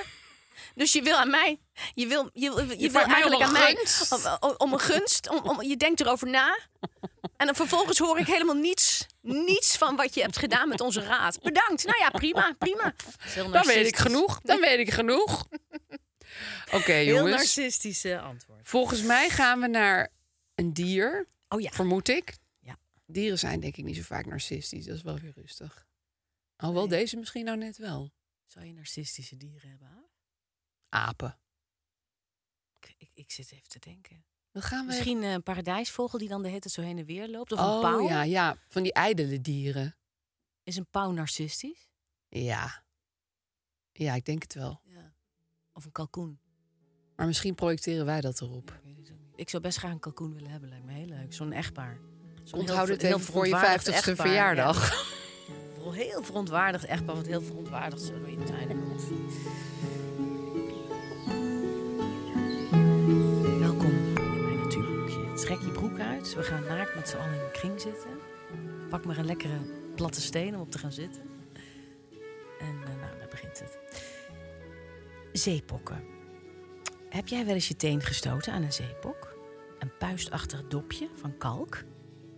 Dus 0.75 0.93
je 0.93 1.03
wil 1.03 1.17
aan 1.17 1.31
mij, 1.31 1.61
je 1.95 2.07
wil, 2.07 2.31
je, 2.33 2.55
wil- 2.55 2.71
je, 2.71 2.77
wil 2.77 2.91
vraagt 2.91 3.07
mij 3.07 3.23
om 3.25 3.31
eigenlijk 3.33 3.41
een 3.43 3.47
aan 3.47 3.63
mij 3.63 3.75
gunst. 3.75 4.13
om, 4.13 4.21
om, 4.51 4.55
om 4.59 4.73
een 4.73 4.79
gunst, 4.81 5.29
om, 5.29 5.39
om, 5.39 5.63
je 5.63 5.77
denkt 5.77 6.01
erover 6.01 6.29
na. 6.31 6.59
En 7.37 7.47
dan 7.47 7.55
vervolgens 7.55 7.99
hoor 7.99 8.19
ik 8.19 8.27
helemaal 8.27 8.55
niets, 8.55 9.07
niets 9.21 9.77
van 9.77 9.97
wat 9.97 10.15
je 10.15 10.21
hebt 10.23 10.39
gedaan 10.39 10.69
met 10.69 10.81
onze 10.81 11.03
raad. 11.03 11.41
Bedankt. 11.43 11.85
Nou 11.85 11.99
ja, 11.99 12.11
prima, 12.11 12.55
prima. 12.59 12.95
Dan 13.53 13.67
weet 13.67 13.87
ik 13.87 13.97
genoeg. 13.97 14.41
Dan 14.43 14.61
weet 14.61 14.79
ik 14.79 14.91
genoeg. 14.91 15.47
Oké, 16.73 16.93
Heel 16.93 17.15
jongens. 17.15 17.37
narcistische 17.37 18.19
antwoord. 18.21 18.61
Volgens 18.63 19.03
mij 19.03 19.29
gaan 19.31 19.61
we 19.61 19.67
naar 19.67 20.09
een 20.55 20.73
dier, 20.73 21.27
Oh 21.49 21.61
ja. 21.61 21.71
vermoed 21.71 22.09
ik. 22.09 22.35
Dieren 23.13 23.39
zijn 23.39 23.61
denk 23.61 23.77
ik 23.77 23.85
niet 23.85 23.97
zo 23.97 24.03
vaak 24.03 24.27
narcistisch. 24.27 24.85
Dat 24.85 24.97
is 24.97 25.03
wel 25.03 25.19
weer 25.19 25.33
rustig. 25.33 25.87
Alhoewel 26.57 26.87
Nee. 26.87 26.99
deze 26.99 27.17
misschien 27.17 27.45
nou 27.45 27.59
net 27.59 27.77
wel. 27.77 28.13
Zou 28.47 28.67
je 28.67 28.73
narcistische 28.73 29.37
dieren 29.37 29.71
hebben? 29.71 30.09
Apen. 30.89 31.39
Ik, 32.81 32.95
ik, 32.99 33.11
ik 33.15 33.31
zit 33.31 33.53
even 33.53 33.69
te 33.69 33.79
denken. 33.79 34.25
Dan 34.53 34.63
gaan 34.63 34.87
we... 34.87 34.93
Misschien 34.93 35.23
een 35.23 35.43
paradijsvogel 35.43 36.19
die 36.19 36.29
dan 36.29 36.43
de 36.43 36.49
hele 36.49 36.61
tijd 36.61 36.75
zo 36.75 36.83
heen 36.83 36.99
en 36.99 37.05
weer 37.05 37.29
loopt. 37.29 37.53
Of 37.53 37.59
een 37.59 37.65
Oh 37.65 37.81
pauw. 37.81 38.09
ja, 38.09 38.23
ja, 38.23 38.57
van 38.69 38.83
die 38.83 38.93
ijdele 38.93 39.41
dieren. 39.41 39.97
Is 40.63 40.77
een 40.77 40.87
pauw 40.91 41.11
narcistisch? 41.11 41.89
Ja. 42.29 42.85
Ja, 43.93 44.15
ik 44.15 44.25
denk 44.25 44.43
het 44.43 44.55
wel. 44.55 44.81
Ja. 44.85 45.15
Of 45.73 45.85
een 45.85 45.93
kalkoen? 45.93 46.41
Maar 47.17 47.27
misschien 47.27 47.55
projecteren 47.55 48.05
wij 48.05 48.21
dat 48.21 48.41
erop. 48.41 48.81
Ik. 48.83 48.99
Ik 49.35 49.49
zou 49.49 49.63
best 49.63 49.79
graag 49.79 49.93
een 49.93 49.99
kalkoen 50.01 50.35
willen 50.35 50.51
hebben. 50.51 50.69
Lijkt 50.69 50.85
me 50.85 50.93
heel 50.93 51.07
leuk. 51.07 51.33
Zo'n 51.33 51.53
echtpaar. 51.53 52.01
Onthoud 52.53 52.89
het 52.89 53.03
heel 53.03 53.19
voor 53.19 53.47
je 53.47 53.51
verontwaardigd 53.51 53.89
50ste 53.89 53.93
echtpaar. 53.93 54.27
verjaardag. 54.27 54.91
Ja. 54.91 55.09
Heel 55.91 56.23
verontwaardigd 56.23 56.85
echtpaar. 56.85 57.17
Wat 57.17 57.27
heel 57.27 57.43
verontwaardigd 57.43 58.03
zo 58.03 58.19
door 58.19 58.31
je 58.31 58.43
tuin 58.45 58.69
loopt. 58.69 59.05
Welkom 63.59 63.91
in 64.17 64.45
mijn 64.45 64.59
natuurhoekje. 64.59 65.33
Trek 65.35 65.61
je 65.61 65.71
broek 65.73 65.99
uit. 65.99 66.35
We 66.35 66.43
gaan 66.43 66.65
naakt 66.65 66.95
met 66.95 67.09
z'n 67.09 67.17
allen 67.17 67.35
in 67.35 67.41
een 67.41 67.53
kring 67.53 67.81
zitten. 67.81 68.11
Pak 68.89 69.05
maar 69.05 69.19
een 69.19 69.27
lekkere 69.27 69.59
platte 69.95 70.21
steen 70.21 70.55
om 70.55 70.61
op 70.61 70.71
te 70.71 70.79
gaan 70.79 70.93
zitten. 70.93 71.23
En 72.61 72.77
eh, 72.85 73.01
nou, 73.01 73.19
daar 73.19 73.29
begint 73.31 73.59
het. 73.59 73.79
Zeepokken. 75.33 76.05
Heb 77.09 77.29
jij 77.29 77.45
wel 77.47 77.55
eens 77.55 77.69
je 77.69 77.77
teen 77.77 78.03
gestoten 78.03 78.53
aan 78.53 78.63
een 78.63 78.73
zeepok? 78.73 79.35
Een 79.79 79.97
puistachtig 79.99 80.67
dopje 80.69 81.09
van 81.21 81.37
kalk 81.39 81.85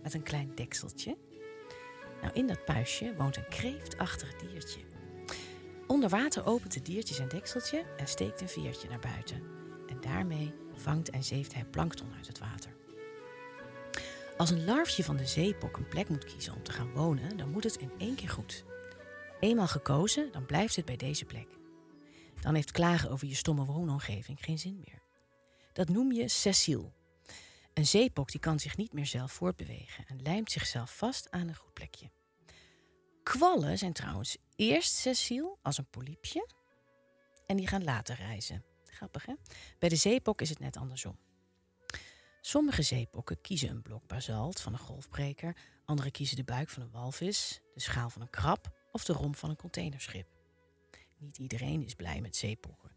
met 0.03 0.13
een 0.13 0.23
klein 0.23 0.51
dekseltje. 0.55 1.17
Nou, 2.21 2.33
in 2.33 2.47
dat 2.47 2.65
puistje 2.65 3.15
woont 3.15 3.37
een 3.37 3.47
kreeftachtig 3.49 4.35
diertje. 4.35 4.79
Onder 5.87 6.09
water 6.09 6.45
opent 6.45 6.75
het 6.75 6.85
diertje 6.85 7.13
zijn 7.13 7.27
dekseltje 7.27 7.85
en 7.97 8.07
steekt 8.07 8.41
een 8.41 8.49
veertje 8.49 8.89
naar 8.89 8.99
buiten. 8.99 9.41
En 9.87 10.01
daarmee 10.01 10.53
vangt 10.73 11.09
en 11.09 11.23
zeeft 11.23 11.53
hij 11.53 11.65
plankton 11.65 12.13
uit 12.15 12.27
het 12.27 12.39
water. 12.39 12.71
Als 14.37 14.49
een 14.49 14.65
larfje 14.65 15.03
van 15.03 15.17
de 15.17 15.25
zeepok 15.25 15.77
een 15.77 15.87
plek 15.87 16.09
moet 16.09 16.25
kiezen 16.25 16.53
om 16.53 16.63
te 16.63 16.71
gaan 16.71 16.91
wonen, 16.91 17.37
dan 17.37 17.49
moet 17.49 17.63
het 17.63 17.75
in 17.75 17.91
één 17.97 18.15
keer 18.15 18.29
goed. 18.29 18.63
Eenmaal 19.39 19.67
gekozen, 19.67 20.31
dan 20.31 20.45
blijft 20.45 20.75
het 20.75 20.85
bij 20.85 20.95
deze 20.95 21.25
plek. 21.25 21.47
Dan 22.41 22.55
heeft 22.55 22.71
klagen 22.71 23.09
over 23.09 23.27
je 23.27 23.35
stomme 23.35 23.65
woonomgeving 23.65 24.37
geen 24.41 24.59
zin 24.59 24.83
meer. 24.85 25.01
Dat 25.73 25.89
noem 25.89 26.11
je 26.11 26.27
sessiel. 26.27 26.93
Een 27.73 27.85
zeepok 27.85 28.31
die 28.31 28.39
kan 28.39 28.59
zich 28.59 28.77
niet 28.77 28.93
meer 28.93 29.05
zelf 29.05 29.31
voortbewegen 29.31 30.05
en 30.07 30.21
lijmt 30.21 30.51
zichzelf 30.51 30.97
vast 30.97 31.31
aan 31.31 31.47
een 31.47 31.55
goed 31.55 31.73
plekje. 31.73 32.11
Kwallen 33.23 33.77
zijn 33.77 33.93
trouwens 33.93 34.37
eerst 34.55 34.93
sessiel 34.93 35.59
als 35.61 35.77
een 35.77 35.89
polypje 35.89 36.49
en 37.45 37.57
die 37.57 37.67
gaan 37.67 37.83
later 37.83 38.15
reizen. 38.15 38.65
Grappig 38.85 39.25
hè? 39.25 39.33
Bij 39.79 39.89
de 39.89 39.95
zeepok 39.95 40.41
is 40.41 40.49
het 40.49 40.59
net 40.59 40.77
andersom. 40.77 41.17
Sommige 42.41 42.81
zeepokken 42.81 43.41
kiezen 43.41 43.69
een 43.69 43.81
blok 43.81 44.07
basalt 44.07 44.61
van 44.61 44.73
een 44.73 44.79
golfbreker, 44.79 45.57
andere 45.85 46.11
kiezen 46.11 46.35
de 46.35 46.43
buik 46.43 46.69
van 46.69 46.83
een 46.83 46.91
walvis, 46.91 47.61
de 47.73 47.79
schaal 47.79 48.09
van 48.09 48.21
een 48.21 48.29
krab 48.29 48.77
of 48.91 49.03
de 49.03 49.13
romp 49.13 49.35
van 49.35 49.49
een 49.49 49.55
containerschip. 49.55 50.27
Niet 51.17 51.37
iedereen 51.37 51.83
is 51.83 51.93
blij 51.93 52.21
met 52.21 52.35
zeepokken. 52.35 52.91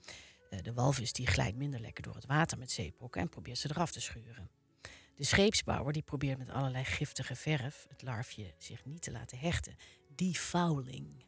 Eh, 0.51 0.62
De 0.62 0.72
walvis 0.72 1.12
die 1.12 1.27
glijdt 1.27 1.57
minder 1.57 1.81
lekker 1.81 2.03
door 2.03 2.14
het 2.14 2.27
water 2.27 2.59
met 2.59 2.70
zeepokken 2.70 3.20
en 3.20 3.29
probeert 3.29 3.59
ze 3.59 3.70
eraf 3.70 3.91
te 3.91 4.01
schuren. 4.01 4.51
De 5.17 5.25
scheepsbouwer 5.25 5.93
die 5.93 6.03
probeert 6.03 6.39
met 6.39 6.51
allerlei 6.51 6.85
giftige 6.85 7.37
verf 7.37 7.87
het 7.89 8.03
larfje 8.03 8.55
zich 8.59 8.85
niet 8.85 9.03
te 9.03 9.11
laten 9.11 9.39
hechten. 9.39 9.77
Defouling 10.14 11.25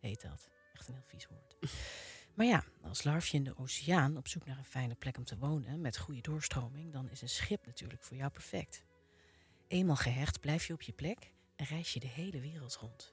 heet 0.00 0.20
dat. 0.20 0.48
Echt 0.74 0.88
een 0.88 0.94
heel 0.94 1.02
vies 1.06 1.26
woord. 1.26 1.56
Maar 2.34 2.46
ja, 2.46 2.64
als 2.82 3.04
larfje 3.04 3.36
in 3.36 3.44
de 3.44 3.56
oceaan 3.56 4.16
op 4.16 4.28
zoek 4.28 4.46
naar 4.46 4.58
een 4.58 4.64
fijne 4.64 4.94
plek 4.94 5.16
om 5.16 5.24
te 5.24 5.38
wonen 5.38 5.80
met 5.80 5.98
goede 5.98 6.20
doorstroming, 6.20 6.92
dan 6.92 7.10
is 7.10 7.22
een 7.22 7.28
schip 7.28 7.66
natuurlijk 7.66 8.02
voor 8.02 8.16
jou 8.16 8.30
perfect. 8.30 8.84
Eenmaal 9.68 9.96
gehecht 9.96 10.40
blijf 10.40 10.66
je 10.66 10.72
op 10.72 10.82
je 10.82 10.92
plek 10.92 11.32
en 11.56 11.66
reis 11.66 11.92
je 11.92 12.00
de 12.00 12.06
hele 12.06 12.40
wereld 12.40 12.74
rond. 12.74 13.12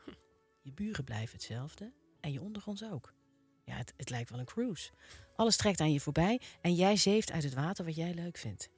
Je 0.62 0.72
buren 0.74 1.04
blijven 1.04 1.36
hetzelfde 1.36 1.94
en 2.20 2.32
je 2.32 2.42
ondergronds 2.42 2.84
ook. 2.84 3.14
Ja, 3.66 3.74
het, 3.74 3.94
het 3.98 4.10
lijkt 4.10 4.30
wel 4.30 4.40
een 4.40 4.46
cruise. 4.46 4.92
Alles 5.36 5.58
trekt 5.58 5.80
aan 5.80 5.94
je 5.94 6.00
voorbij 6.00 6.42
en 6.62 6.76
jij 6.76 6.96
zeeft 6.96 7.32
uit 7.32 7.44
het 7.44 7.54
water 7.54 7.86
wat 7.86 7.96
jij 7.96 8.14
leuk 8.14 8.38
vindt. 8.38 8.70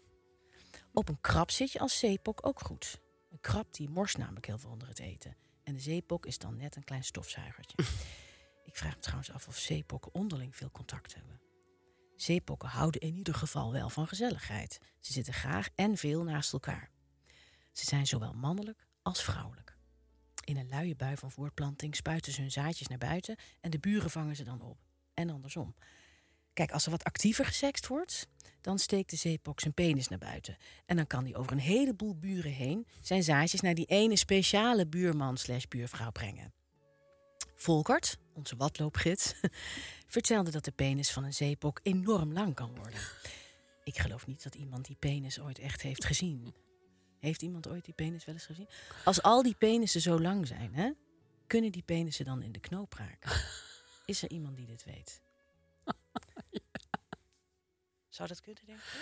Op 0.93 1.09
een 1.09 1.21
krab 1.21 1.51
zit 1.51 1.71
je 1.71 1.79
als 1.79 1.99
zeepok 1.99 2.45
ook 2.47 2.59
goed. 2.59 3.01
Een 3.31 3.41
krab 3.41 3.73
die 3.73 3.89
morst 3.89 4.17
namelijk 4.17 4.45
heel 4.45 4.57
veel 4.57 4.69
onder 4.69 4.87
het 4.87 4.99
eten. 4.99 5.35
En 5.63 5.73
de 5.73 5.79
zeepok 5.79 6.25
is 6.25 6.37
dan 6.37 6.57
net 6.57 6.75
een 6.75 6.83
klein 6.83 7.03
stofzuigertje. 7.03 7.77
Ik 8.69 8.75
vraag 8.75 8.95
me 8.95 9.01
trouwens 9.01 9.31
af 9.31 9.47
of 9.47 9.57
zeepokken 9.57 10.13
onderling 10.13 10.55
veel 10.55 10.71
contact 10.71 11.15
hebben. 11.15 11.41
Zeepokken 12.15 12.69
houden 12.69 13.01
in 13.01 13.15
ieder 13.15 13.33
geval 13.33 13.71
wel 13.71 13.89
van 13.89 14.07
gezelligheid. 14.07 14.79
Ze 14.99 15.13
zitten 15.13 15.33
graag 15.33 15.69
en 15.75 15.97
veel 15.97 16.23
naast 16.23 16.53
elkaar. 16.53 16.91
Ze 17.71 17.85
zijn 17.85 18.07
zowel 18.07 18.33
mannelijk 18.33 18.87
als 19.01 19.23
vrouwelijk. 19.23 19.77
In 20.43 20.57
een 20.57 20.69
luie 20.69 20.95
bui 20.95 21.17
van 21.17 21.31
voortplanting 21.31 21.95
spuiten 21.95 22.31
ze 22.31 22.41
hun 22.41 22.51
zaadjes 22.51 22.87
naar 22.87 22.97
buiten 22.97 23.35
en 23.61 23.71
de 23.71 23.79
buren 23.79 24.09
vangen 24.09 24.35
ze 24.35 24.43
dan 24.43 24.61
op. 24.61 24.77
En 25.13 25.29
andersom. 25.29 25.75
Kijk, 26.53 26.71
als 26.71 26.85
er 26.85 26.91
wat 26.91 27.03
actiever 27.03 27.45
gesext 27.45 27.87
wordt, 27.87 28.27
dan 28.61 28.79
steekt 28.79 29.09
de 29.09 29.15
zeepok 29.15 29.59
zijn 29.59 29.73
penis 29.73 30.07
naar 30.07 30.19
buiten. 30.19 30.57
En 30.85 30.95
dan 30.95 31.07
kan 31.07 31.23
hij 31.23 31.35
over 31.35 31.51
een 31.51 31.59
heleboel 31.59 32.15
buren 32.15 32.51
heen 32.51 32.87
zijn 33.01 33.23
zaadjes 33.23 33.61
naar 33.61 33.73
die 33.73 33.85
ene 33.85 34.15
speciale 34.15 34.87
buurman 34.87 35.37
slash 35.37 35.65
buurvrouw 35.65 36.11
brengen. 36.11 36.53
Volkert, 37.55 38.17
onze 38.33 38.55
watloopgids, 38.55 39.33
vertelde 40.07 40.51
dat 40.51 40.65
de 40.65 40.71
penis 40.71 41.11
van 41.11 41.23
een 41.23 41.33
zeepok 41.33 41.79
enorm 41.83 42.33
lang 42.33 42.55
kan 42.55 42.75
worden. 42.75 42.99
Ik 43.83 43.97
geloof 43.97 44.27
niet 44.27 44.43
dat 44.43 44.55
iemand 44.55 44.85
die 44.85 44.95
penis 44.99 45.39
ooit 45.39 45.59
echt 45.59 45.81
heeft 45.81 46.05
gezien. 46.05 46.55
Heeft 47.19 47.41
iemand 47.41 47.67
ooit 47.67 47.85
die 47.85 47.93
penis 47.93 48.25
wel 48.25 48.35
eens 48.35 48.45
gezien? 48.45 48.69
Als 49.03 49.21
al 49.21 49.43
die 49.43 49.55
penissen 49.55 50.01
zo 50.01 50.19
lang 50.19 50.47
zijn, 50.47 50.75
hè, 50.75 50.91
kunnen 51.47 51.71
die 51.71 51.83
penissen 51.83 52.25
dan 52.25 52.41
in 52.41 52.51
de 52.51 52.59
knoop 52.59 52.93
raken? 52.93 53.31
Is 54.05 54.23
er 54.23 54.29
iemand 54.29 54.57
die 54.57 54.65
dit 54.65 54.83
weet? 54.85 55.21
Zou 58.13 58.27
dat 58.27 58.41
kunnen, 58.41 58.65
denk 58.65 58.79
je? 58.79 58.99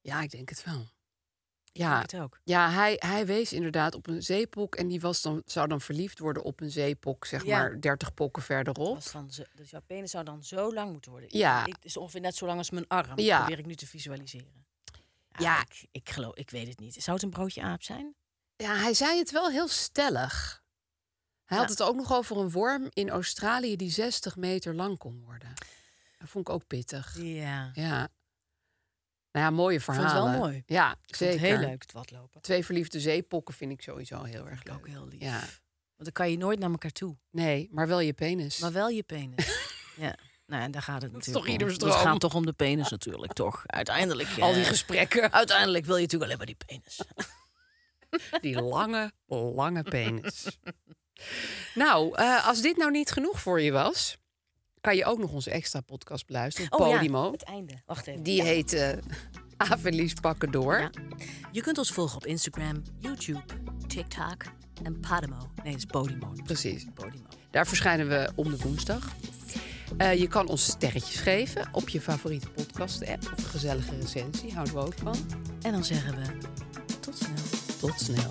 Ja, 0.00 0.20
ik 0.20 0.30
denk 0.30 0.48
het 0.48 0.64
wel. 0.64 0.80
Ik 0.80 1.84
Ja, 1.84 1.98
denk 1.98 2.10
het 2.10 2.20
ook. 2.20 2.40
ja 2.44 2.70
hij, 2.70 2.94
hij 2.98 3.26
wees 3.26 3.52
inderdaad 3.52 3.94
op 3.94 4.06
een 4.06 4.22
zeepok 4.22 4.74
en 4.74 4.88
die 4.88 5.00
was 5.00 5.22
dan, 5.22 5.42
zou 5.44 5.68
dan 5.68 5.80
verliefd 5.80 6.18
worden 6.18 6.42
op 6.42 6.60
een 6.60 6.70
zeepok, 6.70 7.24
zeg 7.24 7.44
Ja. 7.44 7.58
maar 7.58 7.80
30 7.80 8.14
pokken 8.14 8.42
verderop. 8.42 8.94
Was 8.94 9.12
dan 9.12 9.30
zo, 9.32 9.42
dus 9.54 9.70
jouw 9.70 9.80
penis 9.86 10.10
zou 10.10 10.24
dan 10.24 10.44
zo 10.44 10.72
lang 10.74 10.92
moeten 10.92 11.10
worden. 11.10 11.28
Ja. 11.38 11.66
Ik, 11.66 11.72
het 11.74 11.84
is 11.84 11.96
ongeveer 11.96 12.20
net 12.20 12.36
zo 12.36 12.46
lang 12.46 12.58
als 12.58 12.70
mijn 12.70 12.88
arm. 12.88 13.18
Ja. 13.18 13.38
Probeer 13.38 13.58
ik 13.58 13.66
nu 13.66 13.74
te 13.74 13.86
visualiseren. 13.86 14.66
Ja, 15.30 15.40
Ja. 15.40 15.60
Ik, 15.60 15.86
ik 15.92 16.10
geloof, 16.10 16.34
ik 16.36 16.50
weet 16.50 16.68
het 16.68 16.78
niet. 16.78 16.94
Zou 17.02 17.16
het 17.16 17.24
een 17.24 17.30
broodje 17.32 17.62
aap 17.62 17.82
zijn? 17.82 18.14
Ja, 18.56 18.74
hij 18.76 18.94
zei 18.94 19.18
het 19.18 19.30
wel 19.30 19.50
heel 19.50 19.68
stellig. 19.68 20.62
Hij 21.44 21.58
had 21.58 21.68
het 21.68 21.82
ook 21.82 21.96
nog 21.96 22.12
over 22.12 22.36
een 22.36 22.50
worm 22.50 22.86
in 22.92 23.08
Australië 23.10 23.76
die 23.76 23.90
60 23.90 24.36
meter 24.36 24.74
lang 24.74 24.98
kon 24.98 25.20
worden. 25.24 25.52
Dat 26.18 26.28
vond 26.28 26.48
ik 26.48 26.54
ook 26.54 26.66
pittig. 26.66 27.16
Ja. 27.18 27.70
Ja. 27.74 28.08
Nou 29.32 29.46
ja, 29.46 29.50
mooie 29.50 29.80
vond 29.80 29.96
het 29.96 30.06
wel 30.06 30.14
verhalen. 30.14 30.40
mooi. 30.40 30.62
Ja, 30.66 30.90
Ik 30.92 30.98
vond 31.16 31.16
zeker. 31.16 31.32
het 31.32 31.58
heel 31.58 31.68
leuk, 31.68 31.82
het 31.82 31.92
watlopen. 31.92 32.40
Twee 32.40 32.64
verliefde 32.64 33.00
zeepokken 33.00 33.54
vind 33.54 33.72
ik 33.72 33.82
sowieso 33.82 34.22
heel 34.22 34.48
erg 34.48 34.64
leuk. 34.64 34.74
ook 34.74 34.86
heel 34.86 35.06
lief. 35.08 35.20
Ja. 35.22 35.38
Want 35.38 35.48
dan 35.96 36.12
kan 36.12 36.30
je 36.30 36.36
nooit 36.36 36.58
naar 36.58 36.70
elkaar 36.70 36.90
toe. 36.90 37.16
Nee, 37.30 37.68
maar 37.72 37.86
wel 37.88 38.00
je 38.00 38.12
penis. 38.12 38.58
Maar 38.58 38.72
wel 38.72 38.88
je 38.88 39.02
penis. 39.02 39.70
ja. 39.96 40.16
Nou, 40.46 40.62
en 40.62 40.70
daar 40.70 40.82
gaat 40.82 41.02
het 41.02 41.12
Dat 41.12 41.26
natuurlijk 41.26 41.44
toch 41.46 41.52
ieders. 41.54 41.76
Het 41.94 41.94
gaat 42.06 42.20
toch 42.20 42.34
om 42.34 42.46
de 42.46 42.52
penis 42.52 42.88
natuurlijk, 42.90 43.32
toch? 43.32 43.62
Uiteindelijk. 43.66 44.28
Al 44.38 44.52
die 44.52 44.62
eh, 44.62 44.68
gesprekken. 44.68 45.32
Uiteindelijk 45.32 45.84
wil 45.84 45.96
je 45.96 46.02
natuurlijk 46.02 46.30
alleen 46.32 46.46
maar 46.46 46.56
die 46.56 46.66
penis. 46.66 47.00
Die 48.40 48.62
lange, 48.62 49.12
lange 49.26 49.82
penis. 49.82 50.58
nou, 51.74 52.14
eh, 52.16 52.46
als 52.46 52.60
dit 52.60 52.76
nou 52.76 52.90
niet 52.90 53.10
genoeg 53.10 53.40
voor 53.40 53.60
je 53.60 53.72
was, 53.72 54.16
kan 54.80 54.96
je 54.96 55.04
ook 55.04 55.18
nog 55.18 55.32
onze 55.32 55.50
extra 55.50 55.80
podcast 55.80 56.26
beluisteren 56.26 56.72
Oh 56.72 56.88
ja, 56.88 56.94
Podimo. 56.96 57.32
het 57.32 57.42
einde. 57.42 57.72
Wacht 57.86 58.06
even. 58.06 58.22
Die 58.22 58.42
heet 58.42 58.72
eh 58.72 58.96
Avelies 59.56 60.14
pakken 60.14 60.50
door. 60.50 60.78
Ja. 60.78 60.90
Je 61.52 61.60
kunt 61.60 61.78
ons 61.78 61.90
volgen 61.90 62.16
op 62.16 62.26
Instagram, 62.26 62.82
YouTube, 62.98 63.42
TikTok 63.86 64.44
en 64.82 65.00
Podimo. 65.00 65.36
Nee, 65.62 65.72
het 65.72 65.82
is 65.82 65.84
Podimo. 65.84 66.32
Precies. 66.44 66.86
Podimo. 66.94 67.26
Daar 67.50 67.66
verschijnen 67.66 68.08
we 68.08 68.30
om 68.34 68.50
de 68.50 68.56
woensdag. 68.56 69.12
Eh, 69.96 70.18
je 70.18 70.26
kan 70.28 70.48
ons 70.48 70.64
sterretjes 70.64 71.20
geven 71.20 71.68
op 71.72 71.88
je 71.88 72.00
favoriete 72.00 72.48
podcast-app. 72.48 73.22
Of 73.22 73.38
een 73.38 73.50
gezellige 73.50 73.96
recensie, 74.00 74.52
houden 74.52 74.74
we 74.74 74.80
ook 74.80 74.94
van. 75.02 75.16
En 75.62 75.72
dan 75.72 75.84
zeggen 75.84 76.16
we 76.16 76.38
tot 77.00 77.16
snel. 77.18 77.34
Tot 77.80 78.00
snel. 78.00 78.30